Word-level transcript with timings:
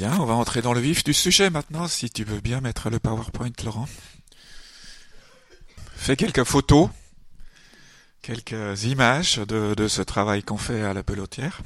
On 0.00 0.26
va 0.26 0.34
entrer 0.34 0.62
dans 0.62 0.72
le 0.72 0.80
vif 0.80 1.02
du 1.02 1.12
sujet 1.12 1.50
maintenant, 1.50 1.88
si 1.88 2.08
tu 2.08 2.22
veux 2.22 2.40
bien 2.40 2.60
mettre 2.60 2.88
le 2.88 3.00
PowerPoint, 3.00 3.50
Laurent. 3.64 3.88
Fais 5.96 6.14
quelques 6.14 6.44
photos, 6.44 6.88
quelques 8.22 8.84
images 8.84 9.38
de, 9.38 9.88
ce 9.88 10.02
travail 10.02 10.44
qu'on 10.44 10.56
fait 10.56 10.82
à 10.82 10.94
la 10.94 11.02
pelotière. 11.02 11.62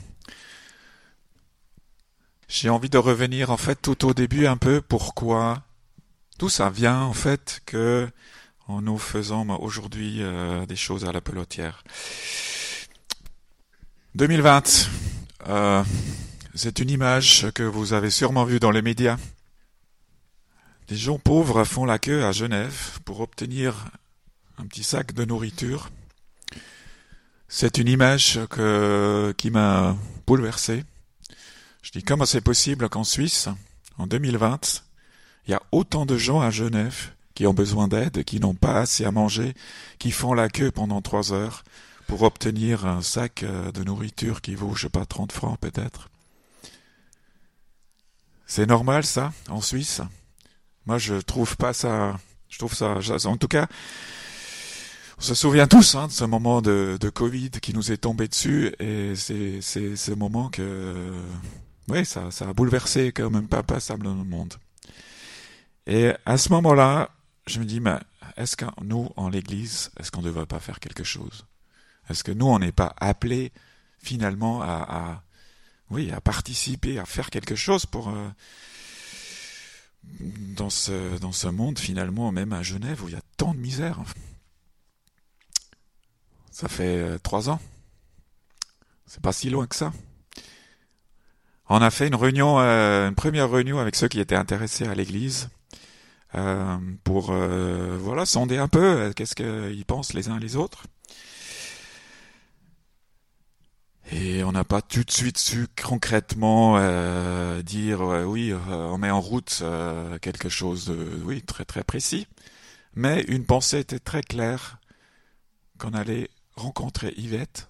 J'ai 2.48 2.70
envie 2.70 2.88
de 2.88 2.96
revenir 2.96 3.50
en 3.50 3.58
fait 3.58 3.76
tout 3.82 4.06
au 4.06 4.14
début 4.14 4.46
un 4.46 4.56
peu 4.56 4.80
pourquoi 4.80 5.62
tout 6.38 6.48
ça 6.48 6.70
vient 6.70 7.02
en 7.02 7.12
fait 7.12 7.60
que 7.66 8.08
nous 8.68 8.98
faisant 8.98 9.46
aujourd'hui 9.58 10.22
euh, 10.22 10.64
des 10.64 10.76
choses 10.76 11.04
à 11.04 11.12
la 11.12 11.20
pelotière. 11.20 11.84
2020, 14.14 14.88
euh, 15.48 15.84
c'est 16.54 16.78
une 16.80 16.90
image 16.90 17.46
que 17.54 17.62
vous 17.62 17.92
avez 17.92 18.10
sûrement 18.10 18.44
vue 18.44 18.60
dans 18.60 18.70
les 18.70 18.82
médias. 18.82 19.16
Des 20.88 20.96
gens 20.96 21.18
pauvres 21.18 21.64
font 21.64 21.84
la 21.84 21.98
queue 21.98 22.24
à 22.24 22.32
Genève 22.32 22.98
pour 23.04 23.20
obtenir 23.20 23.86
un 24.58 24.66
petit 24.66 24.84
sac 24.84 25.14
de 25.14 25.24
nourriture. 25.24 25.90
C'est 27.48 27.78
une 27.78 27.88
image 27.88 28.38
qui 29.36 29.50
m'a 29.50 29.96
bouleversé. 30.26 30.84
Je 31.82 31.90
dis 31.90 32.02
comment 32.02 32.26
c'est 32.26 32.40
possible 32.40 32.88
qu'en 32.88 33.04
Suisse, 33.04 33.48
en 33.98 34.06
2020, 34.06 34.84
il 35.46 35.50
y 35.50 35.54
a 35.54 35.62
autant 35.72 36.06
de 36.06 36.16
gens 36.16 36.40
à 36.40 36.50
Genève 36.50 37.12
qui 37.34 37.46
ont 37.46 37.54
besoin 37.54 37.88
d'aide, 37.88 38.24
qui 38.24 38.40
n'ont 38.40 38.54
pas 38.54 38.80
assez 38.80 39.04
à 39.04 39.10
manger, 39.10 39.54
qui 39.98 40.10
font 40.10 40.34
la 40.34 40.48
queue 40.48 40.70
pendant 40.70 41.00
trois 41.00 41.32
heures 41.32 41.64
pour 42.06 42.22
obtenir 42.22 42.84
un 42.86 43.00
sac 43.00 43.42
euh, 43.42 43.72
de 43.72 43.84
nourriture 43.84 44.42
qui 44.42 44.54
vaut, 44.54 44.74
je 44.74 44.82
sais 44.82 44.88
pas, 44.90 45.06
30 45.06 45.32
francs 45.32 45.58
peut-être. 45.58 46.10
C'est 48.54 48.66
normal 48.66 49.02
ça, 49.06 49.32
en 49.48 49.62
Suisse 49.62 50.02
Moi 50.84 50.98
je 50.98 51.14
trouve 51.14 51.56
pas 51.56 51.72
ça, 51.72 52.20
je 52.50 52.58
trouve 52.58 52.74
ça, 52.74 52.98
en 53.24 53.38
tout 53.38 53.48
cas, 53.48 53.66
on 55.16 55.22
se 55.22 55.34
souvient 55.34 55.66
tous 55.66 55.94
hein, 55.94 56.08
de 56.08 56.12
ce 56.12 56.24
moment 56.24 56.60
de, 56.60 56.98
Covid 57.14 57.48
qui 57.48 57.72
nous 57.72 57.92
est 57.92 57.96
tombé 57.96 58.28
dessus 58.28 58.74
et 58.78 59.14
c'est 59.16 59.62
ce 59.62 60.12
moment 60.12 60.50
que, 60.50 61.14
oui, 61.88 62.04
ça, 62.04 62.30
ça 62.30 62.46
a 62.46 62.52
bouleversé 62.52 63.10
quand 63.12 63.30
même 63.30 63.48
pas 63.48 63.62
passable 63.62 64.04
dans 64.04 64.14
le 64.14 64.24
monde. 64.24 64.52
Et 65.86 66.12
à 66.26 66.36
ce 66.36 66.50
moment-là, 66.50 67.08
je 67.46 67.58
me 67.58 67.64
dis, 67.64 67.80
mais 67.80 67.96
est-ce 68.36 68.56
que 68.56 68.66
nous, 68.84 69.08
en 69.16 69.30
l'Église, 69.30 69.90
est-ce 69.98 70.10
qu'on 70.10 70.20
ne 70.20 70.26
devrait 70.26 70.44
pas 70.44 70.60
faire 70.60 70.78
quelque 70.78 71.04
chose? 71.04 71.46
Est-ce 72.10 72.22
que 72.22 72.32
nous, 72.32 72.48
on 72.48 72.58
n'est 72.58 72.70
pas 72.70 72.94
appelés 72.98 73.50
finalement 73.96 74.60
à, 74.60 75.22
oui, 75.92 76.10
à 76.10 76.20
participer, 76.22 76.98
à 76.98 77.04
faire 77.04 77.28
quelque 77.28 77.54
chose 77.54 77.84
pour 77.84 78.08
euh, 78.08 78.28
dans 80.56 80.70
ce 80.70 81.48
monde 81.48 81.78
finalement, 81.78 82.32
même 82.32 82.54
à 82.54 82.62
Genève 82.62 83.04
où 83.04 83.08
il 83.08 83.14
y 83.14 83.16
a 83.16 83.22
tant 83.36 83.52
de 83.52 83.58
misère. 83.58 84.00
Ça 86.50 86.68
fait 86.68 86.96
euh, 86.96 87.18
trois 87.18 87.50
ans. 87.50 87.60
C'est 89.06 89.20
pas 89.20 89.34
si 89.34 89.50
loin 89.50 89.66
que 89.66 89.76
ça. 89.76 89.92
On 91.68 91.82
a 91.82 91.90
fait 91.90 92.08
une 92.08 92.14
réunion, 92.14 92.58
euh, 92.60 93.08
une 93.08 93.14
première 93.14 93.50
réunion 93.50 93.78
avec 93.78 93.94
ceux 93.94 94.08
qui 94.08 94.18
étaient 94.18 94.34
intéressés 94.34 94.86
à 94.86 94.94
l'Église. 94.94 95.50
Pour 97.04 97.34
voilà 97.34 98.24
sonder 98.24 98.56
un 98.56 98.66
peu 98.66 99.12
qu'est-ce 99.14 99.34
qu'ils 99.34 99.84
pensent 99.84 100.14
les 100.14 100.30
uns 100.30 100.38
les 100.38 100.56
autres. 100.56 100.86
Et 104.14 104.44
on 104.44 104.52
n'a 104.52 104.64
pas 104.64 104.82
tout 104.82 105.04
de 105.04 105.10
suite 105.10 105.38
su 105.38 105.66
concrètement 105.82 106.76
euh, 106.76 107.62
dire 107.62 108.02
oui, 108.26 108.52
on 108.68 108.98
met 108.98 109.10
en 109.10 109.20
route 109.20 109.62
quelque 110.20 110.50
chose 110.50 110.86
de 110.86 111.20
oui 111.24 111.42
très 111.42 111.64
très 111.64 111.82
précis, 111.82 112.26
mais 112.94 113.22
une 113.22 113.46
pensée 113.46 113.78
était 113.78 113.98
très 113.98 114.22
claire 114.22 114.78
qu'on 115.78 115.94
allait 115.94 116.28
rencontrer 116.56 117.14
Yvette 117.16 117.68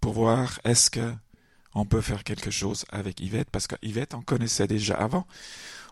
pour 0.00 0.14
voir 0.14 0.60
est-ce 0.64 0.90
que 0.90 1.14
on 1.74 1.84
peut 1.84 2.00
faire 2.00 2.24
quelque 2.24 2.50
chose 2.50 2.84
avec 2.90 3.20
Yvette 3.20 3.50
parce 3.50 3.66
que 3.66 3.76
Yvette 3.82 4.14
on 4.14 4.22
connaissait 4.22 4.66
déjà 4.66 4.94
avant. 4.94 5.26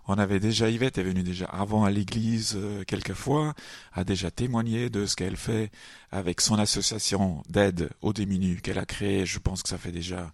On 0.06 0.18
avait 0.18 0.40
déjà, 0.40 0.68
Yvette 0.68 0.98
est 0.98 1.02
venue 1.02 1.22
déjà 1.22 1.46
avant 1.46 1.84
à 1.84 1.90
l'église 1.90 2.54
euh, 2.56 2.84
quelquefois, 2.84 3.54
a 3.92 4.04
déjà 4.04 4.30
témoigné 4.30 4.90
de 4.90 5.06
ce 5.06 5.16
qu'elle 5.16 5.36
fait 5.36 5.70
avec 6.10 6.40
son 6.42 6.58
association 6.58 7.42
d'aide 7.48 7.88
aux 8.02 8.12
démunis 8.12 8.60
qu'elle 8.60 8.78
a 8.78 8.84
créée. 8.84 9.24
Je 9.24 9.38
pense 9.38 9.62
que 9.62 9.68
ça 9.68 9.78
fait 9.78 9.92
déjà. 9.92 10.30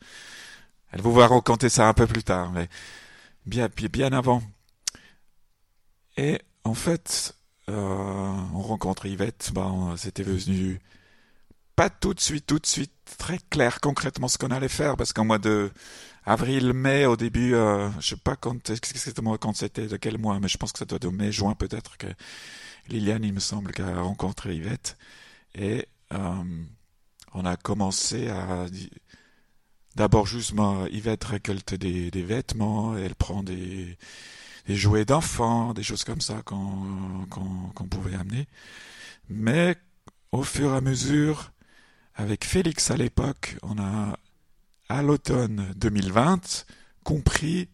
Elle 0.90 1.02
vous 1.02 1.12
va 1.12 1.28
raconter 1.28 1.68
ça 1.68 1.88
un 1.88 1.94
peu 1.94 2.08
plus 2.08 2.24
tard, 2.24 2.50
mais 2.50 2.68
bien, 3.46 3.68
bien 3.92 4.12
avant. 4.12 4.42
Et 6.16 6.40
en 6.64 6.74
fait, 6.74 7.36
euh, 7.68 8.34
on 8.54 8.62
rencontre 8.62 9.06
Yvette. 9.06 9.52
Ben, 9.54 9.94
c'était 9.96 10.24
venu 10.24 10.80
pas 11.76 11.90
tout 11.90 12.12
de 12.12 12.20
suite, 12.20 12.44
tout 12.46 12.58
de 12.58 12.66
suite, 12.66 12.92
très 13.18 13.38
clair 13.38 13.80
concrètement 13.80 14.28
ce 14.28 14.36
qu'on 14.36 14.50
allait 14.50 14.68
faire, 14.68 14.96
parce 14.96 15.12
qu'en 15.12 15.24
mois 15.24 15.38
de 15.38 15.70
avril, 16.24 16.72
mai, 16.72 17.06
au 17.06 17.16
début, 17.16 17.54
euh, 17.54 17.90
je 18.00 18.10
sais 18.10 18.16
pas 18.16 18.36
quand 18.36 18.70
exactement 18.70 19.36
quand 19.38 19.54
c'était, 19.56 19.86
de 19.86 19.96
quel 19.96 20.18
mois, 20.18 20.38
mais 20.40 20.48
je 20.48 20.58
pense 20.58 20.72
que 20.72 20.78
ça 20.78 20.84
doit 20.84 20.96
être 20.96 21.10
mai, 21.10 21.32
juin 21.32 21.54
peut-être 21.54 21.96
que 21.96 22.06
Liliane, 22.88 23.24
il 23.24 23.32
me 23.32 23.40
semble, 23.40 23.72
a 23.80 24.00
rencontré 24.00 24.54
Yvette. 24.56 24.96
Et 25.54 25.86
euh, 26.12 26.64
on 27.34 27.44
a 27.44 27.56
commencé 27.56 28.28
à... 28.28 28.66
D'abord, 29.96 30.26
justement, 30.26 30.86
Yvette 30.86 31.24
récolte 31.24 31.74
des, 31.74 32.10
des 32.10 32.22
vêtements, 32.22 32.96
elle 32.96 33.14
prend 33.16 33.42
des, 33.42 33.98
des 34.66 34.76
jouets 34.76 35.04
d'enfants, 35.04 35.74
des 35.74 35.82
choses 35.82 36.04
comme 36.04 36.20
ça 36.20 36.42
qu'on 36.42 37.26
qu'on 37.28 37.88
pouvait 37.88 38.14
amener. 38.14 38.46
Mais 39.28 39.76
au 40.32 40.42
fur 40.44 40.72
et 40.72 40.76
à 40.76 40.80
mesure, 40.80 41.52
avec 42.14 42.44
Félix 42.44 42.90
à 42.90 42.96
l'époque, 42.96 43.56
on 43.62 43.78
a 43.78 44.16
à 44.90 45.02
l'automne 45.02 45.72
2020 45.76 46.66
compris 47.04 47.68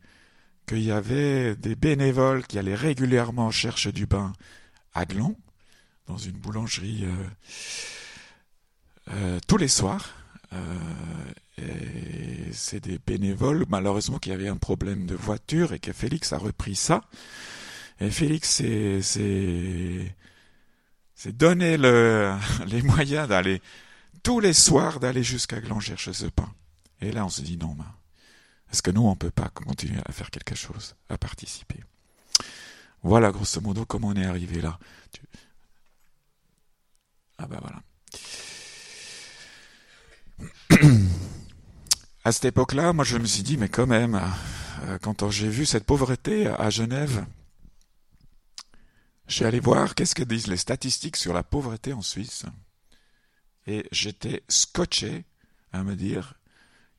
qu'il 0.67 0.83
y 0.83 0.93
avait 0.93 1.57
des 1.57 1.75
bénévoles 1.75 2.47
qui 2.47 2.59
allaient 2.59 2.75
régulièrement 2.75 3.51
chercher 3.51 3.91
du 3.91 4.07
pain 4.07 4.35
à 4.93 5.07
Glon, 5.07 5.35
dans 6.07 6.19
une 6.19 6.37
boulangerie 6.37 7.05
euh, 7.05 7.27
euh, 9.13 9.41
tous 9.49 9.57
les 9.57 9.69
soirs. 9.69 10.15
Euh, 10.53 10.59
et 11.57 12.53
c'est 12.53 12.81
des 12.81 12.99
bénévoles, 12.99 13.65
malheureusement, 13.71 14.19
qui 14.19 14.31
avaient 14.31 14.49
un 14.49 14.59
problème 14.59 15.07
de 15.07 15.15
voiture 15.15 15.73
et 15.73 15.79
que 15.79 15.95
Félix 15.95 16.35
a 16.35 16.39
repris 16.39 16.77
ça. 16.77 17.01
Et 17.99 18.11
Félix 18.11 18.63
s'est 19.03 20.13
donné 21.33 21.79
le, 21.79 22.35
les 22.67 22.83
moyens 22.83 23.27
d'aller 23.27 23.63
tous 24.23 24.39
les 24.39 24.53
soirs 24.53 25.01
d'aller 25.01 25.23
jusqu'à 25.23 25.63
Gland 25.63 25.81
chercher 25.81 26.13
ce 26.13 26.27
pain. 26.27 26.53
Et 27.01 27.13
là, 27.13 27.25
on 27.25 27.29
se 27.29 27.43
dit 27.43 27.57
non, 27.57 27.77
est-ce 28.73 28.83
que 28.83 28.91
nous, 28.91 29.07
on 29.07 29.17
peut 29.17 29.31
pas 29.31 29.49
continuer 29.49 30.01
à 30.05 30.13
faire 30.13 30.31
quelque 30.31 30.55
chose, 30.55 30.95
à 31.09 31.19
participer? 31.19 31.81
Voilà, 33.03 33.31
grosso 33.31 33.61
modo, 33.61 33.85
comment 33.85 34.09
on 34.09 34.17
est 34.17 34.27
arrivé 34.27 34.61
là. 34.61 34.79
Ah 37.39 37.47
ben 37.47 37.61
voilà. 37.61 37.83
à 42.25 42.33
cette 42.33 42.47
époque-là, 42.47 42.93
moi, 42.93 43.05
je 43.05 43.19
me 43.19 43.27
suis 43.27 43.43
dit, 43.43 43.57
mais 43.57 43.69
quand 43.69 43.87
même, 43.87 44.21
euh, 44.85 44.99
quand 45.01 45.31
j'ai 45.31 45.49
vu 45.49 45.67
cette 45.67 45.85
pauvreté 45.85 46.49
à 46.49 46.71
Genève, 46.71 47.27
j'ai 49.29 49.45
allé 49.45 49.61
voir 49.61 49.95
qu'est-ce 49.95 50.15
que 50.15 50.23
disent 50.23 50.47
les 50.47 50.57
statistiques 50.57 51.17
sur 51.17 51.33
la 51.33 51.43
pauvreté 51.43 51.93
en 51.93 52.03
Suisse. 52.03 52.45
Et 53.67 53.87
j'étais 53.93 54.43
scotché 54.49 55.25
à 55.73 55.83
me 55.83 55.97
dire, 55.97 56.36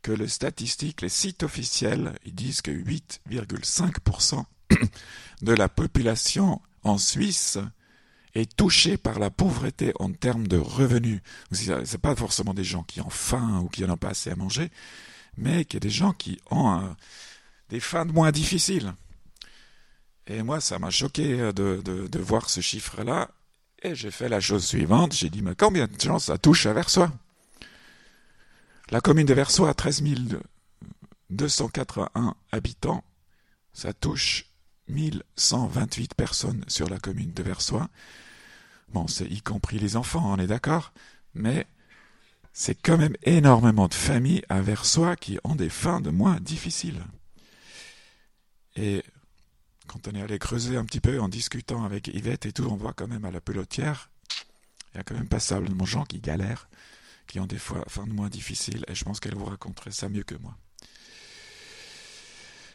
que 0.08 0.14
les 0.14 0.30
statistiques, 0.30 1.02
les 1.02 1.10
sites 1.10 1.44
officiels, 1.44 2.14
ils 2.26 2.34
disent 2.34 2.62
que 2.62 2.72
8,5% 2.72 4.46
de 5.42 5.52
la 5.52 5.68
population 5.68 6.62
en 6.84 6.98
Suisse 6.98 7.58
est 8.34 8.56
touchée 8.56 8.96
par 8.96 9.20
la 9.20 9.30
pauvreté 9.30 9.92
en 10.00 10.14
termes 10.14 10.48
de 10.48 10.58
revenus. 10.58 11.20
C'est 11.52 11.98
pas 11.98 12.16
forcément 12.16 12.54
des 12.54 12.64
gens 12.64 12.84
qui 12.84 13.02
ont 13.02 13.10
faim 13.10 13.60
ou 13.62 13.68
qui 13.68 13.84
n'ont 13.84 13.98
pas 13.98 14.12
assez 14.12 14.30
à 14.30 14.38
manger, 14.38 14.72
mais 15.36 15.66
qu'il 15.66 15.76
y 15.76 15.84
a 15.84 15.88
des 15.88 15.90
gens 15.90 16.14
qui 16.14 16.40
ont 16.52 16.96
des 17.68 17.82
fins 17.82 18.06
de 18.06 18.14
moins 18.14 18.32
difficiles. 18.32 18.94
Et 20.26 20.42
moi, 20.42 20.62
ça 20.62 20.80
m'a 20.80 20.90
choqué 20.90 21.52
de, 21.52 21.82
de, 21.84 22.20
voir 22.20 22.50
ce 22.50 22.62
chiffre-là. 22.62 23.30
Et 23.84 23.94
j'ai 23.94 24.12
fait 24.12 24.30
la 24.30 24.40
chose 24.40 24.66
suivante. 24.66 25.14
J'ai 25.14 25.30
dit, 25.30 25.42
mais 25.42 25.56
combien 25.56 25.88
de 25.88 26.00
gens 26.00 26.20
ça 26.20 26.38
touche 26.38 26.66
à 26.66 26.72
Versoix 26.72 27.12
la 28.90 29.02
commune 29.02 29.26
de 29.26 29.34
Versoix 29.34 29.70
a 29.70 29.74
13 29.74 30.04
281 31.30 32.36
habitants. 32.52 33.04
Ça 33.74 33.94
touche 33.94 34.46
1128 34.88 36.16
personnes 36.16 36.64
sur 36.68 36.90
la 36.90 37.00
commune 37.00 37.34
de 37.34 37.44
Versoix. 37.44 37.90
Bon, 38.90 39.08
c'est 39.08 39.26
y 39.26 39.42
compris 39.42 39.80
les 39.80 39.98
enfants, 39.98 40.34
on 40.34 40.38
est 40.38 40.48
d'accord, 40.48 40.94
mais 41.34 41.68
c'est 42.54 42.76
quand 42.76 42.98
même 42.98 43.16
énormément 43.24 43.88
de 43.88 43.94
familles 43.94 44.44
à 44.48 44.62
Versoix 44.62 45.16
qui 45.16 45.38
ont 45.44 45.56
des 45.56 45.70
fins 45.70 46.00
de 46.00 46.10
moins 46.10 46.40
difficiles. 46.40 47.04
Et 48.78 49.04
quand 49.88 50.08
on 50.08 50.16
est 50.16 50.22
allé 50.22 50.40
creuser 50.40 50.78
un 50.78 50.86
petit 50.86 51.02
peu 51.02 51.20
en 51.20 51.28
discutant 51.28 51.84
avec 51.84 52.08
Yvette 52.08 52.46
et 52.46 52.54
tout, 52.54 52.68
on 52.70 52.78
voit 52.78 52.94
quand 52.94 53.08
même 53.08 53.26
à 53.26 53.32
la 53.32 53.42
pelotière, 53.42 54.10
il 54.94 54.98
y 54.98 55.00
a 55.00 55.04
quand 55.04 55.16
même 55.16 55.28
passablement 55.28 55.84
de 55.84 55.88
gens 55.88 56.06
qui 56.06 56.20
galèrent, 56.20 56.70
qui 57.28 57.40
ont 57.40 57.46
des 57.46 57.58
fois 57.58 57.84
fin 57.88 58.08
de 58.08 58.14
mois 58.14 58.30
difficiles, 58.30 58.84
et 58.88 58.96
je 58.96 59.04
pense 59.04 59.20
qu'elle 59.20 59.36
vous 59.36 59.46
raconterait 59.46 59.92
ça 59.92 60.10
mieux 60.10 60.24
que 60.24 60.36
moi. 60.36 60.56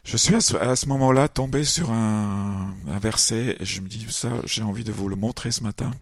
Je 0.04 0.16
suis 0.16 0.34
à 0.34 0.40
ce, 0.40 0.86
moment-là 0.86 1.28
tombé 1.28 1.64
sur 1.64 1.92
un, 1.92 2.74
verset, 3.00 3.56
et 3.60 3.64
je 3.64 3.80
me 3.80 3.88
dis, 3.88 4.04
ça, 4.10 4.30
j'ai 4.44 4.62
envie 4.62 4.84
de 4.84 4.92
vous 4.92 5.08
le 5.08 5.16
montrer 5.16 5.52
ce 5.52 5.62
matin. 5.62 5.92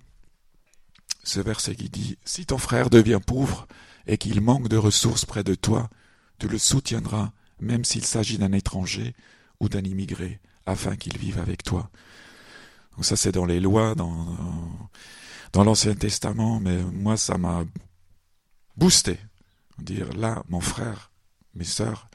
Ce 1.23 1.39
verset 1.39 1.75
qui 1.75 1.91
dit, 1.91 2.17
si 2.25 2.47
ton 2.47 2.57
frère 2.57 2.89
devient 2.89 3.21
pauvre 3.25 3.69
et 4.07 4.17
qu'il 4.17 4.41
manque 4.41 4.69
de 4.69 4.79
ressources 4.79 5.27
près 5.27 5.45
de 5.45 5.55
toi, 5.55 5.91
tu 6.39 6.49
le 6.49 6.57
soutiendras, 6.57 7.33
même 7.61 7.85
s'il 7.85 8.05
s'agit 8.05 8.39
d'un 8.39 8.53
étranger 8.53 9.15
ou 9.61 9.69
d'un 9.69 9.83
immigré 9.83 10.41
afin 10.65 10.97
qu'il 10.97 11.19
vive 11.19 11.39
avec 11.39 11.63
toi. 11.63 11.91
Donc 12.97 13.05
ça 13.05 13.17
c'est 13.17 13.33
dans 13.33 13.45
les 13.45 13.61
lois, 13.61 13.95
dans 13.95 15.65
l'Ancien 15.65 15.95
Testament, 15.95 16.59
mais 16.61 16.83
moi 16.83 17.19
ça 17.19 17.37
m'a 17.37 17.65
boosté. 18.77 19.19
Dire 19.79 20.13
là, 20.15 20.43
mon 20.49 20.61
frère, 20.61 21.11
mes 21.55 21.65
sœurs, 21.65 22.09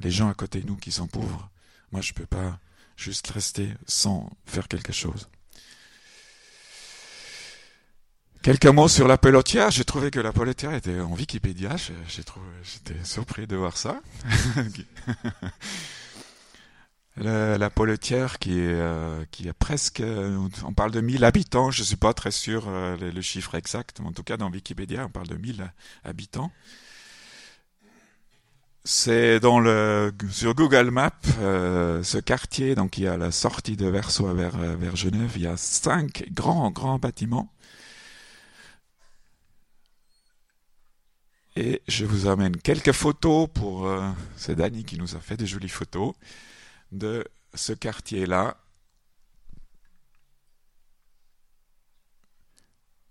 les 0.00 0.10
gens 0.10 0.28
à 0.28 0.34
côté 0.34 0.60
de 0.60 0.66
nous 0.66 0.76
qui 0.76 0.92
sont 0.92 1.06
pauvres, 1.06 1.50
moi 1.92 2.02
je 2.02 2.12
peux 2.12 2.26
pas 2.26 2.58
juste 2.96 3.28
rester 3.28 3.74
sans 3.86 4.30
faire 4.44 4.68
quelque 4.68 4.92
chose. 4.92 5.28
Quelques 8.42 8.66
mots 8.66 8.86
sur 8.86 9.08
la 9.08 9.18
pelotière. 9.18 9.72
J'ai 9.72 9.84
trouvé 9.84 10.12
que 10.12 10.20
la 10.20 10.32
pelotière 10.32 10.72
était 10.72 11.00
en 11.00 11.12
Wikipédia. 11.12 11.74
J'étais 11.76 12.94
surpris 13.02 13.48
de 13.48 13.56
voir 13.56 13.76
ça. 13.76 14.00
la, 17.16 17.58
la 17.58 17.70
Poletière 17.70 18.38
qui 18.38 18.58
est, 18.60 18.72
euh, 18.72 19.24
qui 19.30 19.48
est 19.48 19.52
presque, 19.52 20.02
on 20.64 20.72
parle 20.72 20.90
de 20.90 21.00
1000 21.00 21.24
habitants, 21.24 21.70
je 21.70 21.82
suis 21.82 21.96
pas 21.96 22.12
très 22.14 22.30
sûr 22.30 22.66
euh, 22.68 22.96
le, 22.96 23.22
chiffre 23.22 23.54
exact, 23.54 24.00
en 24.00 24.12
tout 24.12 24.22
cas 24.22 24.36
dans 24.36 24.50
Wikipédia 24.50 25.06
on 25.06 25.10
parle 25.10 25.28
de 25.28 25.36
1000 25.36 25.72
habitants. 26.04 26.50
C'est 28.84 29.40
dans 29.40 29.58
le 29.58 30.12
sur 30.30 30.54
Google 30.54 30.90
Maps 30.90 31.10
euh, 31.40 32.04
ce 32.04 32.18
quartier 32.18 32.76
donc 32.76 32.98
il 32.98 33.04
y 33.04 33.08
a 33.08 33.16
la 33.16 33.32
sortie 33.32 33.76
de 33.76 33.88
Versoix 33.88 34.32
vers 34.32 34.56
vers 34.56 34.94
Genève, 34.94 35.32
il 35.36 35.42
y 35.42 35.46
a 35.46 35.56
cinq 35.56 36.26
grands 36.32 36.70
grands 36.70 36.98
bâtiments. 36.98 37.50
Et 41.56 41.80
je 41.88 42.04
vous 42.04 42.28
amène 42.28 42.56
quelques 42.58 42.92
photos 42.92 43.48
pour 43.52 43.90
c'est 44.36 44.54
Dani 44.56 44.84
qui 44.84 44.98
nous 44.98 45.16
a 45.16 45.20
fait 45.20 45.38
des 45.38 45.46
jolies 45.46 45.70
photos 45.70 46.12
de 46.92 47.24
ce 47.54 47.72
quartier-là, 47.72 48.56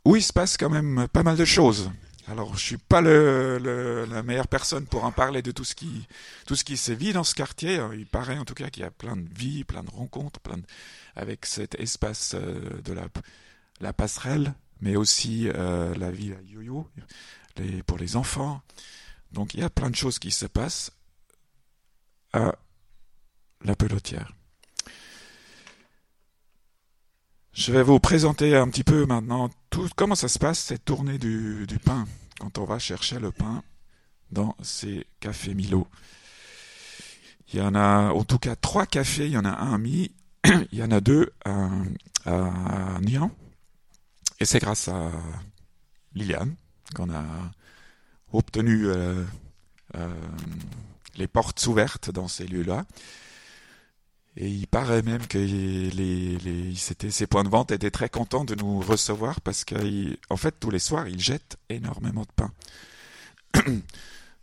où 0.05 0.15
il 0.15 0.23
se 0.23 0.33
passe 0.33 0.57
quand 0.57 0.69
même 0.69 1.07
pas 1.07 1.23
mal 1.23 1.35
de 1.35 1.45
choses. 1.45 1.91
Alors, 2.27 2.55
je 2.55 2.63
suis 2.63 2.77
pas 2.77 3.01
le, 3.01 4.05
la 4.09 4.23
meilleure 4.23 4.47
personne 4.47 4.87
pour 4.87 5.03
en 5.03 5.11
parler 5.11 5.43
de 5.43 5.51
tout 5.51 5.63
ce 5.63 5.75
qui, 5.75 6.07
tout 6.47 6.55
ce 6.55 6.63
qui 6.63 6.75
se 6.75 6.91
vit 6.91 7.13
dans 7.13 7.23
ce 7.23 7.35
quartier. 7.35 7.79
Il 7.93 8.07
paraît 8.07 8.37
en 8.37 8.45
tout 8.45 8.55
cas 8.55 8.69
qu'il 8.69 8.81
y 8.81 8.85
a 8.85 8.91
plein 8.91 9.15
de 9.15 9.29
vie, 9.31 9.63
plein 9.63 9.83
de 9.83 9.91
rencontres, 9.91 10.39
plein 10.39 10.57
avec 11.15 11.45
cet 11.45 11.79
espace 11.79 12.33
euh, 12.33 12.81
de 12.81 12.93
la, 12.93 13.07
la 13.79 13.93
passerelle, 13.93 14.53
mais 14.81 14.95
aussi 14.95 15.47
euh, 15.49 15.93
la 15.95 16.09
vie 16.09 16.33
à 16.33 16.41
yo-yo 16.41 16.89
les, 17.57 17.83
pour 17.83 17.97
les 17.99 18.15
enfants. 18.15 18.61
Donc, 19.31 19.53
il 19.53 19.59
y 19.59 19.63
a 19.63 19.69
plein 19.69 19.91
de 19.91 19.95
choses 19.95 20.17
qui 20.17 20.31
se 20.31 20.47
passent 20.47 20.91
à 22.33 22.55
la 23.65 23.75
pelotière. 23.75 24.33
Je 27.53 27.71
vais 27.71 27.83
vous 27.83 27.99
présenter 27.99 28.55
un 28.55 28.67
petit 28.69 28.83
peu 28.83 29.05
maintenant 29.05 29.49
tout, 29.69 29.87
comment 29.95 30.15
ça 30.15 30.27
se 30.27 30.39
passe, 30.39 30.59
cette 30.59 30.83
tournée 30.83 31.17
du, 31.17 31.65
pain, 31.83 32.05
quand 32.39 32.57
on 32.57 32.65
va 32.65 32.79
chercher 32.79 33.19
le 33.19 33.31
pain 33.31 33.63
dans 34.31 34.55
ces 34.61 35.07
cafés 35.19 35.53
Milo. 35.53 35.87
Il 37.53 37.59
y 37.59 37.61
en 37.61 37.75
a 37.75 38.11
en 38.11 38.23
tout 38.23 38.39
cas 38.39 38.55
trois 38.55 38.85
cafés, 38.85 39.27
il 39.27 39.31
y 39.31 39.37
en 39.37 39.45
a 39.45 39.51
un 39.51 39.73
à 39.73 39.77
Mi, 39.77 40.11
il 40.45 40.79
y 40.79 40.83
en 40.83 40.91
a 40.91 40.99
deux 40.99 41.31
à, 41.45 41.69
à. 42.25 42.99
Et 44.39 44.45
c'est 44.45 44.59
grâce 44.59 44.89
à 44.89 45.11
Liliane 46.13 46.55
qu'on 46.93 47.09
a 47.13 47.23
obtenu 48.33 48.87
euh, 48.87 49.23
euh, 49.95 50.13
les 51.15 51.27
portes 51.27 51.65
ouvertes 51.67 52.11
dans 52.11 52.27
ces 52.27 52.45
lieux-là. 52.45 52.85
Et 54.37 54.49
il 54.49 54.67
paraît 54.67 55.01
même 55.01 55.25
que 55.27 55.37
les, 55.37 56.37
les, 56.37 56.75
ces 56.75 57.27
points 57.27 57.43
de 57.43 57.49
vente 57.49 57.71
étaient 57.71 57.91
très 57.91 58.09
contents 58.09 58.43
de 58.43 58.55
nous 58.55 58.81
recevoir 58.81 59.39
parce 59.41 59.63
qu'en 59.63 60.37
fait, 60.37 60.55
tous 60.59 60.69
les 60.69 60.79
soirs, 60.79 61.07
ils 61.07 61.21
jettent 61.21 61.57
énormément 61.69 62.23
de 62.23 62.31
pain. 62.35 62.51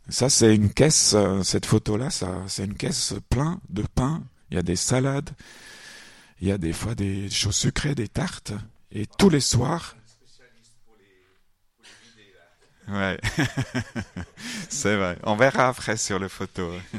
Ça, 0.09 0.29
c'est 0.29 0.53
une 0.53 0.73
caisse, 0.73 1.13
euh, 1.13 1.43
cette 1.43 1.65
photo-là, 1.65 2.09
ça, 2.09 2.43
c'est 2.47 2.65
une 2.65 2.73
caisse 2.73 3.13
plein 3.29 3.61
de 3.69 3.83
pain. 3.95 4.21
Il 4.51 4.55
y 4.55 4.59
a 4.59 4.61
des 4.61 4.75
salades, 4.75 5.29
il 6.41 6.49
y 6.49 6.51
a 6.51 6.57
des 6.57 6.73
fois 6.73 6.93
des 6.93 7.29
choses 7.29 7.55
sucrées, 7.55 7.95
des 7.95 8.09
tartes. 8.09 8.51
Et 8.91 9.05
tous 9.17 9.29
les 9.29 9.39
soirs, 9.39 9.95
Ouais, 12.89 13.17
c'est 14.69 14.97
vrai. 14.97 15.17
On 15.23 15.35
verra 15.35 15.69
après 15.69 15.95
sur 15.95 16.19
les 16.19 16.27
photos. 16.29 16.81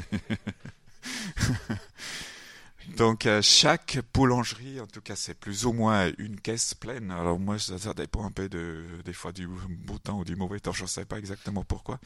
Donc 2.97 3.25
euh, 3.25 3.41
chaque 3.41 3.99
boulangerie, 4.13 4.79
en 4.79 4.87
tout 4.87 5.01
cas, 5.01 5.15
c'est 5.15 5.33
plus 5.33 5.65
ou 5.65 5.73
moins 5.73 6.11
une 6.17 6.39
caisse 6.39 6.73
pleine. 6.73 7.11
Alors 7.11 7.39
moi, 7.39 7.57
ça, 7.59 7.93
dépend 7.93 8.25
un 8.25 8.31
peu 8.31 8.47
de, 8.47 8.83
des 9.03 9.13
fois 9.13 9.31
du 9.31 9.47
beau 9.47 9.97
temps 9.97 10.19
ou 10.19 10.23
du 10.23 10.35
mauvais 10.35 10.59
temps. 10.59 10.71
Je 10.71 10.83
ne 10.83 10.87
sais 10.87 11.05
pas 11.05 11.17
exactement 11.17 11.63
pourquoi. 11.63 11.99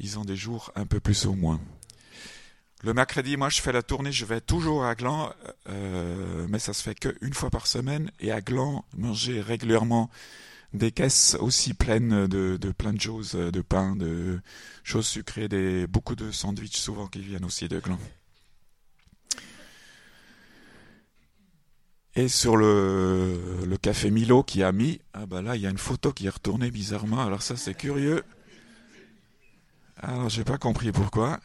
Ils 0.00 0.18
ont 0.18 0.24
des 0.24 0.36
jours 0.36 0.72
un 0.74 0.86
peu 0.86 1.00
plus 1.00 1.26
ou 1.26 1.34
moins. 1.34 1.60
Le 2.82 2.92
mercredi, 2.92 3.36
moi, 3.36 3.48
je 3.48 3.62
fais 3.62 3.72
la 3.72 3.82
tournée. 3.82 4.10
Je 4.10 4.24
vais 4.24 4.40
toujours 4.40 4.84
à 4.84 4.94
Gland, 4.94 5.32
euh, 5.68 6.46
mais 6.48 6.58
ça 6.58 6.72
se 6.72 6.82
fait 6.82 6.94
qu'une 6.94 7.34
fois 7.34 7.50
par 7.50 7.66
semaine. 7.66 8.10
Et 8.20 8.32
à 8.32 8.40
Gland, 8.40 8.84
manger 8.96 9.40
régulièrement 9.40 10.10
des 10.72 10.90
caisses 10.90 11.36
aussi 11.38 11.72
pleines 11.72 12.26
de, 12.26 12.56
de 12.56 12.72
plein 12.72 12.92
de 12.92 13.00
choses, 13.00 13.32
de 13.32 13.60
pain, 13.60 13.94
de 13.94 14.40
choses 14.82 15.06
sucrées, 15.06 15.48
des 15.48 15.86
beaucoup 15.86 16.16
de 16.16 16.32
sandwichs 16.32 16.76
souvent 16.76 17.06
qui 17.06 17.20
viennent 17.20 17.44
aussi 17.44 17.68
de 17.68 17.78
Gland. 17.78 17.98
Et 22.16 22.28
sur 22.28 22.56
le, 22.56 23.40
le 23.66 23.76
café 23.76 24.10
Milo 24.10 24.44
qui 24.44 24.62
a 24.62 24.70
mis, 24.70 25.00
ah 25.14 25.26
bah 25.26 25.42
là 25.42 25.56
il 25.56 25.62
y 25.62 25.66
a 25.66 25.70
une 25.70 25.78
photo 25.78 26.12
qui 26.12 26.26
est 26.26 26.30
retournée 26.30 26.70
bizarrement. 26.70 27.20
Alors 27.20 27.42
ça 27.42 27.56
c'est 27.56 27.74
curieux. 27.74 28.22
Alors 30.00 30.28
j'ai 30.28 30.44
pas 30.44 30.58
compris 30.58 30.92
pourquoi. 30.92 31.40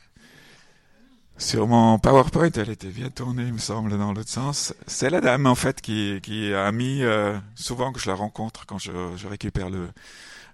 Sur 1.37 1.67
mon 1.67 1.97
PowerPoint, 1.99 2.51
elle 2.55 2.69
était 2.69 2.89
bien 2.89 3.09
tournée, 3.09 3.43
il 3.43 3.53
me 3.53 3.59
semble, 3.59 3.97
dans 3.97 4.11
l'autre 4.11 4.29
sens. 4.29 4.73
C'est 4.87 5.09
la 5.09 5.21
dame 5.21 5.47
en 5.47 5.55
fait 5.55 5.79
qui, 5.79 6.19
qui 6.21 6.53
a 6.53 6.69
mis 6.73 7.01
euh, 7.01 7.39
souvent 7.55 7.93
que 7.93 7.99
je 7.99 8.09
la 8.09 8.15
rencontre 8.15 8.65
quand 8.65 8.77
je, 8.77 8.91
je 9.15 9.27
récupère 9.27 9.69
le, 9.69 9.87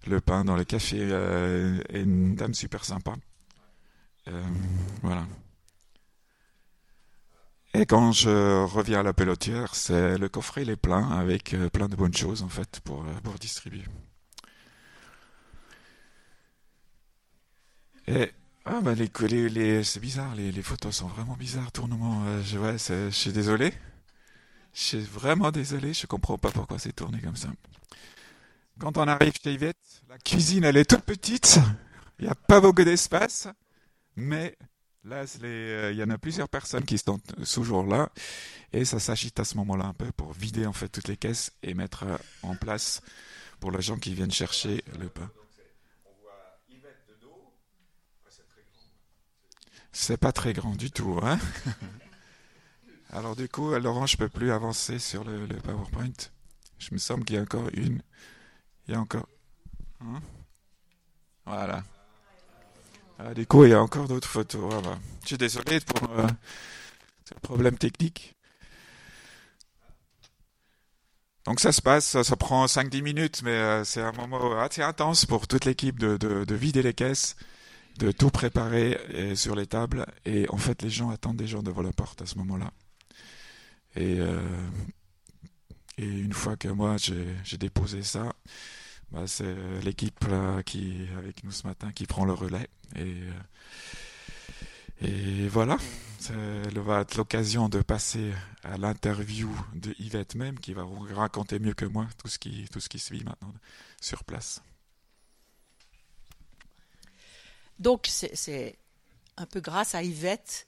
le 0.05 0.22
pain 0.22 0.45
dans 0.45 0.55
le 0.55 0.63
café. 0.63 1.00
Euh, 1.01 1.79
une 1.91 2.36
dame 2.36 2.53
super 2.53 2.86
sympa. 2.86 3.15
Euh, 4.27 4.43
voilà. 5.01 5.25
Et 7.77 7.86
quand 7.86 8.13
je 8.13 8.63
reviens 8.63 9.01
à 9.01 9.03
la 9.03 9.12
pelotière, 9.12 9.74
le 9.89 10.27
coffret 10.27 10.62
il 10.62 10.70
est 10.70 10.77
plein 10.77 11.10
avec 11.12 11.53
euh, 11.53 11.70
plein 11.70 11.89
de 11.89 11.96
bonnes 11.98 12.15
choses 12.15 12.41
en 12.41 12.48
fait 12.48 12.79
pour, 12.86 13.01
euh, 13.01 13.13
pour 13.22 13.34
distribuer. 13.34 13.84
Et 18.08 18.32
ah 18.63 18.79
bah 18.79 18.94
les, 18.94 19.50
les, 19.50 19.84
c'est 19.84 20.00
bizarre, 20.00 20.36
les, 20.36 20.53
les, 20.53 20.62
photos 20.62 20.96
sont 20.96 21.08
vraiment 21.08 21.36
bizarres, 21.36 21.74
tournement. 21.74 22.24
Euh, 22.25 22.41
je, 22.44 22.58
ouais, 22.58 22.77
je 22.77 23.10
suis 23.10 23.34
désolé. 23.34 23.74
Je 24.74 24.82
suis 24.82 25.01
vraiment 25.01 25.51
désolé, 25.51 25.94
je 25.94 26.08
comprends 26.08 26.38
pas 26.38 26.51
pourquoi 26.51 26.79
c'est 26.79 26.94
tourné 26.94 27.20
comme 27.20 27.36
ça. 27.36 27.50
Quand 28.79 28.98
on 28.98 29.05
arrive 29.05 29.34
chez 29.44 29.51
Yvette, 29.51 30.01
la 30.08 30.17
cuisine 30.20 30.63
elle 30.63 30.77
est 30.77 30.89
toute 30.89 31.03
petite, 31.03 31.60
il 32.20 32.25
n'y 32.25 32.32
a 32.32 32.36
pas 32.36 32.62
beaucoup 32.62 32.86
d'espace, 32.86 33.50
mais 34.15 34.58
Là, 35.05 35.24
euh, 35.43 35.91
il 35.93 36.00
y 36.00 36.03
en 36.03 36.09
a 36.09 36.17
plusieurs 36.17 36.50
personnes 36.50 36.83
qui 36.83 36.97
sont 36.97 37.19
toujours 37.53 37.85
là 37.85 38.09
et 38.74 38.85
ça 38.85 39.00
s'agite 39.00 39.39
à 39.39 39.45
ce 39.45 39.55
moment-là 39.57 39.85
un 39.85 39.93
peu 39.93 40.12
pour 40.12 40.33
vider 40.33 40.65
en 40.65 40.74
fait 40.74 40.89
toutes 40.89 41.07
les 41.07 41.15
caisses 41.15 41.51
et 41.62 41.75
mettre 41.75 42.05
euh, 42.05 42.17
en 42.41 42.55
place 42.55 43.01
pour 43.59 43.69
les 43.69 43.83
gens 43.83 43.97
qui 43.97 44.15
viennent 44.15 44.31
chercher 44.31 44.83
le 45.00 45.07
pain. 45.07 45.29
C'est 49.91 50.17
pas 50.17 50.31
très 50.31 50.53
grand 50.53 50.75
du 50.75 50.89
tout, 50.89 51.19
hein 51.21 51.39
Alors 53.12 53.35
du 53.35 53.47
coup, 53.47 53.75
Laurent, 53.75 54.07
je 54.07 54.17
peux 54.17 54.27
plus 54.27 54.51
avancer 54.51 54.97
sur 54.97 55.24
le, 55.24 55.47
PowerPoint. 55.47 56.12
Je 56.79 56.89
me 56.93 56.97
semble 56.97 57.25
qu'il 57.25 57.35
y 57.35 57.39
a 57.39 57.43
encore 57.43 57.69
une. 57.74 58.01
Il 58.88 58.93
y 58.93 58.97
a 58.97 59.00
encore. 59.00 59.29
Hein 60.01 60.19
voilà. 61.45 61.83
Ah, 63.19 63.34
du 63.34 63.45
coup, 63.48 63.63
il 63.65 63.72
y 63.72 63.74
a 63.74 63.81
encore 63.81 64.07
d'autres 64.07 64.27
photos. 64.27 64.74
Je 65.22 65.27
suis 65.27 65.38
désolé 65.38 65.79
pour, 65.79 66.10
euh, 66.12 66.27
le 67.31 67.39
problème 67.41 67.77
technique. 67.77 68.36
Donc 71.45 71.60
ça 71.60 71.72
se 71.72 71.81
passe, 71.81 72.22
ça, 72.22 72.36
prend 72.36 72.65
5-10 72.65 73.01
minutes, 73.03 73.41
mais 73.43 73.51
euh, 73.51 73.84
c'est 73.84 74.01
un 74.01 74.12
moment 74.13 74.60
assez 74.60 74.81
intense 74.81 75.25
pour 75.25 75.48
toute 75.48 75.65
l'équipe 75.65 76.00
de, 76.00 76.17
de, 76.17 76.55
vider 76.55 76.81
les 76.81 76.93
caisses, 76.93 77.36
de 78.00 78.12
tout 78.12 78.31
préparer 78.31 79.00
sur 79.36 79.55
les 79.55 79.67
tables. 79.67 80.05
Et 80.25 80.50
en 80.50 80.57
fait, 80.57 80.81
les 80.81 80.89
gens 80.89 81.12
attendent 81.12 81.38
des 81.38 81.48
gens 81.48 81.62
devant 81.62 81.84
la 81.84 81.93
porte 81.93 82.22
à 82.24 82.25
ce 82.25 82.38
moment-là. 82.39 82.72
Et, 83.95 84.19
euh, 84.19 84.41
et 85.98 86.05
une 86.05 86.34
fois 86.34 86.57
que 86.57 86.67
moi 86.67 86.98
j'ai 86.98 87.57
déposé 87.57 88.03
ça, 88.03 88.34
bah, 89.12 89.27
c'est 89.27 89.55
l'équipe 89.83 90.25
qui 90.65 91.07
avec 91.17 91.43
nous 91.43 91.51
ce 91.51 91.67
matin 91.67 91.91
qui 91.91 92.05
prend 92.05 92.25
le 92.25 92.33
relais. 92.33 92.69
Et, 92.95 93.21
euh, 95.03 95.50
voilà, 95.51 95.77
ça 96.19 96.33
va 96.33 97.01
être 97.01 97.15
l'occasion 97.15 97.69
de 97.69 97.81
passer 97.81 98.33
à 98.63 98.77
l'interview 98.77 99.50
de 99.74 99.93
Yvette 100.00 100.35
même, 100.35 100.59
qui 100.59 100.74
va 100.74 100.83
vous 100.83 101.05
raconter 101.13 101.59
mieux 101.59 101.74
que 101.74 101.85
moi 101.85 102.07
tout 102.17 102.27
ce 102.27 102.39
qui, 102.39 102.67
tout 102.71 102.79
ce 102.79 102.89
qui 102.89 103.00
se 103.00 103.13
vit 103.13 103.24
maintenant 103.24 103.53
sur 104.01 104.24
place. 104.24 104.62
Donc 107.79 108.07
c'est 108.09 108.77
un 109.38 109.45
peu 109.45 109.59
grâce 109.59 109.95
à 109.95 110.03
Yvette 110.03 110.67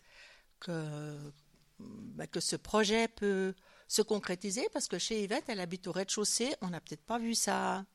que, 0.59 1.17
bah, 1.79 2.27
que 2.27 2.39
ce 2.39 2.55
projet 2.55 3.07
peut 3.07 3.53
se 3.87 4.01
concrétiser, 4.01 4.67
parce 4.73 4.87
que 4.87 4.99
chez 4.99 5.23
Yvette, 5.23 5.45
elle 5.47 5.61
habite 5.61 5.87
au 5.87 5.91
rez-de-chaussée, 5.91 6.53
on 6.61 6.69
n'a 6.69 6.81
peut-être 6.81 7.05
pas 7.05 7.19
vu 7.19 7.35
ça. 7.35 7.85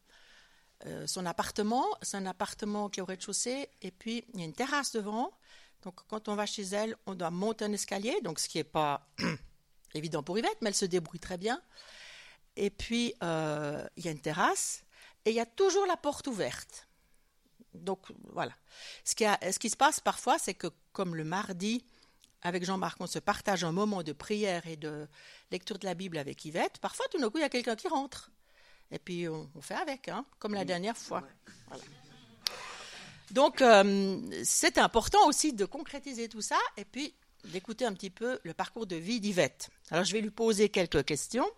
Euh, 0.87 1.07
son 1.07 1.27
appartement, 1.27 1.87
c'est 2.03 2.17
un 2.17 2.27
appartement 2.27 2.89
qui 2.89 3.01
est 3.01 3.03
au 3.03 3.07
rez-de-chaussée, 3.07 3.69
et 3.83 3.91
puis 3.91 4.25
il 4.35 4.41
y 4.41 4.43
a 4.43 4.47
une 4.47 4.53
terrasse 4.53 4.93
devant, 4.93 5.33
donc 5.83 6.01
quand 6.09 6.29
on 6.29 6.35
va 6.35 6.47
chez 6.47 6.63
elle, 6.63 6.97
on 7.07 7.15
doit 7.15 7.31
monter 7.31 7.65
un 7.65 7.73
escalier, 7.73 8.21
donc 8.23 8.39
ce 8.39 8.49
qui 8.49 8.59
n'est 8.59 8.65
pas 8.65 9.07
évident 9.95 10.23
pour 10.23 10.39
Yvette, 10.39 10.59
mais 10.61 10.69
elle 10.69 10.75
se 10.75 10.85
débrouille 10.85 11.21
très 11.21 11.39
bien. 11.39 11.61
Et 12.57 12.71
puis 12.71 13.15
euh, 13.23 13.87
il 13.97 14.05
y 14.05 14.09
a 14.09 14.11
une 14.11 14.21
terrasse 14.21 14.85
et 15.25 15.31
il 15.31 15.37
y 15.37 15.41
a 15.41 15.47
toujours 15.47 15.87
la 15.87 15.97
porte 15.97 16.27
ouverte. 16.27 16.89
Donc 17.75 18.07
voilà. 18.33 18.53
Ce 19.05 19.15
qui, 19.15 19.25
ce 19.25 19.59
qui 19.59 19.71
se 19.71 19.77
passe 19.77 20.01
parfois, 20.01 20.39
c'est 20.39 20.55
que 20.55 20.69
comme 20.93 21.17
le 21.17 21.25
mardi, 21.25 21.85
avec 22.43 22.65
Jean-Marc, 22.65 23.01
on 23.01 23.07
se 23.07 23.19
partage 23.19 23.65
un 23.65 23.73
moment 23.73 24.03
de 24.03 24.13
prière 24.13 24.67
et 24.67 24.77
de 24.77 25.09
lecture 25.51 25.79
de 25.79 25.87
la 25.87 25.95
Bible 25.95 26.19
avec 26.19 26.45
Yvette, 26.45 26.79
parfois 26.79 27.07
tout 27.11 27.19
d'un 27.19 27.31
coup 27.31 27.39
il 27.39 27.43
y 27.43 27.45
a 27.45 27.49
quelqu'un 27.49 27.77
qui 27.77 27.89
rentre. 27.89 28.31
Et 28.93 28.99
puis 28.99 29.27
on, 29.29 29.49
fait 29.61 29.75
avec, 29.75 30.09
hein, 30.09 30.25
comme 30.39 30.55
la 30.55 30.65
dernière 30.65 30.97
fois. 30.97 31.23
Voilà. 31.69 31.83
Donc, 33.31 33.63
euh, 33.63 34.21
c'est 34.45 34.77
important 34.77 35.27
aussi 35.27 35.55
de 35.55 35.65
concrétiser 35.65 36.29
tout 36.29 36.43
ça 36.43 36.59
et 36.77 36.85
puis 36.85 37.15
d'écouter 37.45 37.87
un 37.87 37.95
petit 37.95 38.11
peu 38.11 38.39
le 38.45 38.53
parcours 38.53 38.87
de 38.87 38.97
vie 38.97 39.21
d'Yvette. 39.21 39.71
Alors, 39.91 40.05
je 40.05 40.13
vais 40.13 40.21
lui 40.21 40.31
poser 40.31 40.69
quelques 40.69 41.05
questions, 41.05 41.51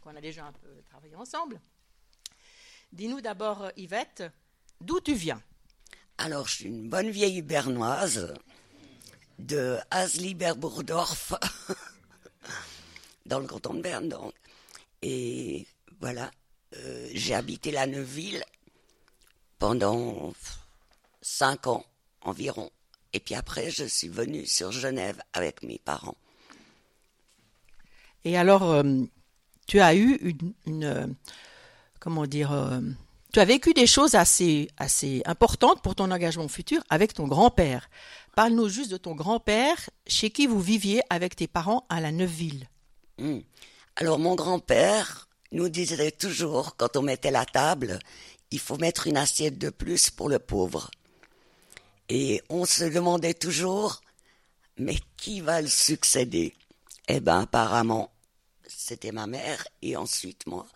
qu'on 0.00 0.16
a 0.16 0.20
déjà 0.22 0.46
un 0.46 0.52
peu 0.52 0.82
travaillé 0.88 1.14
ensemble. 1.14 1.60
Dis-nous 2.92 3.20
d'abord, 3.20 3.70
Yvette, 3.76 4.24
d'où 4.80 5.00
tu 5.00 5.12
viens? 5.12 5.42
Alors, 6.16 6.48
je 6.48 6.54
suis 6.54 6.64
une 6.64 6.88
bonne 6.88 7.10
vieille 7.10 7.42
bernoise 7.42 8.34
de 9.38 9.78
Hasli-Berbourdorf, 9.90 11.34
dans 13.26 13.38
le 13.38 13.46
canton 13.46 13.74
de 13.74 13.82
Berne, 13.82 14.08
donc. 14.08 14.32
Et 15.02 15.66
voilà, 16.00 16.30
euh, 16.76 17.08
j'ai 17.12 17.34
habité 17.34 17.70
la 17.70 17.86
Neuville 17.86 18.44
pendant 19.58 20.32
cinq 21.20 21.66
ans 21.66 21.84
environ. 22.22 22.70
Et 23.12 23.20
puis 23.20 23.34
après, 23.34 23.70
je 23.70 23.84
suis 23.84 24.08
venue 24.08 24.46
sur 24.46 24.72
Genève 24.72 25.20
avec 25.32 25.62
mes 25.62 25.78
parents. 25.78 26.16
Et 28.24 28.36
alors, 28.36 28.62
euh, 28.62 28.82
tu 29.66 29.80
as 29.80 29.94
eu 29.94 30.36
une, 30.66 30.84
euh, 30.84 31.06
comment 32.00 32.26
dire, 32.26 32.52
euh, 32.52 32.80
tu 33.32 33.40
as 33.40 33.44
vécu 33.44 33.74
des 33.74 33.86
choses 33.86 34.14
assez, 34.14 34.68
assez 34.78 35.22
importantes 35.26 35.82
pour 35.82 35.94
ton 35.94 36.10
engagement 36.10 36.48
futur 36.48 36.82
avec 36.88 37.14
ton 37.14 37.26
grand-père. 37.26 37.88
Parle-nous 38.34 38.68
juste 38.68 38.90
de 38.90 38.96
ton 38.96 39.14
grand-père, 39.14 39.90
chez 40.06 40.30
qui 40.30 40.46
vous 40.46 40.60
viviez 40.60 41.02
avec 41.10 41.36
tes 41.36 41.48
parents 41.48 41.84
à 41.88 42.00
la 42.00 42.12
Neuville? 42.12 42.68
Hmm. 43.18 43.40
Alors, 43.96 44.18
mon 44.18 44.34
grand-père 44.34 45.28
nous 45.52 45.68
disait 45.68 46.10
toujours, 46.10 46.76
quand 46.76 46.96
on 46.96 47.02
mettait 47.02 47.30
la 47.30 47.44
table, 47.44 47.98
il 48.50 48.58
faut 48.58 48.78
mettre 48.78 49.06
une 49.06 49.16
assiette 49.16 49.58
de 49.58 49.70
plus 49.70 50.10
pour 50.10 50.28
le 50.28 50.38
pauvre. 50.38 50.90
Et 52.08 52.42
on 52.48 52.64
se 52.64 52.84
demandait 52.84 53.34
toujours, 53.34 54.02
mais 54.78 54.96
qui 55.16 55.40
va 55.40 55.62
le 55.62 55.68
succéder? 55.68 56.54
Eh 57.08 57.20
bien, 57.20 57.40
apparemment, 57.40 58.10
c'était 58.66 59.12
ma 59.12 59.26
mère 59.26 59.66
et 59.82 59.96
ensuite 59.96 60.46
moi. 60.46 60.66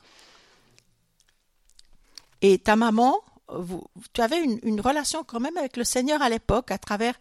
Et 2.42 2.58
ta 2.58 2.76
maman, 2.76 3.20
tu 4.12 4.20
avais 4.20 4.42
une, 4.42 4.80
relation 4.80 5.24
quand 5.24 5.40
même 5.40 5.56
avec 5.56 5.76
le 5.76 5.84
Seigneur 5.84 6.20
à 6.22 6.28
l'époque, 6.28 6.70
à 6.70 6.78
travers 6.78 7.14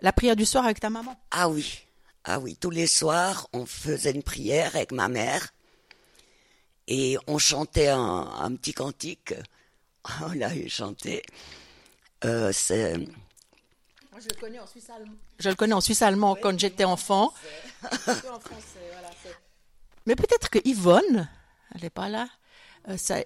la 0.00 0.12
prière 0.12 0.36
du 0.36 0.44
soir 0.44 0.64
avec 0.64 0.80
ta 0.80 0.90
maman? 0.90 1.18
Ah 1.30 1.48
oui, 1.48 1.86
ah 2.24 2.38
oui, 2.38 2.56
tous 2.56 2.70
les 2.70 2.86
soirs, 2.86 3.48
on 3.52 3.64
faisait 3.64 4.10
une 4.10 4.22
prière 4.22 4.76
avec 4.76 4.92
ma 4.92 5.08
mère 5.08 5.52
et 6.88 7.16
on 7.26 7.38
chantait 7.38 7.88
un, 7.88 8.54
petit 8.56 8.74
cantique. 8.74 9.34
On 10.22 10.32
l'a 10.34 10.54
eu 10.54 10.68
chanté. 10.68 11.22
Euh, 12.24 12.52
c'est 12.52 12.96
je 14.16 14.28
le 14.28 14.40
connais 14.40 14.60
en 14.60 14.66
Suisse 14.66 14.88
allemand. 14.90 15.14
Je 15.40 15.48
le 15.48 15.54
connais 15.56 15.74
en 15.74 15.80
Suisse 15.80 16.02
allemand 16.02 16.36
quand 16.40 16.58
j'étais 16.58 16.84
enfant. 16.84 17.32
Mais 20.06 20.14
peut-être 20.14 20.50
que 20.50 20.60
Yvonne, 20.64 21.28
elle 21.74 21.82
n'est 21.82 21.90
pas 21.90 22.08
là. 22.08 22.28
Euh, 22.88 22.96
ça, 22.96 23.16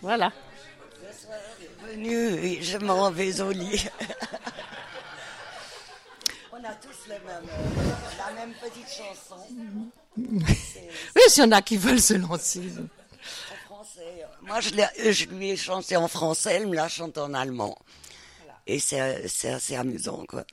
voilà. 0.00 0.32
Venu, 1.86 2.62
je 2.62 2.78
m'en 2.78 3.10
vais 3.10 3.40
au 3.40 3.50
lit. 3.50 3.86
On 6.62 6.64
a 6.64 6.74
tous 6.74 7.08
mêmes, 7.08 7.22
la 8.18 8.32
même 8.34 8.54
petite 8.54 8.86
chanson. 8.88 9.42
Oui, 10.16 11.22
s'il 11.28 11.42
y 11.42 11.46
en 11.46 11.52
a 11.52 11.62
qui 11.62 11.76
veulent 11.76 12.00
se 12.00 12.14
lancer. 12.14 12.62
Moi, 14.42 14.60
je, 14.60 15.24
lui 15.26 15.50
ai 15.50 15.56
chanté 15.56 15.96
en 15.96 16.06
français, 16.06 16.52
elle 16.54 16.68
me 16.68 16.76
l'a 16.76 16.88
chanté 16.88 17.18
en 17.18 17.34
allemand. 17.34 17.76
Et 18.66 18.78
c'est 18.78 19.00
assez 19.00 19.74
amusant, 19.74 20.24
quoi. 20.28 20.44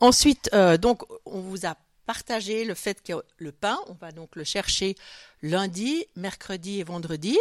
Ensuite, 0.00 0.50
euh, 0.52 0.76
donc, 0.76 1.02
on 1.24 1.40
vous 1.40 1.66
a 1.66 1.76
partagé 2.06 2.64
le 2.64 2.74
fait 2.74 3.02
que 3.02 3.24
le 3.38 3.52
pain, 3.52 3.78
on 3.88 3.94
va 3.94 4.12
donc 4.12 4.36
le 4.36 4.44
chercher 4.44 4.94
lundi, 5.42 6.06
mercredi 6.14 6.80
et 6.80 6.84
vendredi. 6.84 7.38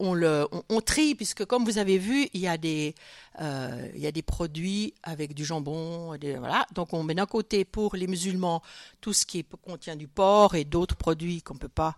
On, 0.00 0.80
trie, 0.80 1.14
puisque 1.14 1.44
comme 1.44 1.64
vous 1.64 1.78
avez 1.78 1.98
vu, 1.98 2.28
il 2.34 2.40
y 2.40 2.48
a 2.48 2.58
des, 2.58 2.94
euh, 3.40 3.88
il 3.94 4.00
y 4.00 4.06
a 4.06 4.12
des 4.12 4.22
produits 4.22 4.92
avec 5.02 5.34
du 5.34 5.44
jambon. 5.44 6.16
voilà. 6.38 6.66
Donc 6.74 6.92
on 6.92 7.02
met 7.04 7.14
d'un 7.14 7.26
côté 7.26 7.64
pour 7.64 7.94
les 7.94 8.06
musulmans 8.06 8.60
tout 9.00 9.12
ce 9.12 9.24
qui 9.24 9.44
contient 9.44 9.96
du 9.96 10.08
porc 10.08 10.56
et 10.56 10.64
d'autres 10.64 10.96
produits 10.96 11.42
qu'on 11.42 11.54
ne 11.54 11.60
peut 11.60 11.68
pas 11.68 11.96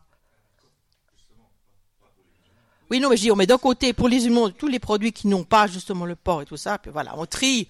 oui, 2.88 3.00
non, 3.00 3.10
mais 3.10 3.16
je 3.16 3.22
dis, 3.22 3.32
on 3.32 3.36
met 3.36 3.46
d'un 3.46 3.58
côté 3.58 3.92
pour 3.92 4.08
les 4.08 4.26
humains 4.26 4.50
tous 4.56 4.68
les 4.68 4.78
produits 4.78 5.12
qui 5.12 5.26
n'ont 5.26 5.42
pas 5.42 5.66
justement 5.66 6.06
le 6.06 6.14
porc 6.14 6.42
et 6.42 6.44
tout 6.46 6.56
ça, 6.56 6.78
puis 6.78 6.92
voilà, 6.92 7.18
on 7.18 7.26
trie. 7.26 7.68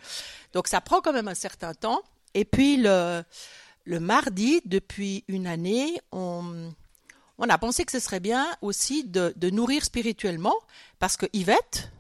Donc 0.53 0.69
ça 0.69 0.83
prend 0.83 1.01
quand 1.01 1.13
même 1.13 1.29
un 1.29 1.35
certain 1.35 1.73
temps. 1.73 2.03
Et 2.35 2.45
puis 2.45 2.77
le, 2.77 3.23
le 3.85 4.01
mardi, 4.01 4.61
depuis 4.67 5.25
une 5.29 5.47
année, 5.47 5.99
on, 6.13 6.71
on 7.39 7.49
a 7.49 7.59
pensé 7.59 7.85
que 7.85 7.93
ce 7.93 8.01
serait 8.01 8.21
bien 8.21 8.47
aussi 8.63 9.05
de, 9.05 9.33
de 9.37 9.51
nourrir 9.51 9.85
spirituellement, 9.85 10.57
parce 10.99 11.17
que 11.17 11.27
Yvette, 11.33 11.91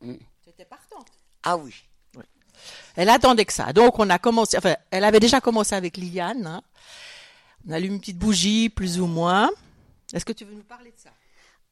mm. 0.00 0.14
c'était 0.44 0.64
partante. 0.64 1.08
Ah 1.42 1.56
oui. 1.56 1.74
Elle 2.96 3.08
attendait 3.08 3.44
que 3.44 3.52
ça. 3.52 3.72
Donc 3.72 3.98
on 3.98 4.10
a 4.10 4.18
commencé, 4.18 4.58
enfin, 4.58 4.76
elle 4.90 5.04
avait 5.04 5.20
déjà 5.20 5.40
commencé 5.40 5.74
avec 5.74 5.96
Liliane. 5.96 6.46
Hein. 6.46 6.62
On 7.66 7.72
allume 7.72 7.94
une 7.94 8.00
petite 8.00 8.18
bougie, 8.18 8.68
plus 8.68 9.00
ou 9.00 9.06
moins. 9.06 9.50
Est-ce 10.12 10.24
que 10.24 10.32
tu 10.32 10.44
veux 10.44 10.54
nous 10.54 10.62
parler 10.62 10.90
de 10.90 10.98
ça? 10.98 11.10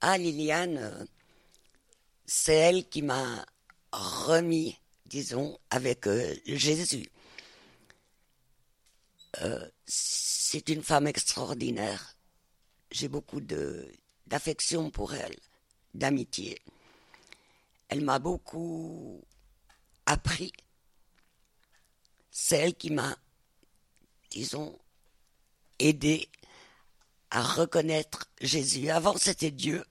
Ah, 0.01 0.17
Liliane, 0.17 1.07
c'est 2.25 2.55
elle 2.55 2.89
qui 2.89 3.03
m'a 3.03 3.45
remis, 3.93 4.79
disons, 5.07 5.59
avec 5.71 6.07
euh, 6.07 6.35
Jésus. 6.47 7.09
Euh, 9.43 9.69
c'est 9.87 10.69
une 10.69 10.83
femme 10.83 11.07
extraordinaire. 11.07 12.15
J'ai 12.91 13.09
beaucoup 13.09 13.41
de 13.41 13.91
d'affection 14.27 14.91
pour 14.91 15.15
elle, 15.15 15.37
d'amitié. 15.95 16.61
Elle 17.89 18.03
m'a 18.03 18.19
beaucoup 18.19 19.23
appris. 20.05 20.53
C'est 22.31 22.57
elle 22.59 22.75
qui 22.75 22.91
m'a, 22.91 23.17
disons, 24.31 24.79
aidé 25.79 26.29
à 27.31 27.43
reconnaître 27.43 28.27
Jésus. 28.41 28.91
Avant, 28.91 29.17
c'était 29.17 29.51
Dieu, 29.51 29.85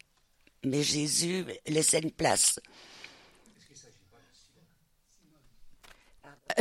mais 0.63 0.83
Jésus 0.83 1.45
laissait 1.65 1.99
une 1.99 2.11
place. 2.11 2.59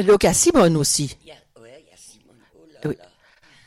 Donc 0.03 0.25
à 0.25 0.35
Simone 0.35 0.77
aussi. 0.77 1.17
Il 1.23 1.29
y 1.29 1.31
a, 1.33 1.61
ouais, 1.61 1.85
il 1.87 1.91
y 1.91 1.93
a 1.93 1.97
Simone. 1.97 2.37
Oh 2.55 2.67
là 2.73 2.81
Oui. 2.85 2.97
là. 2.97 3.09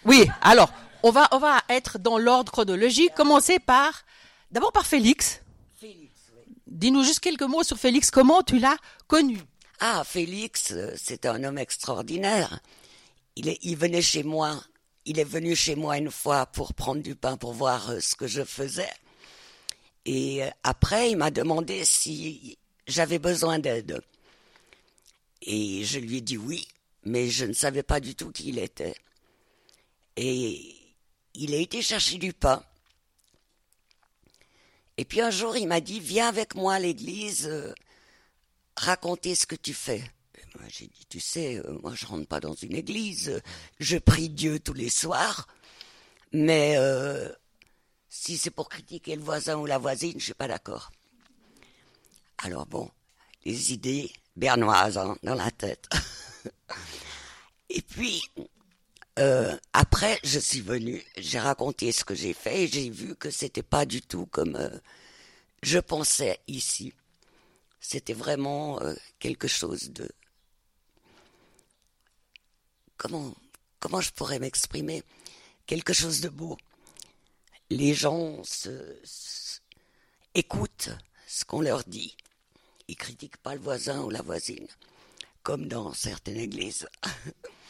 Oui, 0.05 0.27
alors, 0.41 0.71
on 1.03 1.12
va, 1.12 1.27
on 1.32 1.39
va 1.39 1.62
être 1.70 2.00
dans 2.00 2.18
l'ordre 2.18 2.51
chronologique. 2.51 3.13
Commencer 3.15 3.60
par, 3.60 4.03
d'abord 4.51 4.72
par 4.72 4.86
Félix. 4.86 5.41
Dis-nous 6.68 7.03
juste 7.03 7.20
quelques 7.20 7.41
mots 7.41 7.63
sur 7.63 7.77
Félix. 7.77 8.12
Comment 8.12 8.44
tu 8.44 8.60
l'as 8.60 8.77
connu? 9.08 9.39
Ah, 9.79 10.03
Félix, 10.06 10.72
euh, 10.72 10.94
c'est 10.96 11.25
un 11.25 11.44
homme 11.44 11.58
extraordinaire. 11.58 12.60
Il, 13.36 13.48
est, 13.48 13.58
il 13.63 13.75
venait 13.75 14.01
chez 14.01 14.24
moi. 14.24 14.62
Il 15.06 15.20
est 15.20 15.24
venu 15.24 15.56
chez 15.56 15.75
moi 15.75 15.98
une 15.98 16.12
fois 16.12 16.46
pour 16.46 16.74
prendre 16.74 17.01
du 17.01 17.15
pain 17.15 17.38
pour 17.38 17.53
voir 17.53 17.89
euh, 17.89 18.00
ce 18.00 18.15
que 18.15 18.27
je 18.27 18.44
faisais. 18.44 18.91
Et 20.06 20.44
euh, 20.44 20.50
après, 20.63 21.12
il 21.12 21.18
m'a 21.18 21.32
demandé 21.32 21.86
si 21.86 22.58
j'avais 22.88 23.20
besoin 23.20 23.58
d'aide. 23.58 24.01
Et 25.41 25.84
je 25.86 26.00
lui 26.00 26.18
ai 26.18 26.22
dit 26.22 26.38
oui, 26.38 26.68
mais 27.03 27.29
je 27.29 27.46
ne 27.46 27.53
savais 27.53 27.84
pas 27.84 28.00
du 28.00 28.15
tout 28.15 28.32
qui 28.32 28.50
il 28.50 28.60
était. 28.60 28.96
Et 30.18 30.75
il 31.33 31.53
a 31.53 31.57
été 31.57 31.81
chercher 31.81 32.17
du 32.17 32.33
pain. 32.33 32.63
Et 34.98 35.05
puis 35.05 35.21
un 35.21 35.31
jour, 35.31 35.55
il 35.55 35.67
m'a 35.67 35.79
dit, 35.79 36.00
viens 36.00 36.27
avec 36.27 36.55
moi 36.55 36.74
à 36.75 36.79
l'église, 36.79 37.48
euh, 37.48 37.74
raconter 38.75 39.36
ce 39.36 39.45
que 39.45 39.55
tu 39.55 39.74
fais. 39.74 40.03
Moi, 40.55 40.65
j'ai 40.67 40.88
dit, 40.88 41.05
tu 41.07 41.19
sais, 41.19 41.57
euh, 41.57 41.79
moi, 41.83 41.93
je 41.95 42.05
rentre 42.05 42.27
pas 42.27 42.39
dans 42.39 42.53
une 42.53 42.75
église, 42.75 43.41
je 43.79 43.98
prie 43.98 44.29
Dieu 44.29 44.59
tous 44.59 44.74
les 44.74 44.89
soirs, 44.89 45.48
mais 46.33 46.75
euh, 46.77 47.29
si 48.09 48.38
c'est 48.38 48.50
pour 48.50 48.67
critiquer 48.67 49.15
le 49.15 49.21
voisin 49.21 49.57
ou 49.57 49.65
la 49.65 49.77
voisine, 49.77 50.19
je 50.19 50.25
suis 50.25 50.33
pas 50.33 50.48
d'accord. 50.48 50.91
Alors 52.39 52.65
bon, 52.65 52.89
les 53.45 53.74
idées 53.74 54.12
bernoises 54.36 54.98
hein, 54.98 55.17
dans 55.24 55.36
la 55.36 55.51
tête. 55.51 55.88
Et 57.69 57.81
puis, 57.81 58.24
euh, 59.19 59.57
après, 59.73 60.17
je 60.23 60.39
suis 60.39 60.61
venue, 60.61 61.03
j'ai 61.17 61.39
raconté 61.39 61.91
ce 61.91 62.05
que 62.05 62.15
j'ai 62.15 62.33
fait 62.33 62.63
et 62.63 62.67
j'ai 62.67 62.89
vu 62.89 63.15
que 63.15 63.29
c'était 63.29 63.63
pas 63.63 63.85
du 63.85 64.01
tout 64.01 64.25
comme 64.27 64.55
euh, 64.55 64.69
je 65.61 65.79
pensais 65.79 66.39
ici. 66.47 66.93
C'était 67.81 68.13
vraiment 68.13 68.81
euh, 68.81 68.95
quelque 69.19 69.47
chose 69.47 69.89
de 69.91 70.09
comment 72.97 73.33
comment 73.79 73.99
je 73.99 74.11
pourrais 74.11 74.39
m'exprimer? 74.39 75.03
Quelque 75.65 75.93
chose 75.93 76.21
de 76.21 76.29
beau. 76.29 76.57
Les 77.69 77.93
gens 77.93 78.41
écoutent 80.33 80.89
ce 81.27 81.43
qu'on 81.43 81.61
leur 81.61 81.83
dit. 81.83 82.15
Ils 82.88 82.95
critiquent 82.95 83.38
pas 83.38 83.53
le 83.53 83.61
voisin 83.61 84.01
ou 84.01 84.09
la 84.09 84.21
voisine, 84.21 84.67
comme 85.43 85.67
dans 85.67 85.93
certaines 85.93 86.38
églises. 86.38 86.88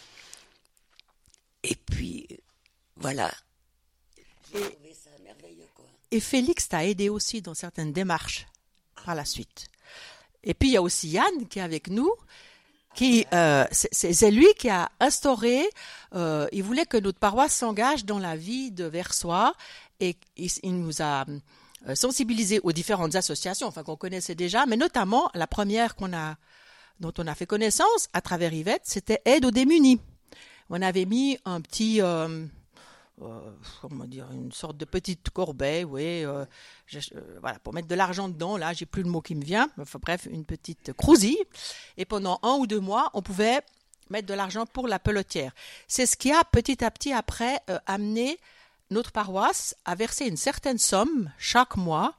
Et 1.63 1.75
puis, 1.75 2.27
voilà. 3.00 3.32
J'ai 4.53 4.60
trouvé 4.62 4.94
ça 4.94 5.10
merveilleux, 5.24 5.68
quoi. 5.75 5.86
Et 6.12 6.20
Félix 6.20 6.68
t'a 6.70 6.86
aidé 6.86 7.10
aussi 7.10 7.41
dans 7.41 7.53
certaines 7.53 7.94
démarches 7.94 8.46
par 9.06 9.15
la 9.15 9.25
suite. 9.25 9.68
Et 10.44 10.53
puis 10.53 10.70
il 10.70 10.72
y 10.74 10.77
a 10.77 10.82
aussi 10.82 11.10
Yann 11.10 11.48
qui 11.50 11.60
est 11.60 11.62
avec 11.62 11.89
nous, 11.89 12.12
qui 12.96 13.25
euh, 13.34 13.65
c'est- 13.72 14.32
lui 14.32 14.48
qui 14.58 14.70
a 14.70 14.89
instauré. 15.00 15.63
euh, 16.15 16.48
il 16.51 16.63
voulait 16.63 16.86
que 16.86 16.98
notre 16.98 17.20
paroisse 17.20 17.53
s'engage 17.56 18.06
dans 18.06 18.20
la 18.20 18.36
vie 18.36 18.72
de 18.72 18.86
Versoix 18.86 19.53
et 20.00 20.15
il, 20.38 20.50
il 20.63 20.74
nous 20.82 21.01
a 21.01 21.25
euh, 21.88 21.96
sensibilisés 21.96 22.60
aux 22.63 22.72
différentes 22.72 23.15
associations, 23.15 23.68
enfin 23.68 23.84
qu'on 23.84 23.96
connaissait 23.96 24.36
déjà, 24.36 24.65
mais 24.65 24.75
notamment 24.77 25.29
la 25.34 25.46
première 25.48 25.96
qu'on 25.96 26.13
a 26.13 26.36
dont 27.00 27.13
on 27.18 27.27
a 27.27 27.36
fait 27.36 27.46
connaissance 27.46 28.10
à 28.13 28.20
travers 28.22 28.51
Yvette, 28.53 28.82
c'était 28.84 29.21
Aide 29.26 29.45
aux 29.45 29.52
démunis. 29.52 30.02
On 30.69 30.82
avait 30.82 31.06
mis 31.06 31.38
un 31.45 31.62
petit 31.62 32.02
euh, 32.02 32.45
euh, 33.21 33.51
comment 33.82 34.05
dire, 34.05 34.27
une 34.32 34.51
sorte 34.51 34.77
de 34.77 34.86
petite 34.86 35.29
corbeille, 35.29 35.84
oui, 35.84 36.23
euh, 36.23 36.45
euh, 36.93 37.38
voilà, 37.41 37.60
pour 37.60 37.73
mettre 37.73 37.88
de 37.88 37.95
l'argent 37.95 38.29
dedans. 38.29 38.55
Là, 38.55 38.71
j'ai 38.71 38.86
plus 38.86 39.03
le 39.03 39.10
mot 39.10 39.21
qui 39.21 39.36
me 39.36 39.43
vient. 39.43 39.69
Enfin, 39.79 39.99
bref, 40.01 40.27
une 40.32 40.45
petite 40.45 40.93
crousille. 40.93 41.43
Et 41.97 42.05
pendant 42.05 42.39
un 42.43 42.53
ou 42.53 42.67
deux 42.67 42.79
mois, 42.79 43.10
on 43.13 43.21
pouvait 43.21 43.62
mettre 44.10 44.27
de 44.27 44.34
l'argent 44.34 44.65
pour 44.65 44.88
la 44.88 44.99
pelotière. 44.99 45.53
C'est 45.88 46.05
ce 46.05 46.15
qui 46.15 46.32
a 46.32 46.43
petit 46.45 46.84
à 46.84 46.91
petit 46.91 47.12
après 47.12 47.60
amené 47.86 48.39
notre 48.89 49.12
paroisse 49.12 49.75
à 49.86 49.95
verser 49.95 50.25
une 50.25 50.38
certaine 50.38 50.79
somme 50.79 51.32
chaque 51.38 51.75
mois. 51.75 52.15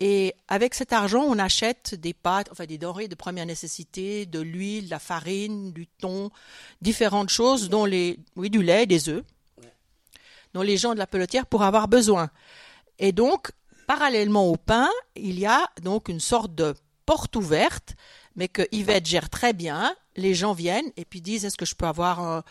Et 0.00 0.34
avec 0.48 0.74
cet 0.74 0.92
argent, 0.92 1.22
on 1.22 1.38
achète 1.38 1.94
des 1.94 2.12
pâtes, 2.12 2.48
enfin 2.50 2.66
des 2.66 2.78
denrées 2.78 3.06
de 3.06 3.14
première 3.14 3.46
nécessité, 3.46 4.26
de 4.26 4.40
l'huile, 4.40 4.86
de 4.86 4.90
la 4.90 4.98
farine, 4.98 5.72
du 5.72 5.86
thon, 5.86 6.30
différentes 6.82 7.30
choses, 7.30 7.68
dont 7.70 7.84
les, 7.84 8.18
oui, 8.34 8.50
du 8.50 8.62
lait, 8.62 8.86
des 8.86 9.08
œufs 9.08 9.24
dont 10.54 10.62
les 10.62 10.76
gens 10.76 10.94
de 10.94 10.98
la 10.98 11.06
pelotière 11.06 11.46
pourraient 11.46 11.66
avoir 11.66 11.88
besoin. 11.88 12.30
Et 12.98 13.12
donc, 13.12 13.50
parallèlement 13.86 14.48
au 14.48 14.56
pain, 14.56 14.88
il 15.16 15.38
y 15.38 15.46
a 15.46 15.68
donc 15.82 16.08
une 16.08 16.20
sorte 16.20 16.54
de 16.54 16.74
porte 17.06 17.36
ouverte, 17.36 17.94
mais 18.36 18.48
que 18.48 18.62
Yvette 18.72 19.06
gère 19.06 19.28
très 19.28 19.52
bien. 19.52 19.94
Les 20.16 20.34
gens 20.34 20.52
viennent 20.52 20.90
et 20.96 21.04
puis 21.04 21.20
disent 21.20 21.44
est-ce 21.44 21.56
que 21.56 21.66
je 21.66 21.74
peux 21.74 21.86
avoir 21.86 22.20
un 22.20 22.42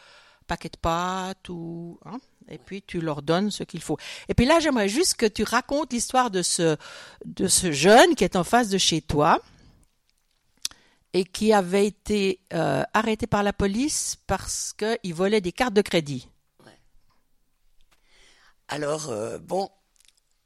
paquet 0.48 0.70
de 0.70 0.78
pâtes 0.78 1.50
ou 1.50 2.00
hein? 2.06 2.20
Et 2.50 2.58
puis 2.58 2.82
tu 2.82 3.00
leur 3.00 3.22
donnes 3.22 3.52
ce 3.52 3.64
qu'il 3.64 3.82
faut. 3.82 3.98
Et 4.28 4.34
puis 4.34 4.46
là, 4.46 4.60
j'aimerais 4.60 4.90
juste 4.90 5.16
que 5.16 5.26
tu 5.26 5.44
racontes 5.44 5.94
l'histoire 5.94 6.30
de 6.30 6.42
ce 6.42 6.76
de 7.24 7.48
ce 7.48 7.72
jeune 7.72 8.16
qui 8.16 8.26
est 8.26 8.36
en 8.36 8.44
face 8.44 8.68
de 8.68 8.78
chez 8.78 9.02
toi 9.02 9.40
et 11.14 11.24
qui 11.24 11.54
avait 11.54 11.86
été 11.86 12.42
euh, 12.54 12.84
arrêté 12.94 13.28
par 13.28 13.44
la 13.44 13.54
police 13.54 14.18
parce 14.28 14.74
qu'il 14.74 15.14
volait 15.14 15.42
des 15.42 15.54
cartes 15.54 15.74
de 15.74 15.82
crédit. 15.82 16.28
Alors, 18.68 19.10
euh, 19.10 19.38
bon, 19.38 19.70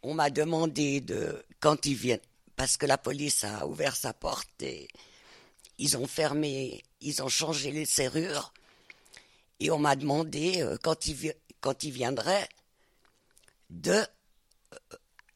on 0.04 0.14
m'a 0.14 0.30
demandé 0.30 1.02
de, 1.02 1.44
quand 1.60 1.86
ils 1.86 1.96
viennent, 1.96 2.20
parce 2.56 2.78
que 2.78 2.86
la 2.86 2.98
police 2.98 3.44
a 3.44 3.68
ouvert 3.68 3.96
sa 3.96 4.14
porte 4.14 4.62
et 4.62 4.88
ils 5.78 5.96
ont 5.98 6.08
fermé, 6.08 6.84
ils 7.02 7.22
ont 7.22 7.30
changé 7.30 7.72
les 7.72 7.86
serrures, 7.86 8.54
et 9.60 9.72
on 9.72 9.80
m'a 9.80 9.96
demandé, 9.96 10.62
euh, 10.62 10.78
quand 10.82 11.08
ils, 11.08 11.34
quand 11.62 11.84
ils 11.84 11.92
viendraient, 11.92 12.48
de 13.70 13.92
euh, 13.92 14.78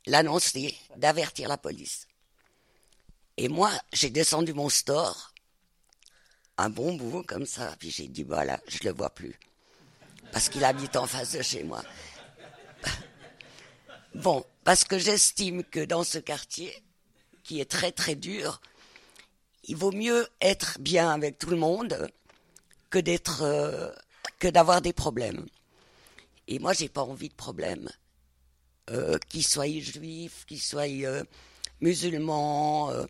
l'annoncer, 0.05 0.75
d'avertir 0.97 1.47
la 1.49 1.57
police. 1.57 2.07
Et 3.37 3.47
moi, 3.47 3.71
j'ai 3.93 4.09
descendu 4.09 4.53
mon 4.53 4.69
store, 4.69 5.33
un 6.57 6.69
bon 6.69 6.95
bout 6.95 7.23
comme 7.23 7.45
ça, 7.45 7.75
puis 7.79 7.91
j'ai 7.91 8.07
dit, 8.07 8.23
voilà, 8.23 8.59
je 8.67 8.79
le 8.83 8.93
vois 8.93 9.09
plus. 9.09 9.39
Parce 10.31 10.49
qu'il 10.49 10.63
habite 10.63 10.95
en 10.95 11.07
face 11.07 11.33
de 11.33 11.41
chez 11.41 11.63
moi. 11.63 11.83
Bon, 14.15 14.43
parce 14.63 14.83
que 14.83 14.99
j'estime 14.99 15.63
que 15.63 15.83
dans 15.83 16.03
ce 16.03 16.17
quartier, 16.17 16.73
qui 17.43 17.59
est 17.59 17.69
très 17.69 17.91
très 17.91 18.15
dur, 18.15 18.61
il 19.65 19.75
vaut 19.75 19.91
mieux 19.91 20.27
être 20.41 20.77
bien 20.79 21.09
avec 21.09 21.37
tout 21.37 21.49
le 21.49 21.57
monde 21.57 22.09
que 22.89 22.99
d'être 22.99 23.41
euh, 23.43 23.91
que 24.39 24.47
d'avoir 24.47 24.81
des 24.81 24.93
problèmes. 24.93 25.45
Et 26.47 26.59
moi, 26.59 26.73
j'ai 26.73 26.89
pas 26.89 27.03
envie 27.03 27.29
de 27.29 27.33
problèmes. 27.33 27.89
Euh, 28.89 29.17
qu'ils 29.29 29.47
soient 29.47 29.69
juifs, 29.79 30.43
qu'ils 30.47 30.61
soient 30.61 30.89
euh, 30.89 31.23
musulmans, 31.79 32.89
euh, 32.89 33.05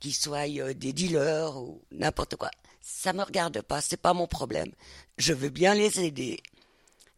qu'ils 0.00 0.14
soient 0.14 0.48
des 0.72 0.92
dealers 0.92 1.56
ou 1.56 1.82
n'importe 1.90 2.36
quoi. 2.36 2.50
Ça 2.80 3.12
me 3.12 3.22
regarde 3.22 3.60
pas, 3.60 3.80
c'est 3.80 4.00
pas 4.00 4.14
mon 4.14 4.26
problème. 4.26 4.70
Je 5.18 5.34
veux 5.34 5.50
bien 5.50 5.74
les 5.74 6.00
aider. 6.00 6.40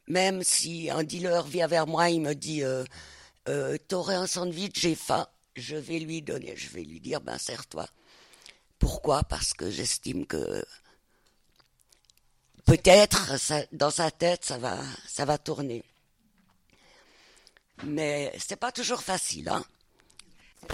Même 0.09 0.42
si 0.42 0.90
un 0.90 1.05
dealer 1.05 1.44
vient 1.44 1.66
vers 1.66 1.87
moi, 1.87 2.09
il 2.09 2.22
me 2.22 2.35
dit 2.35 2.62
euh, 3.48 3.76
T'aurais 3.88 4.14
un 4.14 4.26
sandwich, 4.26 4.80
j'ai 4.80 4.94
faim. 4.94 5.26
Je 5.56 5.76
vais 5.76 5.98
lui 5.98 6.22
donner, 6.22 6.54
je 6.56 6.68
vais 6.68 6.84
lui 6.84 7.00
dire 7.00 7.20
Ben, 7.20 7.38
serre-toi. 7.38 7.87
Pourquoi? 8.78 9.24
Parce 9.24 9.52
que 9.54 9.70
j'estime 9.70 10.26
que 10.26 10.64
peut-être 12.64 13.32
dans 13.72 13.90
sa 13.90 14.11
tête, 14.11 14.44
ça 14.44 14.58
va, 14.58 14.78
ça 15.06 15.24
va 15.24 15.38
tourner. 15.38 15.82
Mais 17.84 18.32
c'est 18.38 18.56
pas 18.56 18.72
toujours 18.72 19.02
facile, 19.02 19.48
hein. 19.48 19.64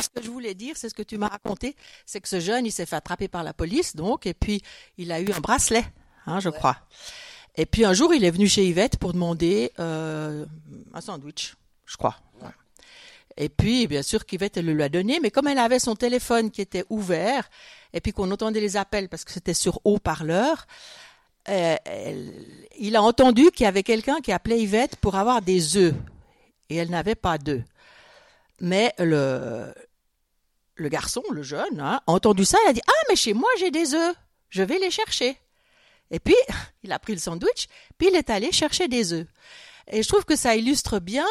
Ce 0.01 0.09
que 0.09 0.23
je 0.23 0.31
voulais 0.31 0.55
dire, 0.55 0.77
c'est 0.77 0.89
ce 0.89 0.95
que 0.95 1.03
tu 1.03 1.19
m'as 1.19 1.29
raconté, 1.29 1.77
c'est 2.07 2.21
que 2.21 2.29
ce 2.29 2.41
jeune, 2.41 2.65
il 2.65 2.73
s'est 2.73 2.87
fait 2.87 2.97
attraper 2.97 3.29
par 3.29 3.45
la 3.45 3.53
police, 3.53 3.95
donc, 3.95 4.27
et 4.27 4.33
puis 4.35 4.63
il 4.97 5.13
a 5.13 5.21
eu 5.21 5.31
un 5.31 5.41
bracelet, 5.41 5.85
hein, 6.27 6.41
je 6.41 6.49
crois. 6.49 6.79
Et 7.57 7.67
puis 7.67 7.85
un 7.85 7.93
jour, 7.93 8.13
il 8.15 8.25
est 8.25 8.31
venu 8.31 8.49
chez 8.49 8.67
Yvette 8.67 8.97
pour 8.97 9.13
demander 9.13 9.73
euh, 9.79 10.47
un 10.95 11.01
sandwich, 11.01 11.55
je 11.85 11.97
crois. 11.97 12.17
Et 13.37 13.49
puis, 13.49 13.87
bien 13.87 14.03
sûr, 14.03 14.27
qu'Yvette, 14.27 14.57
elle 14.57 14.67
le 14.67 14.75
lui 14.75 14.83
a 14.83 14.89
donné, 14.89 15.19
mais 15.21 15.31
comme 15.31 15.49
elle 15.49 15.59
avait 15.59 15.81
son 15.81 15.97
téléphone 15.97 16.51
qui 16.51 16.61
était 16.61 16.85
ouvert, 16.89 17.49
et 17.93 18.01
puis 18.01 18.13
qu'on 18.13 18.31
entendait 18.31 18.61
les 18.61 18.77
appels 18.77 19.09
parce 19.09 19.25
que 19.25 19.33
c'était 19.33 19.55
sur 19.55 19.81
haut-parleur, 19.85 20.67
euh, 21.49 21.77
il 22.79 22.97
a 22.97 23.03
entendu 23.03 23.51
qu'il 23.51 23.65
y 23.65 23.67
avait 23.67 23.83
quelqu'un 23.83 24.21
qui 24.21 24.33
appelait 24.33 24.61
Yvette 24.61 24.97
pour 24.97 25.17
avoir 25.17 25.43
des 25.43 25.77
œufs. 25.77 25.95
Et 26.71 26.77
elle 26.77 26.91
n'avait 26.91 27.15
pas 27.15 27.39
d'œufs. 27.39 27.63
Mais 28.61 28.95
le, 28.99 29.75
le 30.77 30.89
garçon, 30.89 31.23
le 31.31 31.43
jeune, 31.43 31.81
hein, 31.81 32.01
a 32.07 32.13
entendu 32.13 32.45
ça, 32.45 32.59
il 32.65 32.71
a 32.71 32.73
dit 32.73 32.81
Ah, 32.87 33.05
mais 33.09 33.17
chez 33.17 33.35
moi 33.35 33.49
j'ai 33.59 33.71
des 33.71 33.95
œufs, 33.95 34.15
je 34.49 34.63
vais 34.63 34.79
les 34.79 34.91
chercher. 34.91 35.37
Et 36.11 36.21
puis, 36.21 36.37
il 36.83 36.93
a 36.93 36.99
pris 36.99 37.13
le 37.13 37.19
sandwich, 37.19 37.67
puis 37.99 38.09
il 38.09 38.17
est 38.17 38.31
allé 38.31 38.53
chercher 38.53 38.89
des 38.89 39.13
œufs. 39.13 39.27
Et 39.91 40.03
je 40.03 40.09
trouve 40.09 40.25
que 40.25 40.37
ça 40.37 40.57
illustre 40.57 40.99
bien 40.99 41.27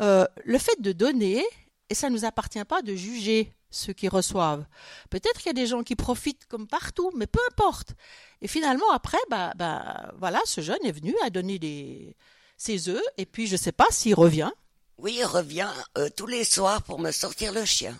euh, 0.00 0.24
le 0.44 0.58
fait 0.58 0.80
de 0.80 0.92
donner, 0.92 1.44
et 1.90 1.94
ça 1.94 2.08
ne 2.08 2.14
nous 2.14 2.24
appartient 2.24 2.64
pas 2.64 2.82
de 2.82 2.94
juger 2.94 3.52
ceux 3.70 3.92
qui 3.92 4.08
reçoivent. 4.08 4.64
Peut-être 5.10 5.38
qu'il 5.38 5.46
y 5.46 5.50
a 5.50 5.52
des 5.54 5.66
gens 5.66 5.82
qui 5.82 5.96
profitent 5.96 6.46
comme 6.46 6.66
partout, 6.66 7.10
mais 7.14 7.26
peu 7.26 7.40
importe. 7.50 7.94
Et 8.40 8.48
finalement, 8.48 8.90
après, 8.92 9.18
bah, 9.30 9.52
bah, 9.56 10.12
voilà, 10.18 10.40
ce 10.44 10.60
jeune 10.60 10.84
est 10.84 10.92
venu, 10.92 11.14
a 11.24 11.30
donné 11.30 11.58
des, 11.58 12.16
ses 12.56 12.88
œufs, 12.88 13.02
et 13.16 13.26
puis 13.26 13.46
je 13.46 13.52
ne 13.52 13.58
sais 13.58 13.72
pas 13.72 13.86
s'il 13.90 14.14
revient. 14.14 14.50
Oui, 14.98 15.16
il 15.18 15.24
revient 15.24 15.70
euh, 15.96 16.08
tous 16.16 16.26
les 16.26 16.44
soirs 16.44 16.82
pour 16.82 16.98
me 16.98 17.12
sortir 17.12 17.52
le 17.52 17.64
chien. 17.64 17.98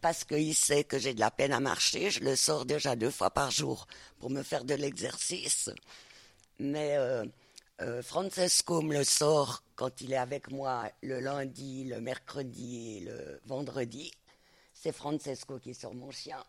Parce 0.00 0.24
qu'il 0.24 0.54
sait 0.54 0.84
que 0.84 0.98
j'ai 0.98 1.14
de 1.14 1.20
la 1.20 1.30
peine 1.30 1.52
à 1.52 1.60
marcher, 1.60 2.10
je 2.10 2.20
le 2.20 2.36
sors 2.36 2.66
déjà 2.66 2.94
deux 2.94 3.10
fois 3.10 3.30
par 3.30 3.50
jour 3.50 3.86
pour 4.18 4.28
me 4.28 4.42
faire 4.42 4.64
de 4.64 4.74
l'exercice. 4.74 5.70
Mais 6.58 6.96
euh, 6.96 7.24
euh, 7.80 8.02
Francesco 8.02 8.82
me 8.82 8.94
le 8.98 9.04
sort 9.04 9.64
quand 9.74 10.00
il 10.00 10.12
est 10.12 10.16
avec 10.16 10.50
moi 10.50 10.88
le 11.02 11.18
lundi, 11.18 11.84
le 11.84 12.00
mercredi 12.00 12.98
et 12.98 13.00
le 13.00 13.40
vendredi. 13.46 14.12
C'est 14.72 14.92
Francesco 14.92 15.58
qui 15.58 15.74
sort 15.74 15.94
mon 15.94 16.10
chien. 16.10 16.42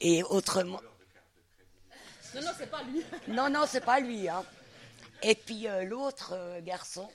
Et 0.00 0.22
autrement. 0.22 0.80
Non, 2.34 2.40
non, 2.40 2.50
c'est 2.56 2.70
pas 2.70 2.82
lui. 2.82 3.02
Non, 3.28 3.50
non, 3.50 3.64
c'est 3.68 3.84
pas 3.84 4.00
lui. 4.00 4.28
Hein. 4.28 4.42
Et 5.22 5.34
puis 5.34 5.68
euh, 5.68 5.84
l'autre 5.84 6.32
euh, 6.32 6.60
garçon, 6.62 7.08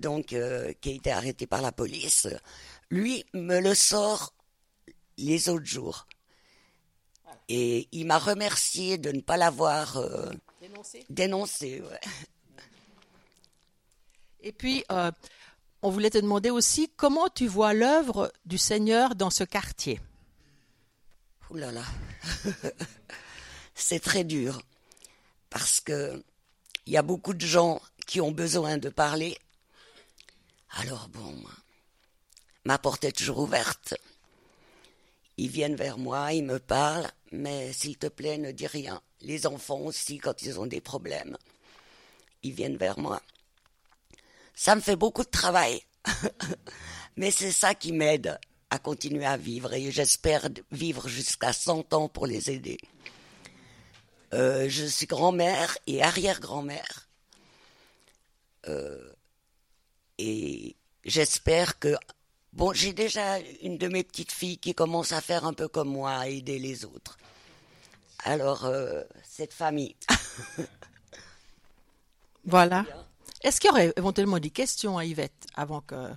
donc 0.00 0.26
qui 0.26 0.36
a 0.36 0.92
été 0.92 1.12
arrêté 1.12 1.46
par 1.46 1.62
la 1.62 1.70
police, 1.70 2.26
lui 2.90 3.24
me 3.32 3.60
le 3.60 3.76
sort 3.76 4.32
les 5.16 5.48
autres 5.48 5.66
jours. 5.66 6.08
Et 7.48 7.86
il 7.92 8.06
m'a 8.06 8.18
remercié 8.18 8.98
de 8.98 9.12
ne 9.12 9.20
pas 9.20 9.36
l'avoir 9.36 10.02
dénoncé. 10.60 11.06
dénoncé 11.08 11.80
ouais. 11.80 12.00
Et 14.40 14.52
puis, 14.52 14.84
euh, 14.90 15.10
on 15.82 15.90
voulait 15.90 16.10
te 16.10 16.18
demander 16.18 16.50
aussi 16.50 16.90
comment 16.96 17.28
tu 17.28 17.46
vois 17.46 17.74
l'œuvre 17.74 18.32
du 18.44 18.58
Seigneur 18.58 19.14
dans 19.14 19.30
ce 19.30 19.44
quartier. 19.44 20.00
Ouh 21.50 21.56
là 21.56 21.72
là, 21.72 21.84
c'est 23.74 24.00
très 24.00 24.24
dur 24.24 24.60
parce 25.48 25.80
que 25.80 26.22
il 26.86 26.92
y 26.92 26.96
a 26.96 27.02
beaucoup 27.02 27.34
de 27.34 27.46
gens 27.46 27.80
qui 28.06 28.20
ont 28.20 28.32
besoin 28.32 28.78
de 28.78 28.88
parler. 28.88 29.36
Alors 30.70 31.08
bon, 31.08 31.34
ma 32.64 32.78
porte 32.78 33.04
est 33.04 33.12
toujours 33.12 33.38
ouverte. 33.38 33.94
Ils 35.36 35.48
viennent 35.48 35.76
vers 35.76 35.98
moi, 35.98 36.32
ils 36.32 36.44
me 36.44 36.58
parlent, 36.58 37.10
mais 37.30 37.72
s'il 37.72 37.96
te 37.96 38.08
plaît, 38.08 38.38
ne 38.38 38.50
dis 38.50 38.66
rien. 38.66 39.00
Les 39.20 39.46
enfants 39.46 39.80
aussi, 39.80 40.18
quand 40.18 40.42
ils 40.42 40.58
ont 40.58 40.66
des 40.66 40.80
problèmes, 40.80 41.36
ils 42.42 42.52
viennent 42.52 42.76
vers 42.76 42.98
moi. 42.98 43.22
Ça 44.58 44.74
me 44.74 44.80
fait 44.80 44.96
beaucoup 44.96 45.22
de 45.22 45.30
travail. 45.30 45.80
Mais 47.16 47.30
c'est 47.30 47.52
ça 47.52 47.76
qui 47.76 47.92
m'aide 47.92 48.40
à 48.70 48.80
continuer 48.80 49.24
à 49.24 49.36
vivre 49.36 49.72
et 49.72 49.92
j'espère 49.92 50.48
vivre 50.72 51.06
jusqu'à 51.06 51.52
100 51.52 51.92
ans 51.92 52.08
pour 52.08 52.26
les 52.26 52.50
aider. 52.50 52.76
Euh, 54.34 54.68
je 54.68 54.84
suis 54.84 55.06
grand-mère 55.06 55.78
et 55.86 56.02
arrière-grand-mère. 56.02 57.08
Euh, 58.66 59.12
et 60.18 60.74
j'espère 61.04 61.78
que... 61.78 61.94
Bon, 62.52 62.72
j'ai 62.72 62.92
déjà 62.92 63.38
une 63.62 63.78
de 63.78 63.86
mes 63.86 64.02
petites 64.02 64.32
filles 64.32 64.58
qui 64.58 64.74
commence 64.74 65.12
à 65.12 65.20
faire 65.20 65.44
un 65.44 65.52
peu 65.52 65.68
comme 65.68 65.90
moi, 65.90 66.10
à 66.10 66.26
aider 66.26 66.58
les 66.58 66.84
autres. 66.84 67.16
Alors, 68.24 68.64
euh, 68.64 69.04
cette 69.22 69.54
famille. 69.54 69.94
voilà. 72.44 72.84
Est-ce 73.42 73.60
qu'il 73.60 73.68
y 73.68 73.70
aurait 73.70 73.92
éventuellement 73.96 74.38
des 74.40 74.50
questions 74.50 74.98
à 74.98 75.04
Yvette 75.04 75.46
avant 75.54 75.80
que. 75.80 76.12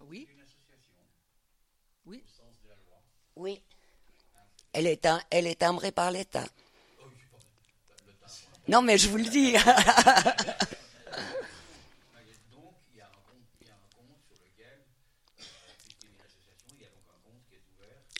Oui. 0.00 0.26
Oui. 2.06 2.22
Oui. 3.36 3.62
Elle 4.72 4.86
est, 4.86 5.06
un, 5.06 5.20
elle 5.30 5.46
est 5.46 5.60
timbrée 5.60 5.92
par 5.92 6.10
l'État. 6.10 6.44
Non, 8.68 8.82
mais 8.82 8.98
je 8.98 9.08
vous 9.08 9.16
le 9.16 9.24
dis. 9.24 9.54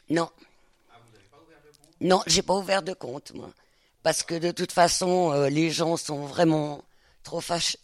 non. 0.09 0.31
Non, 2.01 2.23
j'ai 2.27 2.43
pas 2.43 2.55
ouvert 2.55 2.83
de 2.83 2.93
compte, 2.93 3.33
moi. 3.35 3.51
Parce 4.03 4.23
que 4.23 4.35
de 4.35 4.51
toute 4.51 4.73
façon, 4.73 5.33
euh, 5.33 5.49
les 5.49 5.71
gens 5.71 5.97
sont 5.97 6.27
vraiment 6.27 6.85
trop 7.23 7.41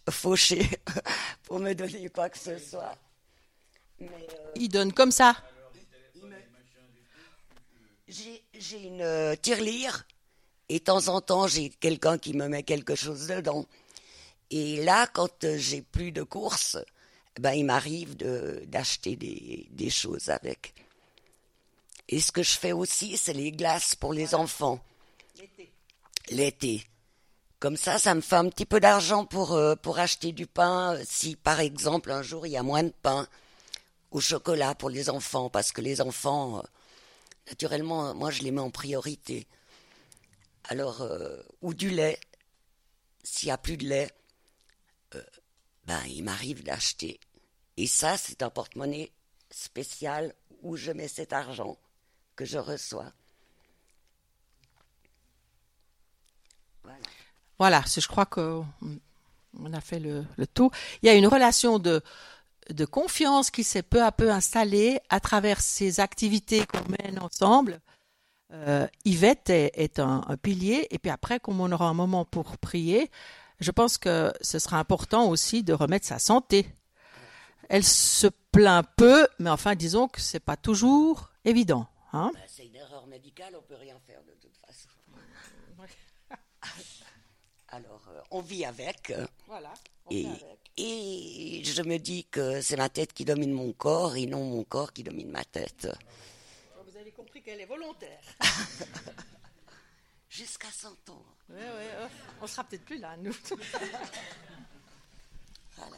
fauchés 0.09 0.69
pour 1.43 1.59
me 1.59 1.73
donner 1.73 2.09
quoi 2.09 2.29
que 2.29 2.37
ce 2.37 2.57
soit. 2.57 2.95
Mais, 3.99 4.07
euh, 4.07 4.51
Ils 4.55 4.69
donnent 4.69 4.93
comme 4.93 5.11
ça. 5.11 5.35
J'ai 8.07 8.87
une 8.87 9.01
euh, 9.01 9.35
tirelire 9.35 10.05
et 10.69 10.79
de 10.79 10.83
temps 10.83 11.07
en 11.07 11.19
temps, 11.19 11.47
j'ai 11.47 11.69
quelqu'un 11.69 12.17
qui 12.17 12.33
me 12.33 12.47
met 12.47 12.63
quelque 12.63 12.95
chose 12.95 13.27
dedans. 13.27 13.65
Et 14.49 14.83
là, 14.83 15.07
quand 15.07 15.45
j'ai 15.57 15.81
plus 15.81 16.11
de 16.11 16.21
courses, 16.23 16.77
ben, 17.39 17.53
il 17.53 17.65
m'arrive 17.65 18.15
d'acheter 18.15 19.15
des, 19.15 19.67
des 19.71 19.89
choses 19.89 20.29
avec. 20.29 20.73
Et 22.09 22.19
ce 22.19 22.31
que 22.31 22.43
je 22.43 22.57
fais 22.57 22.71
aussi, 22.71 23.17
c'est 23.17 23.33
les 23.33 23.51
glaces 23.51 23.95
pour 23.95 24.13
les 24.13 24.35
enfants. 24.35 24.83
L'été. 26.29 26.85
Comme 27.59 27.77
ça, 27.77 27.97
ça 27.97 28.13
me 28.13 28.21
fait 28.21 28.35
un 28.35 28.49
petit 28.49 28.65
peu 28.65 28.79
d'argent 28.79 29.25
pour, 29.25 29.53
euh, 29.53 29.75
pour 29.75 29.99
acheter 29.99 30.33
du 30.33 30.47
pain. 30.47 30.99
Si, 31.05 31.35
par 31.35 31.61
exemple, 31.61 32.11
un 32.11 32.21
jour, 32.21 32.45
il 32.45 32.51
y 32.51 32.57
a 32.57 32.63
moins 32.63 32.83
de 32.83 32.93
pain 33.01 33.27
au 34.11 34.19
chocolat 34.19 34.75
pour 34.75 34.89
les 34.89 35.09
enfants, 35.09 35.49
parce 35.49 35.71
que 35.71 35.81
les 35.81 36.01
enfants, 36.01 36.59
euh, 36.59 36.61
naturellement, 37.47 38.13
moi, 38.13 38.31
je 38.31 38.43
les 38.43 38.51
mets 38.51 38.61
en 38.61 38.69
priorité. 38.69 39.47
Alors, 40.65 41.01
euh, 41.01 41.41
ou 41.61 41.73
du 41.73 41.89
lait. 41.89 42.19
S'il 43.23 43.47
n'y 43.47 43.53
a 43.53 43.57
plus 43.57 43.77
de 43.77 43.87
lait, 43.87 44.11
ben, 45.85 46.01
il 46.07 46.23
m'arrive 46.23 46.63
d'acheter. 46.63 47.21
Et 47.77 47.87
ça, 47.87 48.17
c'est 48.17 48.43
un 48.43 48.49
porte-monnaie 48.49 49.13
spécial 49.49 50.35
où 50.61 50.75
je 50.75 50.91
mets 50.91 51.07
cet 51.07 51.31
argent 51.31 51.77
que 52.35 52.45
je 52.45 52.57
reçois. 52.57 53.11
Voilà, 57.59 57.83
je 57.85 58.07
crois 58.07 58.25
qu'on 58.25 58.65
a 59.71 59.81
fait 59.81 59.99
le, 59.99 60.25
tour. 60.53 60.71
Il 61.01 61.05
y 61.05 61.09
a 61.09 61.13
une 61.13 61.27
relation 61.27 61.79
de, 61.79 62.01
confiance 62.91 63.51
qui 63.51 63.63
s'est 63.63 63.83
peu 63.83 64.03
à 64.03 64.11
peu 64.11 64.31
installée 64.31 64.99
à 65.09 65.19
travers 65.19 65.61
ces 65.61 65.99
activités 65.99 66.65
qu'on 66.65 66.83
mène 67.01 67.19
ensemble. 67.19 67.79
Euh, 68.51 68.87
Yvette 69.05 69.49
est, 69.49 69.99
un, 69.99 70.21
pilier, 70.41 70.87
et 70.91 70.99
puis 70.99 71.09
après, 71.11 71.39
comme 71.39 71.61
on 71.61 71.71
aura 71.71 71.87
un 71.87 71.93
moment 71.93 72.25
pour 72.25 72.57
prier, 72.57 73.09
je 73.59 73.71
pense 73.71 73.97
que 73.97 74.33
ce 74.41 74.59
sera 74.59 74.77
important 74.77 75.29
aussi 75.29 75.63
de 75.63 75.73
remettre 75.73 76.05
sa 76.05 76.19
santé. 76.19 76.67
Elle 77.69 77.83
se 77.83 78.27
plaint 78.51 78.85
peu, 78.97 79.27
mais 79.39 79.49
enfin, 79.49 79.75
disons 79.75 80.07
que 80.07 80.19
c'est 80.19 80.41
pas 80.41 80.57
toujours 80.57 81.31
évident. 81.45 81.87
Hein 82.13 82.31
ben, 82.33 82.41
c'est 82.47 82.67
une 82.67 82.75
erreur 82.75 83.07
médicale, 83.07 83.55
on 83.55 83.61
ne 83.61 83.65
peut 83.65 83.75
rien 83.75 83.99
faire 84.05 84.23
de 84.23 84.33
toute 84.33 84.55
façon. 84.57 84.89
Alors, 87.69 88.07
euh, 88.09 88.21
on 88.29 88.41
vit 88.41 88.65
avec. 88.65 89.11
Voilà. 89.47 89.73
et, 90.11 90.27
et 90.77 91.63
je 91.63 91.81
me 91.81 91.97
dis 91.97 92.25
que 92.25 92.61
c'est 92.61 92.77
ma 92.77 92.89
tête 92.89 93.13
qui 93.13 93.25
domine 93.25 93.51
mon 93.51 93.73
corps 93.73 94.15
et 94.15 94.27
non 94.27 94.45
mon 94.45 94.63
corps 94.63 94.93
qui 94.93 95.01
domine 95.01 95.31
ma 95.31 95.43
tête. 95.43 95.87
Vous 96.85 96.95
avez 96.97 97.11
compris 97.11 97.41
qu'elle 97.41 97.61
est 97.61 97.65
volontaire. 97.65 98.21
Jusqu'à 100.29 100.69
100 100.71 101.09
ans. 101.09 101.25
Oui, 101.49 101.57
oui, 101.59 101.85
oh, 102.01 102.07
on 102.41 102.47
sera 102.47 102.63
peut-être 102.63 102.85
plus 102.85 102.99
là, 102.99 103.17
nous. 103.17 103.33
voilà. 105.75 105.97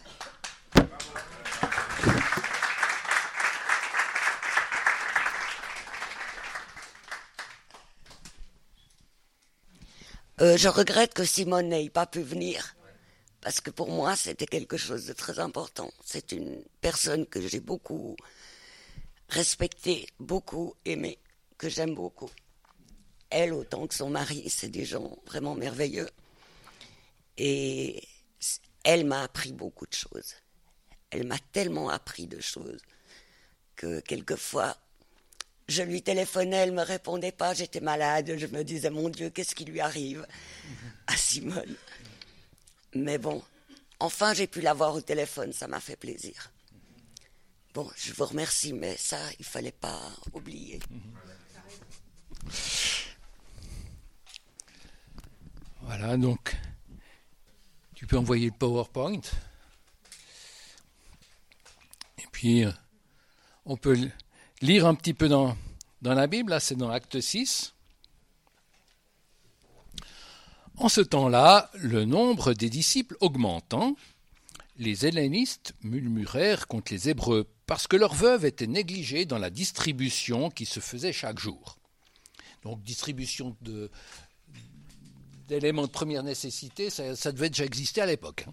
Euh, 10.42 10.58
je 10.58 10.68
regrette 10.68 11.14
que 11.14 11.24
Simone 11.24 11.70
n'ait 11.70 11.90
pas 11.90 12.06
pu 12.06 12.22
venir, 12.22 12.76
parce 13.40 13.62
que 13.62 13.70
pour 13.70 13.90
moi, 13.90 14.18
c'était 14.18 14.46
quelque 14.46 14.76
chose 14.76 15.06
de 15.06 15.14
très 15.14 15.40
important. 15.40 15.92
C'est 16.04 16.34
une 16.34 16.62
personne 16.82 17.26
que 17.26 17.40
j'ai 17.48 17.62
beaucoup 17.62 18.18
respectée, 19.30 20.08
beaucoup 20.20 20.76
aimée, 20.84 21.20
que 21.58 21.70
j'aime 21.70 21.96
beaucoup. 21.96 22.30
Elle, 23.30 23.54
autant 23.54 23.88
que 23.88 23.96
son 23.96 24.10
mari, 24.10 24.50
c'est 24.50 24.70
des 24.70 24.84
gens 24.84 25.18
vraiment 25.26 25.56
merveilleux. 25.56 26.10
Et 27.38 28.04
elle 28.84 29.06
m'a 29.06 29.24
appris 29.24 29.54
beaucoup 29.54 29.88
de 29.88 29.94
choses. 29.94 30.36
Elle 31.12 31.26
m'a 31.26 31.40
tellement 31.54 31.90
appris 31.90 32.28
de 32.28 32.42
choses. 32.42 32.82
que 33.76 34.00
quelquefois, 34.00 34.78
je 35.68 35.82
lui 35.82 36.02
téléphonais, 36.02 36.58
elle 36.58 36.72
me 36.72 36.84
répondait 36.84 37.32
pas, 37.32 37.54
j'étais 37.54 37.80
malade, 37.80 38.36
je 38.38 38.46
me 38.48 38.64
disais, 38.64 38.90
mon 38.90 39.10
Dieu, 39.10 39.30
qu'est-ce 39.30 39.56
qui 39.56 39.66
lui 39.66 39.80
arrive 39.80 40.26
à 41.08 41.18
Simone? 41.18 41.76
Mais 42.94 43.18
bon, 43.18 43.44
enfin 44.00 44.34
j'ai 44.34 44.48
pu 44.48 44.62
l'avoir 44.62 44.96
au 44.96 45.02
téléphone, 45.02 45.54
ça 45.54 45.68
m'a 45.68 45.80
fait 45.80 45.96
plaisir. 45.96 46.52
Bon, 47.74 47.90
je 47.98 48.14
vous 48.14 48.26
remercie, 48.26 48.72
mais 48.72 48.96
ça, 48.96 49.20
il 49.38 49.44
fallait 49.44 49.74
pas 49.74 50.00
oublier. 50.32 50.80
Voilà, 55.82 56.16
donc, 56.16 56.56
tu 57.94 58.08
peux 58.08 58.18
envoyer 58.18 58.46
le 58.46 58.58
PowerPoint. 58.58 59.20
Et 62.18 62.28
puis, 62.32 62.64
euh, 62.64 62.72
on 63.66 63.76
peut 63.76 64.10
lire 64.62 64.86
un 64.86 64.96
petit 64.96 65.14
peu 65.14 65.28
dans, 65.28 65.56
la 66.02 66.28
Bible, 66.28 66.52
là 66.52 66.60
c'est 66.60 66.76
dans 66.76 66.90
Acte 66.90 67.20
6. 67.20 67.74
En 70.78 70.90
ce 70.90 71.02
temps-là, 71.02 71.72
le 71.76 72.06
nombre 72.06 72.54
des 72.54 72.70
disciples 72.70 73.16
augmentant, 73.22 73.96
les 74.78 75.06
hellénistes 75.06 75.74
murmurèrent 75.84 76.68
contre 76.68 76.92
les 76.92 77.10
Hébreux 77.10 77.50
parce 77.66 77.88
que 77.88 77.96
leurs 77.96 78.14
veuves 78.14 78.46
étaient 78.46 78.68
négligées 78.68 79.26
dans 79.26 79.38
la 79.38 79.50
distribution 79.50 80.50
qui 80.50 80.66
se 80.66 80.82
faisait 80.82 81.14
chaque 81.14 81.40
jour. 81.40 81.78
Donc 82.64 82.82
distribution 82.84 83.56
d'éléments 85.48 85.86
de 85.86 85.92
première 85.92 86.24
nécessité, 86.24 86.90
ça, 86.90 87.16
ça 87.16 87.32
devait 87.32 87.50
déjà 87.50 87.64
exister 87.64 88.02
à 88.02 88.06
l'époque. 88.06 88.46
Hein. 88.48 88.52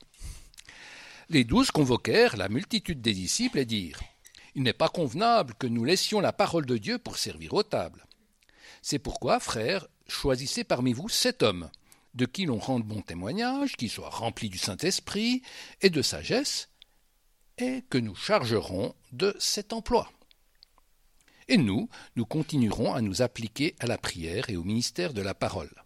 Les 1.29 1.45
douze 1.45 1.71
convoquèrent 1.71 2.37
la 2.37 2.49
multitude 2.49 3.01
des 3.01 3.15
disciples 3.15 3.59
et 3.59 3.65
dirent 3.65 4.01
Il 4.55 4.63
n'est 4.63 4.73
pas 4.73 4.89
convenable 4.89 5.55
que 5.55 5.67
nous 5.67 5.85
laissions 5.85 6.21
la 6.21 6.33
parole 6.33 6.67
de 6.67 6.77
Dieu 6.77 6.99
pour 6.99 7.17
servir 7.17 7.55
aux 7.55 7.63
tables. 7.63 8.07
C'est 8.83 8.99
pourquoi, 8.99 9.41
frères, 9.41 9.87
choisissez 10.09 10.65
parmi 10.65 10.93
vous 10.93 11.09
sept 11.09 11.43
hommes, 11.43 11.71
de 12.15 12.27
qui 12.27 12.45
l'on 12.45 12.59
rende 12.59 12.85
bon 12.85 13.01
témoignage, 13.01 13.77
qui 13.77 13.89
soient 13.89 14.11
remplis 14.11 14.51
du 14.51 14.59
Saint-Esprit 14.59 15.43
et 15.81 15.91
de 15.91 16.03
sagesse, 16.03 16.69
et 17.59 17.83
que 17.89 17.99
nous 17.99 18.15
chargerons 18.15 18.95
de 19.13 19.35
cet 19.39 19.73
emploi. 19.73 20.11
Et 21.49 21.57
nous, 21.57 21.89
nous 22.17 22.27
continuerons 22.27 22.95
à 22.95 23.01
nous 23.01 23.23
appliquer 23.23 23.75
à 23.79 23.87
la 23.87 23.99
prière 23.99 24.51
et 24.51 24.57
au 24.57 24.65
ministère 24.65 25.13
de 25.13 25.23
la 25.23 25.35
parole. 25.35 25.82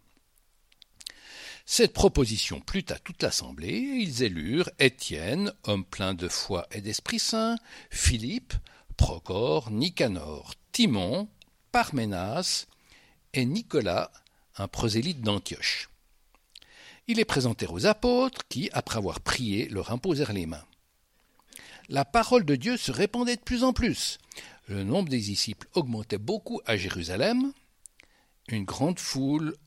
Cette 1.69 1.91
proposition 1.91 2.61
plut 2.61 2.89
à 2.91 2.97
toute 2.97 3.21
l'assemblée, 3.21 3.67
et 3.67 3.97
ils 3.97 4.23
élurent 4.23 4.69
Étienne, 4.79 5.51
homme 5.65 5.83
plein 5.83 6.13
de 6.13 6.29
foi 6.29 6.65
et 6.71 6.79
d'Esprit 6.79 7.19
Saint, 7.19 7.57
Philippe, 7.89 8.53
Procor, 8.95 9.69
Nicanor, 9.69 10.53
Timon, 10.71 11.27
Parménas 11.73 12.67
et 13.33 13.43
Nicolas, 13.43 14.13
un 14.55 14.69
prosélyte 14.69 15.19
d'Antioche. 15.19 15.89
Ils 17.07 17.17
les 17.17 17.25
présentèrent 17.25 17.73
aux 17.73 17.85
apôtres 17.85 18.47
qui, 18.47 18.69
après 18.71 18.99
avoir 18.99 19.19
prié, 19.19 19.67
leur 19.67 19.91
imposèrent 19.91 20.31
les 20.31 20.45
mains. 20.45 20.65
La 21.89 22.05
parole 22.05 22.45
de 22.45 22.55
Dieu 22.55 22.77
se 22.77 22.93
répandait 22.93 23.35
de 23.35 23.41
plus 23.41 23.65
en 23.65 23.73
plus. 23.73 24.19
Le 24.69 24.85
nombre 24.85 25.09
des 25.09 25.19
disciples 25.19 25.67
augmentait 25.73 26.17
beaucoup 26.17 26.61
à 26.65 26.77
Jérusalem. 26.77 27.51
Une 28.47 28.63
grande 28.63 28.99
foule 28.99 29.57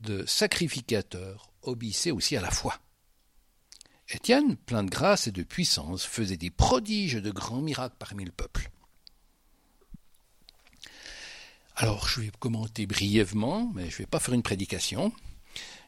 de 0.00 0.24
sacrificateurs 0.24 1.49
obéissait 1.62 2.10
aussi 2.10 2.36
à 2.36 2.40
la 2.40 2.50
foi. 2.50 2.78
Étienne, 4.08 4.56
plein 4.56 4.82
de 4.82 4.90
grâce 4.90 5.28
et 5.28 5.32
de 5.32 5.42
puissance, 5.42 6.04
faisait 6.04 6.36
des 6.36 6.50
prodiges 6.50 7.14
de 7.14 7.30
grands 7.30 7.60
miracles 7.60 7.96
parmi 7.98 8.24
le 8.24 8.32
peuple. 8.32 8.70
Alors, 11.76 12.08
je 12.08 12.20
vais 12.20 12.32
commenter 12.38 12.86
brièvement, 12.86 13.70
mais 13.74 13.88
je 13.88 13.94
ne 13.94 13.98
vais 13.98 14.06
pas 14.06 14.18
faire 14.18 14.34
une 14.34 14.42
prédication. 14.42 15.12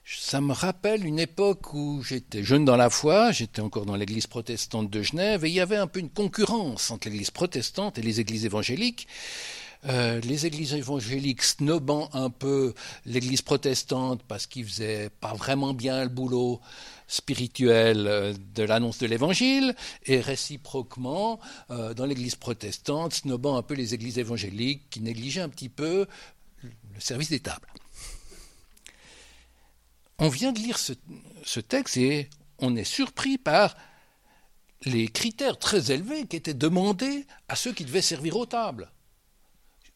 Ça 0.04 0.40
me 0.40 0.52
rappelle 0.52 1.04
une 1.04 1.18
époque 1.18 1.74
où 1.74 2.02
j'étais 2.02 2.42
jeune 2.42 2.64
dans 2.64 2.76
la 2.76 2.90
foi, 2.90 3.30
j'étais 3.30 3.60
encore 3.60 3.86
dans 3.86 3.94
l'église 3.94 4.26
protestante 4.26 4.90
de 4.90 5.02
Genève, 5.02 5.44
et 5.44 5.48
il 5.48 5.54
y 5.54 5.60
avait 5.60 5.76
un 5.76 5.86
peu 5.86 6.00
une 6.00 6.10
concurrence 6.10 6.90
entre 6.90 7.08
l'église 7.08 7.30
protestante 7.30 7.98
et 7.98 8.02
les 8.02 8.20
églises 8.20 8.44
évangéliques. 8.44 9.06
Euh, 9.88 10.20
les 10.20 10.46
églises 10.46 10.74
évangéliques 10.74 11.42
snobant 11.42 12.08
un 12.12 12.30
peu 12.30 12.72
l'église 13.04 13.42
protestante 13.42 14.22
parce 14.28 14.46
qu'ils 14.46 14.64
faisaient 14.64 15.10
pas 15.20 15.34
vraiment 15.34 15.74
bien 15.74 16.04
le 16.04 16.08
boulot 16.08 16.60
spirituel 17.08 18.06
euh, 18.06 18.32
de 18.54 18.62
l'annonce 18.62 18.98
de 18.98 19.06
l'évangile, 19.08 19.74
et 20.06 20.20
réciproquement, 20.20 21.40
euh, 21.70 21.94
dans 21.94 22.06
l'église 22.06 22.36
protestante, 22.36 23.12
snobant 23.12 23.56
un 23.56 23.62
peu 23.62 23.74
les 23.74 23.92
églises 23.92 24.18
évangéliques 24.18 24.88
qui 24.88 25.00
négligeaient 25.00 25.40
un 25.40 25.48
petit 25.48 25.68
peu 25.68 26.06
le 26.62 27.00
service 27.00 27.30
des 27.30 27.40
tables. 27.40 27.68
On 30.18 30.28
vient 30.28 30.52
de 30.52 30.60
lire 30.60 30.78
ce, 30.78 30.92
ce 31.42 31.58
texte 31.58 31.96
et 31.96 32.30
on 32.58 32.76
est 32.76 32.84
surpris 32.84 33.36
par 33.36 33.76
les 34.84 35.08
critères 35.08 35.58
très 35.58 35.90
élevés 35.90 36.26
qui 36.26 36.36
étaient 36.36 36.54
demandés 36.54 37.26
à 37.48 37.56
ceux 37.56 37.72
qui 37.72 37.84
devaient 37.84 38.00
servir 38.00 38.36
aux 38.36 38.46
tables 38.46 38.88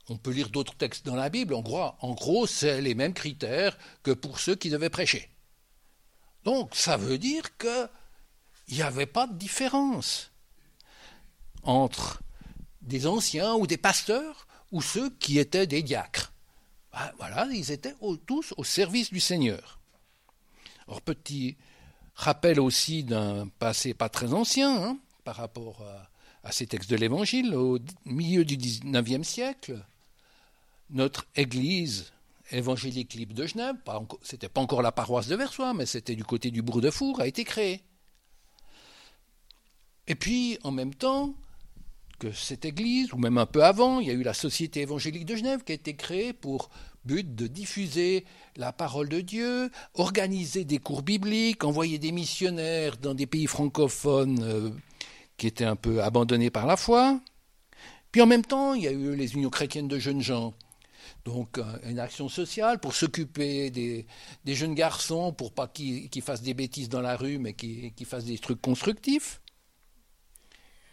on 0.09 0.17
peut 0.17 0.31
lire 0.31 0.51
d'autres 0.51 0.75
textes 0.75 1.05
dans 1.05 1.17
la 1.17 1.29
Bible, 1.29 1.55
en 1.55 1.63
gros, 1.63 2.47
c'est 2.47 2.81
les 2.81 2.95
mêmes 2.95 3.15
critères 3.15 3.77
que 4.03 4.13
pour 4.13 4.39
ceux 4.39 4.55
qui 4.55 4.71
devaient 4.71 4.91
prêcher. 4.91 5.31
Donc 6.45 6.77
ça 6.77 6.97
veut 6.97 7.19
dire 7.19 7.57
qu'il 7.57 7.89
n'y 8.71 8.83
avait 8.83 9.07
pas 9.07 9.27
de 9.27 9.35
différence 9.35 10.31
entre 11.65 12.23
des 12.83 13.09
anciens 13.09 13.55
ou 13.55 13.67
des 13.67 13.77
pasteurs 13.77 14.47
ou 14.71 14.81
ceux 14.81 15.11
qui 15.11 15.41
étaient 15.41 15.67
des 15.67 15.83
diacres. 15.83 16.33
Ben, 16.93 17.11
voilà, 17.19 17.47
ils 17.53 17.73
étaient 17.73 17.95
tous 18.27 18.55
au 18.57 18.63
service 18.63 19.13
du 19.13 19.19
Seigneur. 19.19 19.81
Alors 20.87 21.03
petit 21.03 21.57
rappel 22.15 22.61
aussi 22.61 23.03
d'un 23.03 23.49
passé 23.59 23.93
pas 23.93 24.09
très 24.09 24.33
ancien 24.33 24.83
hein, 24.83 24.99
par 25.25 25.37
rapport 25.37 25.83
à, 25.83 26.49
à, 26.49 26.53
ces 26.53 26.69
textes 26.69 26.89
de 26.89 26.97
l'Évangile, 26.97 27.57
au 27.57 27.81
milieu 28.05 28.45
du 28.45 28.57
XIXe 28.57 29.27
siècle, 29.27 29.85
notre 30.91 31.27
église 31.37 32.13
évangélique 32.51 33.15
libre 33.15 33.35
de 33.35 33.47
Genève, 33.47 33.77
c'était 34.23 34.49
pas 34.49 34.61
encore 34.61 34.83
la 34.83 34.93
paroisse 34.93 35.27
de 35.27 35.37
Versoix, 35.37 35.75
mais 35.75 35.87
c'était 35.87 36.15
du 36.15 36.25
côté 36.25 36.51
du 36.51 36.63
bourg 36.63 36.81
de 36.81 36.91
Four, 36.91 37.21
a 37.21 37.27
été 37.27 37.45
créée. 37.45 37.83
Et 40.07 40.15
puis, 40.15 40.59
en 40.63 40.71
même 40.71 40.95
temps 40.95 41.35
que 42.19 42.33
cette 42.33 42.65
église, 42.65 43.13
ou 43.13 43.19
même 43.19 43.37
un 43.39 43.47
peu 43.47 43.65
avant, 43.65 44.01
il 44.01 44.07
y 44.07 44.11
a 44.11 44.15
eu 44.15 44.23
la 44.23 44.33
Société 44.33 44.81
évangélique 44.81 45.27
de 45.27 45.37
Genève 45.37 45.65
qui 45.65 45.73
a 45.73 45.75
été 45.75 45.97
créée 45.97 46.33
pour 46.33 46.71
but 47.05 47.35
de 47.35 47.47
diffuser 47.47 48.25
la 48.57 48.73
parole 48.73 49.09
de 49.09 49.21
Dieu, 49.21 49.71
organiser 49.95 50.65
des 50.65 50.79
cours 50.79 51.03
bibliques, 51.03 51.65
envoyer 51.65 51.99
des 51.99 52.13
missionnaires 52.13 52.97
dans 52.97 53.15
des 53.15 53.27
pays 53.27 53.47
francophones 53.47 54.43
euh, 54.43 54.71
qui 55.37 55.47
étaient 55.47 55.65
un 55.65 55.77
peu 55.77 56.03
abandonnés 56.03 56.51
par 56.51 56.67
la 56.67 56.77
foi. 56.77 57.21
Puis 58.13 58.23
en 58.23 58.27
même 58.27 58.45
temps, 58.45 58.75
il 58.75 58.83
y 58.83 58.89
a 58.89 58.93
eu 58.93 59.15
les 59.15 59.35
unions 59.35 59.51
chrétiennes 59.51 59.89
de 59.89 59.99
jeunes 59.99 60.23
gens 60.23 60.55
donc 61.27 61.59
une 61.83 61.99
action 61.99 62.29
sociale 62.29 62.79
pour 62.79 62.95
s'occuper 62.95 63.71
des, 63.71 64.07
jeunes 64.47 64.77
garçons, 64.77 65.33
pour 65.33 65.53
pas 65.53 65.67
qu'ils 65.67 66.23
fassent 66.23 66.43
des 66.43 66.55
bêtises 66.55 66.89
dans 66.89 67.01
la 67.01 67.17
rue, 67.17 67.39
mais 67.39 67.53
qu'ils 67.53 68.07
fassent 68.07 68.27
des 68.27 68.39
trucs 68.39 68.63
constructifs. 68.63 69.41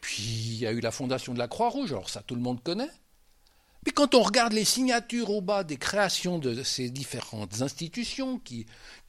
Puis 0.02 0.24
il 0.24 0.58
y 0.58 0.66
a 0.66 0.72
eu 0.72 0.80
la 0.80 0.90
fondation 0.90 1.36
de 1.36 1.40
la 1.40 1.48
Croix-Rouge, 1.48 1.92
alors 1.92 2.10
ça 2.10 2.24
tout 2.24 2.34
le 2.34 2.42
monde 2.42 2.64
connaît. 2.64 2.90
Puis 3.84 3.94
quand 3.94 4.16
on 4.16 4.24
regarde 4.24 4.54
les 4.54 4.66
signatures 4.66 5.30
au 5.30 5.42
bas 5.42 5.64
des 5.64 5.78
créations 5.78 6.40
de 6.40 6.64
ces 6.64 6.90
différentes 6.90 7.62
institutions 7.62 8.40
qui, 8.40 8.66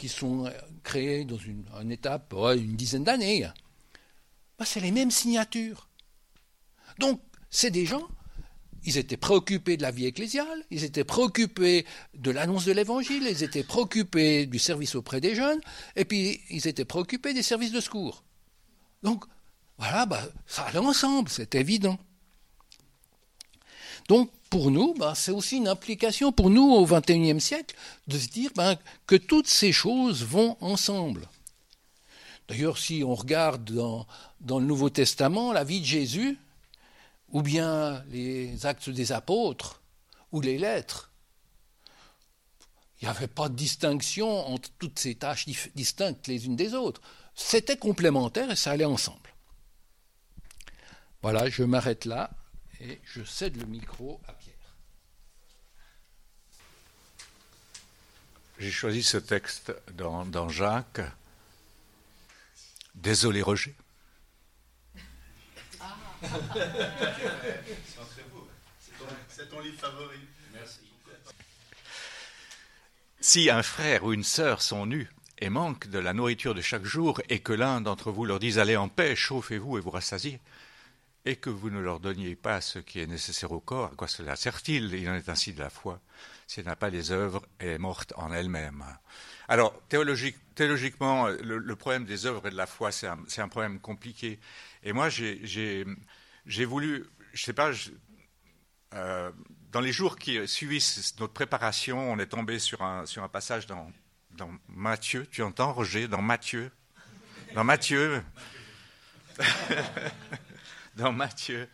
sont 0.06 0.52
créées 0.82 1.24
dans 1.24 1.38
une, 1.38 1.90
étape, 1.90 2.34
une 2.34 2.76
dizaine 2.76 3.04
d'années, 3.04 3.48
bah, 4.58 4.66
c'est 4.66 4.80
les 4.80 4.90
mêmes 4.90 5.10
signatures. 5.10 5.88
Donc 6.98 7.22
c'est 7.48 7.70
des 7.70 7.86
gens 7.86 8.06
ils 8.84 8.98
étaient 8.98 9.16
préoccupés 9.16 9.76
de 9.76 9.82
la 9.82 9.90
vie 9.90 10.06
ecclésiale, 10.06 10.64
ils 10.70 10.84
étaient 10.84 11.04
préoccupés 11.04 11.86
de 12.14 12.30
l'annonce 12.30 12.64
de 12.64 12.72
l'évangile, 12.72 13.26
ils 13.28 13.42
étaient 13.42 13.62
préoccupés 13.62 14.46
du 14.46 14.58
service 14.58 14.94
auprès 14.94 15.20
des 15.20 15.34
jeunes, 15.34 15.60
et 15.96 16.04
puis 16.04 16.40
ils 16.50 16.68
étaient 16.68 16.84
préoccupés 16.84 17.32
des 17.34 17.42
services 17.42 17.72
de 17.72 17.80
secours. 17.80 18.22
Donc, 19.02 19.24
voilà, 19.78 20.06
bah, 20.06 20.22
ça 20.46 20.62
allait 20.64 20.78
ensemble, 20.78 21.28
c'est 21.28 21.54
évident. 21.54 21.98
Donc, 24.08 24.30
pour 24.50 24.70
nous, 24.70 24.94
bah, 24.94 25.14
c'est 25.16 25.32
aussi 25.32 25.56
une 25.56 25.68
implication 25.68 26.30
pour 26.30 26.50
nous 26.50 26.70
au 26.70 26.86
XXIe 26.86 27.40
siècle 27.40 27.74
de 28.06 28.18
se 28.18 28.28
dire 28.28 28.50
bah, 28.54 28.76
que 29.06 29.16
toutes 29.16 29.48
ces 29.48 29.72
choses 29.72 30.24
vont 30.24 30.56
ensemble. 30.60 31.28
D'ailleurs, 32.48 32.76
si 32.76 33.02
on 33.04 33.14
regarde 33.14 33.64
dans, 33.72 34.06
dans 34.40 34.58
le 34.58 34.66
Nouveau 34.66 34.90
Testament 34.90 35.52
la 35.52 35.64
vie 35.64 35.80
de 35.80 35.86
Jésus, 35.86 36.38
ou 37.34 37.42
bien 37.42 38.02
les 38.08 38.64
actes 38.64 38.88
des 38.88 39.12
apôtres, 39.12 39.82
ou 40.32 40.40
les 40.40 40.56
lettres. 40.56 41.10
Il 43.00 43.04
n'y 43.04 43.10
avait 43.10 43.26
pas 43.26 43.48
de 43.48 43.56
distinction 43.56 44.46
entre 44.46 44.70
toutes 44.78 44.98
ces 44.98 45.16
tâches 45.16 45.46
distinctes 45.74 46.28
les 46.28 46.46
unes 46.46 46.56
des 46.56 46.74
autres. 46.74 47.02
C'était 47.34 47.76
complémentaire 47.76 48.50
et 48.50 48.56
ça 48.56 48.70
allait 48.70 48.84
ensemble. 48.84 49.34
Voilà, 51.22 51.50
je 51.50 51.64
m'arrête 51.64 52.04
là 52.04 52.30
Et 52.80 53.00
je 53.04 53.24
cède 53.24 53.56
le 53.56 53.66
micro 53.66 54.20
à 54.28 54.32
Pierre. 54.32 54.54
J'ai 58.58 58.70
choisi 58.70 59.02
ce 59.02 59.16
texte 59.16 59.72
dans, 59.94 60.48
Jacques. 60.48 61.00
Désolé 62.94 63.42
Roger. 63.42 63.74
C'est 69.28 69.48
ton 69.48 69.60
livre 69.60 69.78
favori. 69.80 70.18
Merci. 70.52 70.80
Si 73.20 73.48
un 73.50 73.62
frère 73.62 74.04
ou 74.04 74.12
une 74.12 74.22
sœur 74.22 74.60
sont 74.60 74.86
nus 74.86 75.10
et 75.38 75.48
manquent 75.48 75.88
de 75.88 75.98
la 75.98 76.12
nourriture 76.12 76.54
de 76.54 76.60
chaque 76.60 76.84
jour, 76.84 77.20
et 77.28 77.40
que 77.40 77.52
l'un 77.52 77.80
d'entre 77.80 78.12
vous 78.12 78.24
leur 78.24 78.38
dise 78.38 78.58
Allez 78.58 78.76
en 78.76 78.88
paix, 78.88 79.16
chauffez-vous 79.16 79.78
et 79.78 79.80
vous 79.80 79.90
rassasiez, 79.90 80.40
et 81.24 81.36
que 81.36 81.50
vous 81.50 81.70
ne 81.70 81.80
leur 81.80 82.00
donniez 82.00 82.36
pas 82.36 82.60
ce 82.60 82.78
qui 82.78 83.00
est 83.00 83.06
nécessaire 83.06 83.52
au 83.52 83.60
corps, 83.60 83.86
à 83.86 83.96
quoi 83.96 84.08
cela 84.08 84.36
sert-il? 84.36 84.92
Il 84.94 85.08
en 85.08 85.14
est 85.14 85.28
ainsi 85.28 85.52
de 85.52 85.60
la 85.60 85.70
foi. 85.70 86.00
Si 86.46 86.60
elle 86.60 86.66
n'a 86.66 86.76
pas 86.76 86.90
les 86.90 87.12
œuvres, 87.12 87.42
elle 87.58 87.68
est 87.68 87.78
morte 87.78 88.12
en 88.16 88.32
elle-même. 88.32 88.84
Alors, 89.48 89.74
théologiquement, 89.88 91.28
le, 91.28 91.76
problème 91.76 92.04
des 92.04 92.26
œuvres 92.26 92.46
et 92.46 92.50
de 92.50 92.56
la 92.56 92.66
foi, 92.66 92.92
c'est 92.92 93.06
un, 93.06 93.48
problème 93.48 93.80
compliqué. 93.80 94.38
Et 94.84 94.92
moi, 94.92 95.08
j'ai 95.08 95.84
voulu, 96.66 97.06
je 97.32 97.42
ne 97.42 97.44
sais 97.46 97.52
pas, 97.54 97.70
euh, 98.92 99.32
dans 99.72 99.80
les 99.80 99.92
jours 99.92 100.18
qui 100.18 100.46
suivissent 100.46 101.18
notre 101.18 101.32
préparation, 101.32 102.12
on 102.12 102.18
est 102.18 102.26
tombé 102.26 102.58
sur 102.58 102.82
un, 102.82 103.04
passage 103.32 103.66
dans, 103.66 103.90
dans 104.32 104.50
Matthieu. 104.68 105.26
Tu 105.30 105.42
entends, 105.42 105.72
Roger, 105.72 106.06
dans 106.06 106.20
Matthieu? 106.20 106.70
Dans 107.54 107.64
Matthieu 107.64 108.22
Dans 110.96 111.12
Matthieu. 111.12 111.68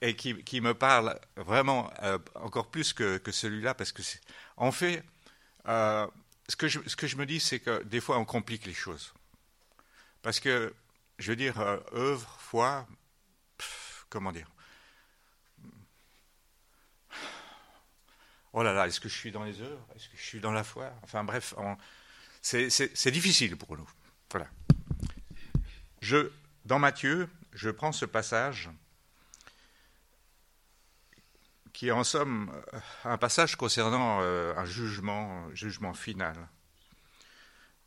Et 0.00 0.16
qui, 0.16 0.60
me 0.60 0.74
parle 0.74 1.18
vraiment 1.36 1.92
euh, 2.02 2.18
encore 2.34 2.72
plus 2.72 2.92
que, 2.92 3.18
que 3.18 3.30
celui-là, 3.30 3.72
parce 3.74 3.92
que, 3.92 4.02
en 4.56 4.72
fait, 4.72 5.04
euh, 5.68 6.06
ce, 6.48 6.56
que 6.56 6.66
je, 6.66 6.80
ce 6.86 6.96
que 6.96 7.06
je 7.06 7.16
me 7.16 7.24
dis, 7.24 7.38
c'est 7.38 7.60
que 7.60 7.84
des 7.84 8.00
fois, 8.00 8.18
on 8.18 8.24
complique 8.24 8.66
les 8.66 8.74
choses. 8.74 9.14
Parce 10.22 10.40
que, 10.40 10.74
je 11.18 11.32
veux 11.32 11.36
dire, 11.36 11.58
œuvre, 11.92 12.36
foi, 12.40 12.86
comment 14.08 14.32
dire? 14.32 14.50
Oh 18.52 18.62
là 18.62 18.72
là, 18.72 18.86
est-ce 18.86 19.00
que 19.00 19.08
je 19.08 19.14
suis 19.14 19.30
dans 19.30 19.44
les 19.44 19.60
heures 19.60 19.86
Est-ce 19.94 20.08
que 20.08 20.16
je 20.16 20.22
suis 20.22 20.40
dans 20.40 20.52
la 20.52 20.64
foi? 20.64 20.90
Enfin 21.02 21.24
bref, 21.24 21.54
c'est 22.40 23.10
difficile 23.10 23.56
pour 23.56 23.76
nous. 23.76 23.88
Voilà. 24.30 24.48
Je, 26.00 26.30
dans 26.64 26.78
Matthieu, 26.78 27.28
je 27.52 27.68
prends 27.68 27.92
ce 27.92 28.06
passage 28.06 28.70
qui 31.74 31.88
est 31.88 31.92
en 31.92 32.04
somme 32.04 32.50
un 33.04 33.18
passage 33.18 33.56
concernant 33.56 34.20
euh, 34.22 34.54
un 34.56 34.64
jugement, 34.64 35.54
jugement 35.54 35.92
final. 35.92 36.48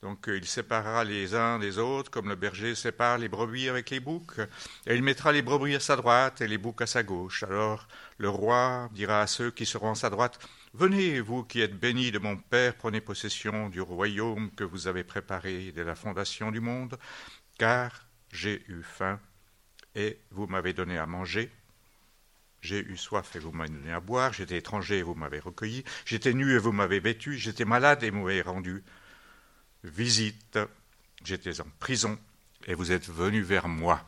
Donc 0.02 0.30
euh, 0.30 0.38
il 0.38 0.46
séparera 0.46 1.04
les 1.04 1.36
uns 1.36 1.60
des 1.60 1.78
autres, 1.78 2.10
comme 2.10 2.30
le 2.30 2.36
berger 2.36 2.74
sépare 2.74 3.18
les 3.18 3.28
brebis 3.28 3.68
avec 3.68 3.90
les 3.90 4.00
boucs, 4.00 4.40
et 4.88 4.96
il 4.96 5.04
mettra 5.04 5.32
les 5.32 5.42
brebis 5.42 5.76
à 5.76 5.80
sa 5.80 5.98
droite 5.98 6.40
et 6.42 6.48
les 6.48 6.58
boucs 6.58 6.82
à 6.82 6.88
sa 6.88 7.04
gauche. 7.04 7.44
Alors 7.44 7.88
le 8.18 8.30
roi 8.30 8.90
dira 8.94 9.22
à 9.22 9.28
ceux 9.28 9.52
qui 9.52 9.66
seront 9.66 9.92
à 9.92 9.96
sa 9.96 10.10
droite, 10.10 10.40
Venez, 10.74 11.20
vous 11.20 11.44
qui 11.44 11.62
êtes 11.62 11.78
bénis 11.78 12.12
de 12.12 12.20
mon 12.20 12.38
Père, 12.38 12.76
prenez 12.76 13.02
possession 13.02 13.70
du 13.70 13.82
royaume 13.82 14.52
que 14.52 14.64
vous 14.64 14.88
avez 14.88 15.04
préparé 15.04 15.72
dès 15.74 15.84
la 15.84 15.96
fondation 15.96 16.52
du 16.52 16.60
monde, 16.60 16.98
car 17.58 18.06
j'ai 18.32 18.64
eu 18.68 18.84
faim 18.84 19.20
et 19.96 20.20
vous 20.30 20.46
m'avez 20.46 20.74
donné 20.74 20.98
à 20.98 21.08
manger. 21.08 21.52
J'ai 22.62 22.80
eu 22.80 22.98
soif 22.98 23.36
et 23.36 23.40
vous 23.40 23.52
m'avez 23.52 23.72
donné 23.72 23.92
à 23.92 24.00
boire, 24.00 24.32
j'étais 24.32 24.58
étranger 24.58 25.00
et 25.00 25.04
vous 25.04 25.16
m'avez 25.16 25.40
recueilli, 25.40 25.84
j'étais 26.06 26.34
nu 26.34 26.54
et 26.54 26.60
vous 26.60 26.72
m'avez 26.72 27.00
vêtu, 27.00 27.38
j'étais 27.38 27.66
malade 27.66 28.04
et 28.04 28.12
vous 28.12 28.24
m'avez 28.24 28.42
rendu 28.42 28.84
visite, 29.84 30.60
j'étais 31.24 31.62
en 31.62 31.68
prison 31.80 32.20
et 32.65 32.74
vous 32.74 32.92
êtes 32.92 33.08
venu 33.08 33.42
vers 33.42 33.68
moi. 33.68 34.04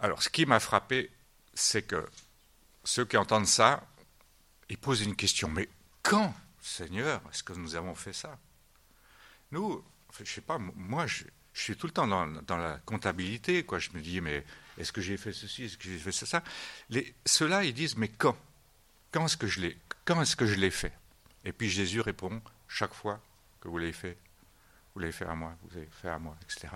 Alors, 0.00 0.22
ce 0.22 0.28
qui 0.28 0.46
m'a 0.46 0.60
frappé, 0.60 1.10
c'est 1.54 1.82
que 1.82 2.08
ceux 2.84 3.04
qui 3.04 3.16
entendent 3.16 3.46
ça, 3.46 3.86
ils 4.68 4.78
posent 4.78 5.02
une 5.02 5.16
question. 5.16 5.48
Mais 5.48 5.68
quand, 6.02 6.34
Seigneur, 6.62 7.20
est-ce 7.30 7.42
que 7.42 7.52
nous 7.52 7.74
avons 7.74 7.94
fait 7.94 8.12
ça? 8.12 8.38
Nous, 9.50 9.84
je 10.16 10.22
ne 10.22 10.26
sais 10.26 10.40
pas, 10.40 10.58
moi, 10.58 11.06
je, 11.06 11.24
suis 11.52 11.76
tout 11.76 11.86
le 11.86 11.92
temps 11.92 12.06
dans, 12.06 12.56
la 12.56 12.78
comptabilité. 12.84 13.64
Quoi. 13.64 13.78
Je 13.78 13.90
me 13.92 14.00
dis, 14.00 14.20
mais 14.20 14.44
est-ce 14.76 14.92
que 14.92 15.00
j'ai 15.00 15.16
fait 15.16 15.32
ceci? 15.32 15.64
Est-ce 15.64 15.76
que 15.76 15.88
j'ai 15.88 15.98
fait 15.98 16.12
ça? 16.12 16.42
Ceux-là, 17.26 17.64
ils 17.64 17.74
disent, 17.74 17.96
mais 17.96 18.08
quand? 18.08 18.36
Quand 19.10 19.24
est-ce 19.24 19.36
que 19.36 19.46
je 19.46 19.60
l'ai 19.60 19.76
Quand 20.04 20.20
est-ce 20.22 20.36
que 20.36 20.46
je 20.46 20.54
l'ai 20.54 20.70
fait? 20.70 20.92
Et 21.48 21.52
puis 21.52 21.70
Jésus 21.70 22.02
répond, 22.02 22.42
chaque 22.68 22.92
fois 22.92 23.22
que 23.62 23.68
vous 23.68 23.78
l'avez 23.78 23.94
fait, 23.94 24.18
vous 24.92 25.00
l'avez 25.00 25.12
fait 25.12 25.24
à 25.24 25.34
moi, 25.34 25.56
vous 25.62 25.78
avez 25.78 25.88
fait 25.90 26.10
à 26.10 26.18
moi, 26.18 26.36
etc. 26.42 26.68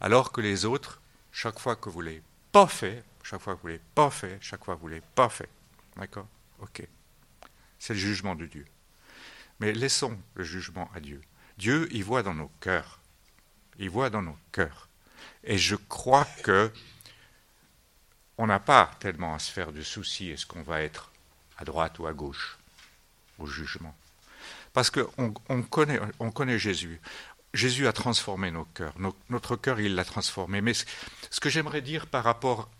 Alors 0.00 0.32
que 0.32 0.40
les 0.40 0.64
autres, 0.64 1.02
chaque 1.30 1.58
fois 1.58 1.76
que 1.76 1.90
vous 1.90 2.00
l'avez 2.00 2.22
pas 2.50 2.66
fait, 2.66 3.04
chaque 3.22 3.42
fois 3.42 3.54
que 3.54 3.60
vous 3.60 3.66
l'avez 3.66 3.82
pas 3.94 4.08
fait, 4.08 4.38
chaque 4.40 4.64
fois 4.64 4.76
que 4.76 4.80
vous 4.80 4.88
l'avez 4.88 5.02
pas 5.14 5.28
fait. 5.28 5.50
D'accord? 5.94 6.26
Ok. 6.60 6.88
C'est 7.78 7.92
le 7.92 7.98
jugement 7.98 8.34
de 8.34 8.46
Dieu. 8.46 8.64
Mais 9.60 9.72
laissons 9.72 10.18
le 10.36 10.42
jugement 10.42 10.90
à 10.94 11.00
Dieu. 11.00 11.20
Dieu, 11.58 11.86
il 11.90 12.02
voit 12.02 12.22
dans 12.22 12.34
nos 12.34 12.50
cœurs. 12.60 13.00
Il 13.78 13.90
voit 13.90 14.08
dans 14.08 14.22
nos 14.22 14.38
cœurs. 14.52 14.88
Et 15.44 15.58
je 15.58 15.76
crois 15.76 16.24
que 16.42 16.72
on 18.38 18.46
n'a 18.46 18.58
pas 18.58 18.90
tellement 19.00 19.34
à 19.34 19.38
se 19.38 19.52
faire 19.52 19.70
de 19.70 19.82
soucis 19.82 20.30
est-ce 20.30 20.46
qu'on 20.46 20.62
va 20.62 20.80
être 20.80 21.12
à 21.58 21.66
droite 21.66 21.98
ou 21.98 22.06
à 22.06 22.14
gauche? 22.14 22.58
Au 23.38 23.46
jugement. 23.46 23.96
Parce 24.72 24.90
qu'on 24.90 25.34
on 25.48 25.62
connaît, 25.62 26.00
on 26.18 26.30
connaît 26.30 26.58
Jésus. 26.58 27.00
Jésus 27.54 27.86
a 27.86 27.92
transformé 27.92 28.50
nos 28.50 28.64
cœurs. 28.66 28.94
notre 29.30 29.56
cœur, 29.56 29.80
il 29.80 29.94
l'a 29.94 30.04
transformé. 30.04 30.60
Mais 30.60 30.74
ce 30.74 31.40
que 31.40 31.48
j'aimerais 31.48 31.80
dire 31.80 32.06
par 32.06 32.24
rapport 32.24 32.70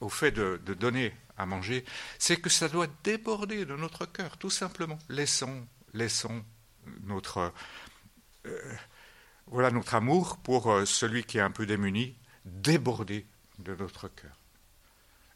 au 0.00 0.08
fait 0.08 0.32
de, 0.32 0.58
donner 0.74 1.14
à 1.38 1.46
manger, 1.46 1.84
c'est 2.18 2.36
que 2.36 2.50
ça 2.50 2.68
doit 2.68 2.88
déborder 3.04 3.64
de 3.64 3.76
notre 3.76 4.06
cœur, 4.06 4.36
tout 4.38 4.50
simplement. 4.50 4.98
Laissons, 5.08 5.66
laissons 5.94 6.44
notre, 7.04 7.52
euh, 8.46 8.74
voilà 9.46 9.70
notre 9.70 9.94
amour 9.94 10.38
pour 10.38 10.70
euh, 10.70 10.84
celui 10.84 11.24
qui 11.24 11.38
est 11.38 11.42
un 11.42 11.50
peu 11.50 11.66
démuni 11.66 12.16
déborder 12.44 13.26
de 13.58 13.74
notre 13.74 14.08
cœur. 14.08 14.36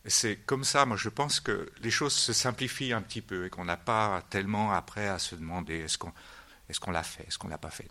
C'est 0.07 0.37
comme 0.47 0.65
ça, 0.65 0.87
moi 0.87 0.97
je 0.97 1.11
pense 1.11 1.41
que 1.41 1.71
les 1.83 1.91
choses 1.91 2.15
se 2.15 2.33
simplifient 2.33 2.93
un 2.93 3.03
petit 3.03 3.21
peu 3.21 3.47
et 3.47 3.51
qu'on 3.51 3.67
n'a 3.67 3.77
pas 3.77 4.23
tellement 4.31 4.73
après 4.73 5.07
à 5.09 5.19
se 5.19 5.35
demander 5.35 5.81
est-ce 5.81 5.99
qu'on 5.99 6.91
l'a 6.91 7.03
fait, 7.03 7.25
est-ce 7.25 7.39
qu'on 7.39 7.49
l'a 7.49 7.59
pas 7.59 7.71
fait. 7.71 7.89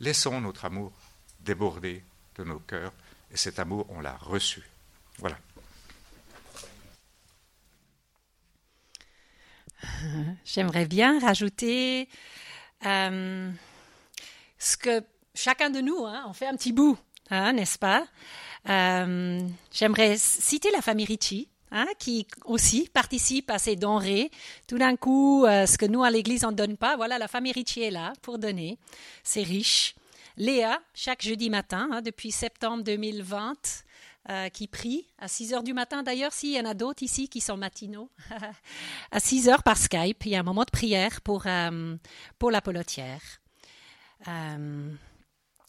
Laissons 0.00 0.40
notre 0.40 0.64
amour 0.64 0.92
déborder 1.40 2.02
de 2.36 2.44
nos 2.44 2.58
cœurs 2.60 2.92
et 3.30 3.36
cet 3.36 3.58
amour, 3.58 3.86
on 3.90 4.00
l'a 4.00 4.16
reçu. 4.16 4.62
Voilà. 5.18 5.38
J'aimerais 10.44 10.86
bien 10.86 11.18
rajouter 11.18 12.08
euh, 12.86 13.50
ce 14.58 14.76
que 14.76 15.02
chacun 15.34 15.70
de 15.70 15.80
nous, 15.80 16.04
hein, 16.06 16.24
on 16.26 16.32
fait 16.32 16.46
un 16.46 16.56
petit 16.56 16.72
bout, 16.72 16.98
hein, 17.30 17.52
n'est-ce 17.54 17.78
pas? 17.78 18.06
Euh, 18.68 19.40
J'aimerais 19.72 20.16
citer 20.16 20.70
la 20.70 20.82
famille 20.82 21.06
Ricci. 21.06 21.48
Hein, 21.74 21.86
qui 21.98 22.26
aussi 22.44 22.90
participe 22.92 23.50
à 23.50 23.58
ces 23.58 23.76
denrées. 23.76 24.30
Tout 24.68 24.76
d'un 24.76 24.94
coup, 24.94 25.46
euh, 25.46 25.64
ce 25.64 25.78
que 25.78 25.86
nous 25.86 26.04
à 26.04 26.10
l'Église 26.10 26.44
on 26.44 26.52
donne 26.52 26.76
pas, 26.76 26.96
voilà, 26.96 27.16
la 27.16 27.28
famille 27.28 27.52
Ricci 27.52 27.80
est 27.80 27.90
là 27.90 28.12
pour 28.20 28.38
donner. 28.38 28.76
C'est 29.24 29.42
riche. 29.42 29.94
Léa, 30.36 30.82
chaque 30.92 31.22
jeudi 31.22 31.48
matin, 31.48 32.02
depuis 32.04 32.30
septembre 32.30 32.84
2020, 32.84 33.54
euh, 34.28 34.50
qui 34.50 34.66
prie 34.66 35.06
à 35.18 35.28
6 35.28 35.54
heures 35.54 35.62
du 35.62 35.72
matin. 35.72 36.02
D'ailleurs, 36.02 36.34
s'il 36.34 36.52
y 36.52 36.60
en 36.60 36.66
a 36.66 36.74
d'autres 36.74 37.02
ici 37.02 37.30
qui 37.30 37.40
sont 37.40 37.56
matinaux, 37.56 38.10
à 39.10 39.18
6 39.18 39.48
heures 39.48 39.62
par 39.62 39.78
Skype, 39.78 40.26
il 40.26 40.32
y 40.32 40.36
a 40.36 40.40
un 40.40 40.42
moment 40.42 40.64
de 40.64 40.70
prière 40.70 41.22
pour, 41.22 41.46
pour 42.38 42.50
la 42.50 42.60
pelotière. 42.60 43.22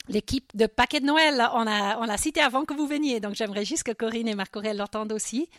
Euh, 0.09 0.13
l'équipe 0.13 0.55
de 0.55 0.65
Paquet 0.65 0.99
de 0.99 1.05
Noël, 1.05 1.35
on 1.53 1.63
l'a 1.63 1.99
on 1.99 2.17
cité 2.17 2.41
avant 2.41 2.65
que 2.65 2.73
vous 2.73 2.87
veniez, 2.87 3.19
donc 3.19 3.35
j'aimerais 3.35 3.65
juste 3.65 3.83
que 3.83 3.91
Corinne 3.91 4.27
et 4.27 4.35
Marc-Aurèle 4.35 4.77
l'entendent 4.77 5.13
aussi. 5.13 5.49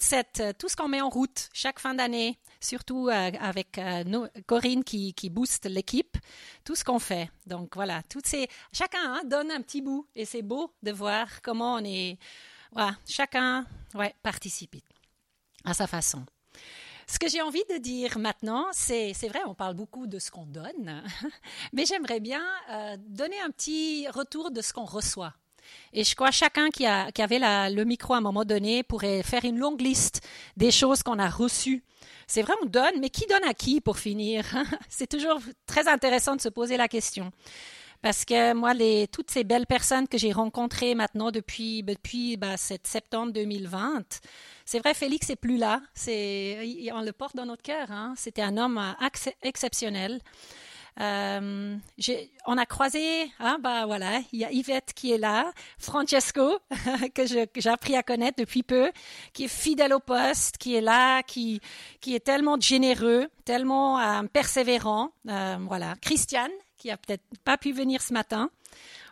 Cette, 0.00 0.42
tout 0.58 0.68
ce 0.68 0.74
qu'on 0.74 0.88
met 0.88 1.00
en 1.00 1.08
route 1.08 1.48
chaque 1.52 1.78
fin 1.78 1.94
d'année, 1.94 2.38
surtout 2.60 3.08
euh, 3.08 3.30
avec 3.40 3.78
euh, 3.78 4.26
Corinne 4.46 4.82
qui, 4.82 5.30
booste 5.30 5.66
l'équipe, 5.66 6.16
tout 6.64 6.74
ce 6.74 6.82
qu'on 6.82 6.98
fait. 6.98 7.30
Donc 7.46 7.76
voilà, 7.76 8.02
toutes 8.08 8.26
ces, 8.26 8.48
chacun 8.72 8.98
hein, 9.14 9.22
donne 9.24 9.52
un 9.52 9.62
petit 9.62 9.82
bout 9.82 10.08
et 10.16 10.24
c'est 10.24 10.42
beau 10.42 10.72
de 10.82 10.90
voir 10.90 11.40
comment 11.42 11.74
on 11.74 11.84
est, 11.84 12.18
voilà, 12.72 12.96
chacun 13.06 13.64
participe 14.22 14.76
à 15.64 15.72
sa 15.72 15.86
façon. 15.86 16.24
Ce 17.08 17.18
que 17.20 17.28
j'ai 17.28 17.40
envie 17.40 17.62
de 17.70 17.78
dire 17.78 18.18
maintenant, 18.18 18.66
c'est, 18.72 19.12
c'est 19.14 19.28
vrai, 19.28 19.38
on 19.46 19.54
parle 19.54 19.74
beaucoup 19.74 20.08
de 20.08 20.18
ce 20.18 20.30
qu'on 20.30 20.44
donne, 20.46 21.02
mais 21.72 21.84
j'aimerais 21.86 22.18
bien 22.18 22.42
euh, 22.70 22.96
donner 23.08 23.40
un 23.40 23.50
petit 23.50 24.08
retour 24.08 24.50
de 24.50 24.60
ce 24.60 24.72
qu'on 24.72 24.84
reçoit. 24.84 25.32
Et 25.92 26.02
je 26.02 26.14
crois 26.14 26.30
chacun 26.30 26.68
qui, 26.70 26.84
a, 26.84 27.12
qui 27.12 27.22
avait 27.22 27.38
la, 27.38 27.70
le 27.70 27.84
micro 27.84 28.14
à 28.14 28.18
un 28.18 28.20
moment 28.20 28.44
donné 28.44 28.82
pourrait 28.82 29.22
faire 29.22 29.44
une 29.44 29.58
longue 29.58 29.80
liste 29.80 30.26
des 30.56 30.70
choses 30.70 31.02
qu'on 31.02 31.18
a 31.18 31.28
reçues. 31.28 31.84
C'est 32.26 32.42
vrai, 32.42 32.54
on 32.62 32.66
donne, 32.66 33.00
mais 33.00 33.10
qui 33.10 33.26
donne 33.26 33.44
à 33.44 33.54
qui 33.54 33.80
pour 33.80 33.98
finir? 33.98 34.44
C'est 34.88 35.08
toujours 35.08 35.38
très 35.66 35.86
intéressant 35.86 36.34
de 36.34 36.40
se 36.40 36.48
poser 36.48 36.76
la 36.76 36.88
question. 36.88 37.30
Parce 38.02 38.24
que 38.24 38.52
moi, 38.52 38.74
les, 38.74 39.08
toutes 39.08 39.30
ces 39.30 39.44
belles 39.44 39.66
personnes 39.66 40.08
que 40.08 40.18
j'ai 40.18 40.32
rencontrées 40.32 40.94
maintenant 40.94 41.30
depuis, 41.30 41.82
depuis 41.82 42.38
cette 42.56 42.86
septembre 42.86 43.32
2020, 43.32 44.20
c'est 44.64 44.78
vrai, 44.78 44.94
Félix 44.94 45.28
n'est 45.28 45.36
plus 45.36 45.56
là. 45.56 45.80
C'est, 45.94 46.78
on 46.92 47.02
le 47.02 47.12
porte 47.12 47.36
dans 47.36 47.46
notre 47.46 47.62
cœur. 47.62 47.90
Hein. 47.90 48.14
C'était 48.16 48.42
un 48.42 48.56
homme 48.56 48.80
exceptionnel. 49.42 50.20
Euh, 50.98 51.76
on 52.46 52.56
a 52.56 52.66
croisé, 52.66 53.30
hein, 53.38 53.58
bah 53.60 53.84
voilà, 53.84 54.20
il 54.32 54.40
y 54.40 54.44
a 54.46 54.50
Yvette 54.50 54.94
qui 54.94 55.12
est 55.12 55.18
là, 55.18 55.52
Francesco 55.78 56.58
que 57.14 57.26
j'ai 57.26 57.68
appris 57.68 57.96
à 57.96 58.02
connaître 58.02 58.38
depuis 58.38 58.62
peu, 58.62 58.90
qui 59.34 59.44
est 59.44 59.48
fidèle 59.48 59.92
au 59.92 60.00
poste, 60.00 60.56
qui 60.56 60.74
est 60.74 60.80
là, 60.80 61.22
qui 61.22 61.60
qui 62.00 62.14
est 62.14 62.24
tellement 62.24 62.58
généreux, 62.58 63.28
tellement 63.44 64.00
euh, 64.00 64.22
persévérant, 64.22 65.10
euh, 65.28 65.58
voilà. 65.68 65.96
Christiane 66.00 66.52
qui 66.76 66.90
a 66.90 66.96
peut-être 66.96 67.24
pas 67.44 67.56
pu 67.56 67.72
venir 67.72 68.02
ce 68.02 68.12
matin. 68.12 68.50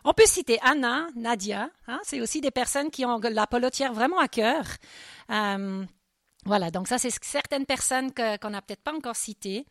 On 0.03 0.13
peut 0.13 0.25
citer 0.25 0.59
Anna, 0.61 1.07
Nadia, 1.15 1.69
hein, 1.87 1.99
c'est 2.03 2.21
aussi 2.21 2.41
des 2.41 2.51
personnes 2.51 2.91
qui 2.91 3.05
ont 3.05 3.19
la 3.19 3.47
polotière 3.47 3.93
vraiment 3.93 4.19
à 4.19 4.27
cœur. 4.27 4.65
Euh, 5.31 5.83
voilà, 6.45 6.69
donc 6.69 6.87
ça 6.87 6.97
c'est 6.99 7.09
certaines 7.23 7.65
personnes 7.65 8.11
qu'on 8.13 8.49
n'a 8.49 8.61
peut-être 8.61 8.83
pas 8.83 8.93
encore 8.93 9.15
citées. 9.15 9.65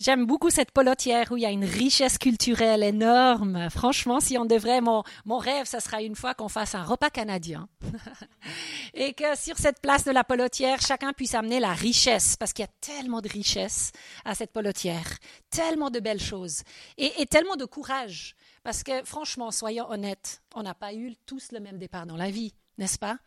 J'aime 0.00 0.26
beaucoup 0.26 0.50
cette 0.50 0.70
polotière 0.70 1.32
où 1.32 1.36
il 1.36 1.42
y 1.42 1.46
a 1.46 1.50
une 1.50 1.64
richesse 1.64 2.18
culturelle 2.18 2.84
énorme. 2.84 3.68
Franchement, 3.68 4.20
si 4.20 4.38
on 4.38 4.44
devrait, 4.44 4.80
mon, 4.80 5.02
mon 5.24 5.38
rêve, 5.38 5.66
ça 5.66 5.80
sera 5.80 6.02
une 6.02 6.14
fois 6.14 6.34
qu'on 6.34 6.48
fasse 6.48 6.76
un 6.76 6.84
repas 6.84 7.10
canadien. 7.10 7.68
et 8.94 9.12
que 9.12 9.36
sur 9.36 9.58
cette 9.58 9.80
place 9.80 10.04
de 10.04 10.12
la 10.12 10.22
polotière, 10.22 10.80
chacun 10.80 11.12
puisse 11.12 11.34
amener 11.34 11.58
la 11.58 11.72
richesse, 11.72 12.36
parce 12.36 12.52
qu'il 12.52 12.64
y 12.64 12.68
a 12.68 12.72
tellement 12.80 13.20
de 13.20 13.28
richesse 13.28 13.90
à 14.24 14.36
cette 14.36 14.52
polotière, 14.52 15.18
tellement 15.50 15.90
de 15.90 15.98
belles 15.98 16.22
choses, 16.22 16.62
et, 16.96 17.20
et 17.20 17.26
tellement 17.26 17.56
de 17.56 17.64
courage. 17.64 18.36
Parce 18.62 18.84
que 18.84 19.04
franchement, 19.04 19.50
soyons 19.50 19.90
honnêtes, 19.90 20.42
on 20.54 20.62
n'a 20.62 20.74
pas 20.74 20.94
eu 20.94 21.16
tous 21.26 21.50
le 21.50 21.58
même 21.58 21.78
départ 21.78 22.06
dans 22.06 22.16
la 22.16 22.30
vie 22.30 22.54
n'est-ce 22.78 22.98
pas? 22.98 23.18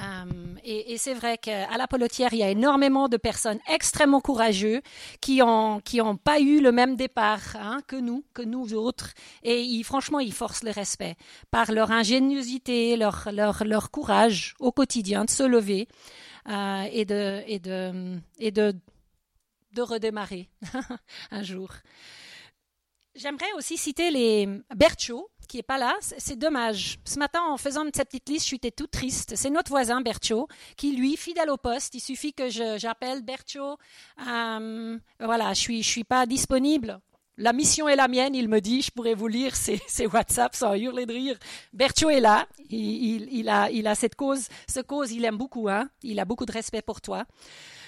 Euh, 0.00 0.54
Et, 0.64 0.98
c'est 0.98 1.14
vrai 1.14 1.38
qu'à 1.38 1.76
la 1.76 1.86
Polotière, 1.86 2.32
il 2.32 2.38
y 2.38 2.42
a 2.42 2.50
énormément 2.50 3.08
de 3.08 3.16
personnes 3.16 3.58
extrêmement 3.68 4.20
courageuses 4.20 4.80
qui 5.20 5.38
n'ont 5.38 5.80
qui 5.80 6.00
pas 6.22 6.40
eu 6.40 6.60
le 6.60 6.72
même 6.72 6.96
départ 6.96 7.56
hein, 7.56 7.80
que 7.86 7.96
nous, 7.96 8.24
que 8.34 8.42
nous 8.42 8.74
autres. 8.74 9.14
Et 9.42 9.82
franchement, 9.84 10.20
ils 10.20 10.32
forcent 10.32 10.64
le 10.64 10.70
respect 10.70 11.16
par 11.50 11.72
leur 11.72 11.90
ingéniosité, 11.90 12.96
leur, 12.96 13.28
leur, 13.32 13.64
leur 13.64 13.90
courage 13.90 14.54
au 14.58 14.72
quotidien 14.72 15.24
de 15.24 15.30
se 15.30 15.44
lever 15.44 15.88
euh, 16.48 16.84
et, 16.92 17.04
de, 17.04 17.42
et, 17.46 17.58
de, 17.58 18.18
et 18.38 18.50
de, 18.50 18.74
de 19.72 19.82
redémarrer 19.82 20.48
un 21.30 21.42
jour. 21.42 21.70
J'aimerais 23.14 23.52
aussi 23.56 23.76
citer 23.76 24.10
les 24.10 24.48
Bercho, 24.76 25.28
qui 25.48 25.58
est 25.58 25.62
pas 25.62 25.78
là. 25.78 25.96
C'est 26.00 26.38
dommage. 26.38 26.98
Ce 27.04 27.18
matin, 27.18 27.40
en 27.42 27.56
faisant 27.56 27.84
cette 27.92 28.08
petite 28.08 28.28
liste, 28.28 28.48
j'étais 28.48 28.70
toute 28.70 28.90
triste. 28.90 29.34
C'est 29.34 29.50
notre 29.50 29.70
voisin 29.70 30.00
Bercho, 30.00 30.46
qui 30.76 30.94
lui, 30.94 31.16
fidèle 31.16 31.50
au 31.50 31.56
poste, 31.56 31.94
il 31.94 32.00
suffit 32.00 32.32
que 32.32 32.48
j'appelle 32.48 33.22
Bercho. 33.22 33.78
Euh, 34.26 34.98
voilà, 35.18 35.52
je 35.54 35.60
suis, 35.60 35.82
je 35.82 35.88
suis 35.88 36.04
pas 36.04 36.26
disponible. 36.26 37.00
La 37.40 37.52
mission 37.52 37.88
est 37.88 37.94
la 37.94 38.08
mienne, 38.08 38.34
il 38.34 38.48
me 38.48 38.60
dit, 38.60 38.82
je 38.82 38.90
pourrais 38.90 39.14
vous 39.14 39.28
lire 39.28 39.54
ses, 39.54 39.80
WhatsApp 40.12 40.56
sans 40.56 40.74
hurler 40.74 41.06
de 41.06 41.12
rire. 41.12 41.38
Bercho 41.72 42.10
est 42.10 42.20
là, 42.20 42.48
il, 42.68 43.32
il, 43.32 43.48
a, 43.48 43.70
il 43.70 43.86
a 43.86 43.94
cette 43.94 44.16
cause, 44.16 44.48
ce 44.68 44.80
cause, 44.80 45.12
il 45.12 45.24
aime 45.24 45.36
beaucoup, 45.36 45.68
hein. 45.68 45.88
il 46.02 46.18
a 46.18 46.24
beaucoup 46.24 46.46
de 46.46 46.52
respect 46.52 46.82
pour 46.82 47.00
toi. 47.00 47.26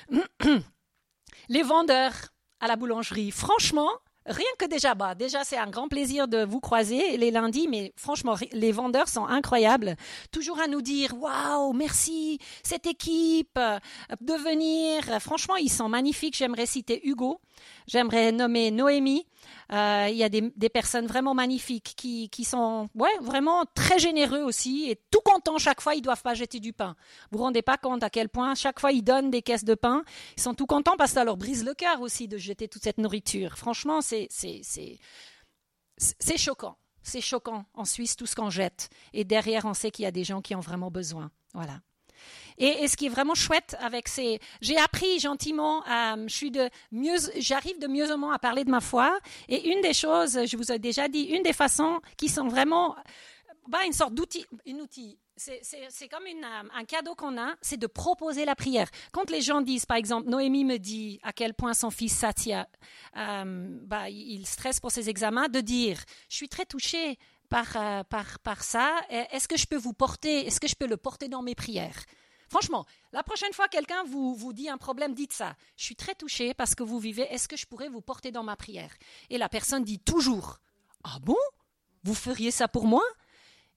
Les 1.48 1.62
vendeurs 1.62 2.14
à 2.60 2.68
la 2.68 2.76
boulangerie, 2.76 3.32
franchement, 3.32 3.90
Rien 4.26 4.46
que 4.58 4.66
déjà, 4.66 4.94
bah, 4.94 5.14
déjà 5.14 5.44
c'est 5.44 5.56
un 5.56 5.70
grand 5.70 5.88
plaisir 5.88 6.28
de 6.28 6.44
vous 6.44 6.60
croiser 6.60 7.16
les 7.16 7.30
lundis, 7.30 7.68
mais 7.68 7.92
franchement, 7.96 8.36
les 8.52 8.70
vendeurs 8.70 9.08
sont 9.08 9.24
incroyables. 9.24 9.96
Toujours 10.30 10.60
à 10.60 10.66
nous 10.66 10.82
dire, 10.82 11.14
waouh, 11.18 11.72
merci, 11.72 12.38
cette 12.62 12.86
équipe, 12.86 13.58
euh, 13.58 13.78
de 14.20 14.34
venir. 14.34 15.20
Franchement, 15.20 15.56
ils 15.56 15.70
sont 15.70 15.88
magnifiques. 15.88 16.36
J'aimerais 16.36 16.66
citer 16.66 17.00
Hugo. 17.08 17.40
J'aimerais 17.86 18.30
nommer 18.30 18.70
Noémie. 18.70 19.26
Euh, 19.72 20.08
il 20.10 20.16
y 20.16 20.24
a 20.24 20.28
des, 20.28 20.68
personnes 20.68 21.06
vraiment 21.06 21.34
magnifiques 21.34 21.94
qui, 21.96 22.44
sont 22.44 22.88
vraiment 23.20 23.64
très 23.74 23.98
généreux 23.98 24.42
aussi 24.42 24.90
et 24.90 25.00
tout 25.10 25.20
contents 25.24 25.58
chaque 25.58 25.80
fois. 25.80 25.94
Ils 25.94 26.02
doivent 26.02 26.22
pas 26.22 26.34
jeter 26.34 26.58
du 26.58 26.72
pain. 26.72 26.96
Vous 27.30 27.38
vous 27.38 27.44
rendez 27.44 27.62
pas 27.62 27.76
compte 27.76 28.02
à 28.02 28.10
quel 28.10 28.28
point 28.28 28.54
chaque 28.54 28.80
fois 28.80 28.92
ils 28.92 29.02
donnent 29.02 29.30
des 29.30 29.42
caisses 29.42 29.64
de 29.64 29.74
pain. 29.74 30.02
Ils 30.36 30.42
sont 30.42 30.54
tout 30.54 30.66
contents 30.66 30.96
parce 30.96 31.12
que 31.12 31.16
ça 31.16 31.24
leur 31.24 31.36
brise 31.36 31.64
le 31.64 31.74
cœur 31.74 32.00
aussi 32.00 32.26
de 32.26 32.36
jeter 32.36 32.68
toute 32.68 32.82
cette 32.82 32.98
nourriture. 32.98 33.56
Franchement, 33.56 34.00
c'est 34.00 34.28
c'est 34.30 34.98
choquant. 36.38 36.76
C'est 37.02 37.20
choquant 37.20 37.64
en 37.74 37.84
Suisse 37.84 38.16
tout 38.16 38.26
ce 38.26 38.34
qu'on 38.34 38.50
jette. 38.50 38.90
Et 39.12 39.24
derrière, 39.24 39.64
on 39.64 39.74
sait 39.74 39.90
qu'il 39.90 40.04
y 40.04 40.06
a 40.06 40.12
des 40.12 40.24
gens 40.24 40.42
qui 40.42 40.54
ont 40.54 40.60
vraiment 40.60 40.90
besoin. 40.90 41.30
Voilà. 41.54 41.80
Et, 42.58 42.88
ce 42.88 42.96
qui 42.96 43.06
est 43.06 43.10
vraiment 43.10 43.34
chouette 43.34 43.76
avec 43.80 44.08
ces, 44.08 44.40
j'ai 44.60 44.76
appris 44.78 45.18
gentiment, 45.18 45.82
euh, 45.86 46.24
je 46.26 46.34
suis 46.34 46.50
de 46.50 46.68
mieux, 46.92 47.16
j'arrive 47.38 47.78
de 47.78 47.86
mieux 47.86 48.10
en 48.12 48.18
moins 48.18 48.34
à 48.34 48.38
parler 48.38 48.64
de 48.64 48.70
ma 48.70 48.80
foi. 48.80 49.18
Et 49.48 49.70
une 49.70 49.80
des 49.80 49.94
choses, 49.94 50.38
je 50.46 50.56
vous 50.56 50.72
ai 50.72 50.78
déjà 50.78 51.08
dit, 51.08 51.22
une 51.22 51.42
des 51.42 51.52
façons 51.52 52.00
qui 52.16 52.28
sont 52.28 52.48
vraiment, 52.48 52.96
bah, 53.68 53.78
une 53.86 53.92
sorte 53.92 54.14
d'outil, 54.14 54.44
un 54.68 54.78
outil. 54.80 55.18
C'est 55.36 56.08
comme 56.08 56.26
une, 56.26 56.44
euh, 56.44 56.68
un 56.74 56.84
cadeau 56.84 57.14
qu'on 57.14 57.38
a, 57.38 57.54
c'est 57.62 57.78
de 57.78 57.86
proposer 57.86 58.44
la 58.44 58.54
prière. 58.54 58.90
Quand 59.10 59.30
les 59.30 59.40
gens 59.40 59.62
disent, 59.62 59.86
par 59.86 59.96
exemple, 59.96 60.28
Noémie 60.28 60.64
me 60.64 60.76
dit 60.76 61.18
à 61.22 61.32
quel 61.32 61.54
point 61.54 61.72
son 61.72 61.90
fils 61.90 62.14
Satya, 62.14 62.68
euh, 63.16 63.78
bah, 63.86 64.10
il 64.10 64.46
stresse 64.46 64.80
pour 64.80 64.90
ses 64.90 65.08
examens, 65.08 65.48
de 65.48 65.60
dire, 65.60 65.98
je 66.28 66.36
suis 66.36 66.48
très 66.50 66.66
touchée 66.66 67.18
par, 67.48 67.72
par, 68.06 68.38
par 68.40 68.62
ça. 68.62 68.92
Est-ce 69.08 69.48
que 69.48 69.56
je 69.56 69.66
peux 69.66 69.78
vous 69.78 69.94
porter, 69.94 70.46
est-ce 70.46 70.60
que 70.60 70.68
je 70.68 70.74
peux 70.74 70.86
le 70.86 70.98
porter 70.98 71.28
dans 71.28 71.42
mes 71.42 71.54
prières? 71.54 72.04
Franchement, 72.50 72.84
la 73.12 73.22
prochaine 73.22 73.52
fois 73.52 73.68
quelqu'un 73.68 74.02
vous, 74.02 74.34
vous 74.34 74.52
dit 74.52 74.68
un 74.68 74.76
problème, 74.76 75.14
dites 75.14 75.32
ça. 75.32 75.54
Je 75.76 75.84
suis 75.84 75.94
très 75.94 76.16
touchée 76.16 76.52
parce 76.52 76.74
que 76.74 76.82
vous 76.82 76.98
vivez. 76.98 77.22
Est-ce 77.32 77.46
que 77.46 77.56
je 77.56 77.64
pourrais 77.64 77.88
vous 77.88 78.00
porter 78.00 78.32
dans 78.32 78.42
ma 78.42 78.56
prière? 78.56 78.90
Et 79.30 79.38
la 79.38 79.48
personne 79.48 79.84
dit 79.84 80.00
toujours 80.00 80.58
Ah 81.04 81.18
bon? 81.22 81.36
Vous 82.02 82.14
feriez 82.14 82.50
ça 82.50 82.66
pour 82.66 82.86
moi 82.86 83.04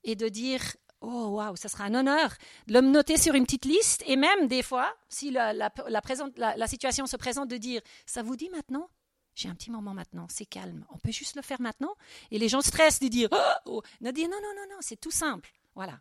Et 0.04 0.16
de 0.16 0.28
dire 0.28 0.76
Oh, 1.02 1.28
waouh, 1.36 1.56
ça 1.56 1.70
sera 1.70 1.84
un 1.84 1.94
honneur 1.94 2.34
de 2.66 2.74
le 2.74 2.82
noter 2.82 3.18
sur 3.18 3.36
une 3.36 3.44
petite 3.44 3.66
liste 3.66 4.04
et 4.08 4.16
même 4.16 4.48
des 4.48 4.64
fois, 4.64 4.92
si 5.08 5.30
la, 5.30 5.54
la, 5.54 5.72
la, 5.88 6.68
situation 6.68 7.06
se 7.06 7.18
présente, 7.18 7.50
de 7.50 7.58
dire 7.58 7.82
Ça 8.08 8.24
vous 8.24 8.36
dit 8.36 8.50
maintenant? 8.50 8.90
J'ai 9.36 9.50
un 9.50 9.56
petit 9.56 9.70
moment 9.70 9.94
maintenant, 9.94 10.26
c'est 10.30 10.46
calme. 10.46 10.84
On 10.90 10.98
peut 10.98 11.12
juste 11.12 11.36
le 11.36 11.44
faire 11.44 11.62
maintenant 11.62 11.94
Et 12.32 12.40
les 12.40 12.50
gens 12.50 12.62
stressent 12.62 13.00
de 13.02 13.08
dire 13.08 13.30
oh, 13.32 13.38
oh. 13.68 13.84
dire 14.12 14.30
non, 14.30 14.38
non, 14.42 14.56
non, 14.56 14.68
non, 14.72 14.78
c'est 14.80 15.00
tout 15.00 15.12
simple. 15.12 15.52
Voilà. 15.76 16.00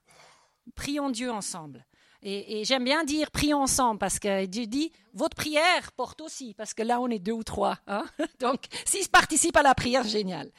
Prions 0.74 1.10
Dieu 1.10 1.30
ensemble. 1.30 1.84
Et, 2.24 2.64
j'aime 2.64 2.84
bien 2.84 3.02
dire 3.04 3.30
prions 3.30 3.62
ensemble 3.62 3.98
parce 3.98 4.18
que 4.18 4.46
Dieu 4.46 4.66
dit 4.66 4.92
votre 5.12 5.34
prière 5.34 5.90
porte 5.92 6.20
aussi 6.20 6.54
parce 6.54 6.72
que 6.72 6.82
là 6.82 7.00
on 7.00 7.08
est 7.08 7.18
deux 7.18 7.32
ou 7.32 7.42
trois. 7.42 7.78
Hein. 7.86 8.04
Donc 8.40 8.66
s'ils 8.84 9.08
participent 9.08 9.56
à 9.56 9.62
la 9.62 9.74
prière, 9.74 10.04
génial. 10.04 10.50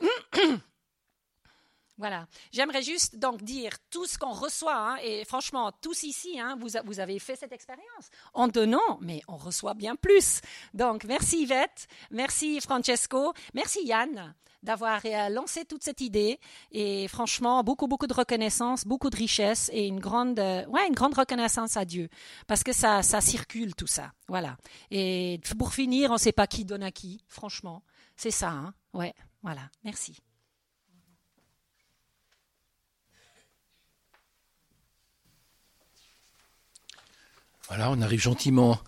Voilà. 1.98 2.26
J'aimerais 2.50 2.82
juste 2.82 3.16
donc 3.16 3.42
dire 3.42 3.74
tout 3.90 4.06
ce 4.06 4.18
qu'on 4.18 4.32
reçoit, 4.32 4.74
hein, 4.74 4.96
et 5.04 5.24
franchement, 5.24 5.70
tous 5.80 6.02
ici, 6.02 6.40
hein, 6.40 6.56
vous, 6.58 6.70
vous, 6.84 6.98
avez 6.98 7.18
fait 7.20 7.36
cette 7.36 7.52
expérience 7.52 8.10
en 8.32 8.48
donnant, 8.48 8.98
mais 9.00 9.20
on 9.28 9.36
reçoit 9.36 9.74
bien 9.74 9.94
plus. 9.94 10.40
Donc, 10.74 11.04
merci 11.04 11.42
Yvette, 11.42 11.86
merci 12.10 12.60
Francesco, 12.60 13.34
merci 13.54 13.84
Yann 13.84 14.34
d'avoir 14.62 15.00
euh, 15.04 15.28
lancé 15.28 15.64
toute 15.64 15.82
cette 15.82 16.00
idée, 16.00 16.38
et 16.70 17.08
franchement, 17.08 17.62
beaucoup, 17.64 17.88
beaucoup 17.88 18.06
de 18.06 18.14
reconnaissance, 18.14 18.84
beaucoup 18.84 19.10
de 19.10 19.16
richesse, 19.16 19.70
et 19.72 19.86
une 19.86 20.00
grande, 20.00 20.38
euh, 20.38 20.64
ouais, 20.66 20.86
une 20.88 20.94
grande 20.94 21.14
reconnaissance 21.14 21.76
à 21.76 21.84
Dieu, 21.84 22.08
parce 22.46 22.62
que 22.62 22.72
ça, 22.72 23.02
ça 23.02 23.20
circule 23.20 23.74
tout 23.74 23.86
ça. 23.86 24.12
Voilà. 24.28 24.56
Et 24.90 25.40
pour 25.58 25.74
finir, 25.74 26.10
on 26.10 26.14
ne 26.14 26.18
sait 26.18 26.32
pas 26.32 26.46
qui 26.46 26.64
donne 26.64 26.82
à 26.82 26.92
qui, 26.92 27.24
franchement. 27.28 27.82
C'est 28.16 28.30
ça, 28.30 28.50
hein. 28.50 28.74
Ouais, 28.92 29.14
voilà. 29.42 29.62
Merci. 29.84 30.16
Voilà, 37.68 37.90
on 37.90 38.02
arrive 38.02 38.20
gentiment 38.20 38.78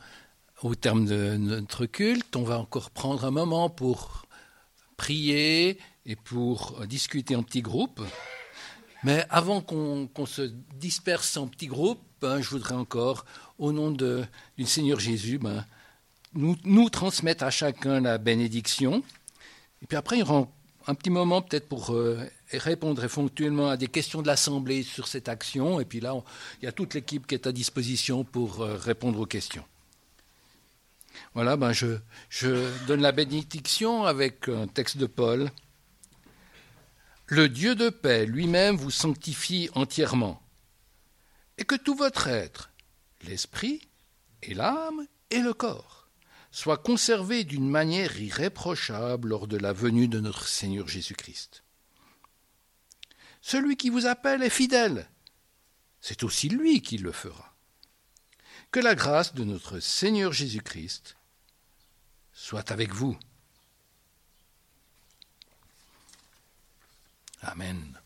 au 0.63 0.75
terme 0.75 1.07
de 1.07 1.37
notre 1.37 1.87
culte. 1.87 2.37
On 2.37 2.43
va 2.43 2.59
encore 2.59 2.91
prendre 2.91 3.25
un 3.25 3.31
moment 3.31 3.71
pour 3.71 4.24
prier 4.97 5.79
et 6.07 6.17
pour 6.17 6.85
discuter 6.87 7.37
en 7.37 7.43
petits 7.43 7.63
groupes. 7.63 8.01
Mais 9.05 9.27
avant 9.29 9.61
qu'on 9.61 10.27
se 10.27 10.51
disperse 10.77 11.37
en 11.37 11.47
petits 11.47 11.67
groupes, 11.67 12.01
ben, 12.23 12.41
je 12.41 12.49
voudrais 12.49 12.75
encore, 12.75 13.27
au 13.59 13.71
nom 13.71 13.91
de, 13.91 14.25
du 14.57 14.65
Seigneur 14.65 14.99
Jésus, 14.99 15.39
ben, 15.39 15.67
nous, 16.35 16.89
transmettre 16.89 17.45
à 17.45 17.51
chacun 17.51 18.01
la 18.01 18.17
bénédiction. 18.17 19.03
Et 19.83 19.87
puis 19.87 19.97
après, 19.97 20.17
il 20.17 20.21
y 20.21 20.23
aura 20.23 20.49
un 20.87 20.95
petit 20.95 21.11
moment 21.11 21.43
peut-être 21.43 21.69
pour 21.69 21.93
euh, 21.93 22.19
répondre 22.51 23.05
éventuellement 23.05 23.69
à 23.69 23.77
des 23.77 23.89
questions 23.89 24.23
de 24.23 24.27
l'Assemblée 24.27 24.83
sur 24.83 25.07
cette 25.07 25.29
action. 25.29 25.81
Et 25.81 25.85
puis 25.85 26.01
là, 26.01 26.15
il 26.61 26.65
y 26.65 26.69
a 26.69 26.73
toute 26.73 26.95
l'équipe 26.95 27.27
qui 27.27 27.35
est 27.35 27.47
à 27.47 27.53
disposition 27.53 28.25
pour 28.25 28.63
euh, 28.63 28.77
répondre 28.77 29.21
aux 29.21 29.27
questions. 29.27 29.65
Voilà, 31.35 31.57
ben 31.57 31.73
je, 31.73 31.99
je 32.29 32.87
donne 32.87 33.03
la 33.03 33.13
bénédiction 33.13 34.05
avec 34.05 34.49
un 34.49 34.67
texte 34.67 34.97
de 34.97 35.07
Paul. 35.07 35.51
Le 37.27 37.49
Dieu 37.49 37.75
de 37.75 37.89
paix 37.89 38.27
lui-même 38.27 38.77
vous 38.77 38.91
sanctifie 38.91 39.71
entièrement, 39.75 40.43
et 41.59 41.65
que 41.65 41.75
tout 41.75 41.95
votre 41.95 42.29
être, 42.29 42.71
l'esprit 43.23 43.81
et 44.43 44.55
l'âme 44.55 45.07
et 45.31 45.41
le 45.41 45.55
corps, 45.55 46.09
soit 46.51 46.79
conservé 46.79 47.45
d'une 47.45 47.69
manière 47.69 48.21
irréprochable 48.21 49.29
lors 49.29 49.47
de 49.47 49.57
la 49.57 49.73
venue 49.73 50.07
de 50.07 50.21
notre 50.21 50.47
Seigneur 50.47 50.87
Jésus-Christ. 50.87 51.65
Celui 53.41 53.77
qui 53.77 53.91
vous 53.91 54.07
appelle 54.07 54.43
est 54.43 54.51
fidèle. 54.51 55.09
C'est 56.01 56.23
aussi 56.23 56.49
lui 56.49 56.83
qui 56.83 56.99
le 56.99 57.13
fera. 57.13 57.54
Que 58.75 58.81
la 58.81 58.97
grâce 58.97 59.35
de 59.35 59.45
notre 59.45 59.79
Seigneur 59.79 60.33
Jésus-Christ 60.33 61.17
soit 62.33 62.73
avec 62.73 62.93
vous. 62.93 63.17
Amen. 67.43 68.01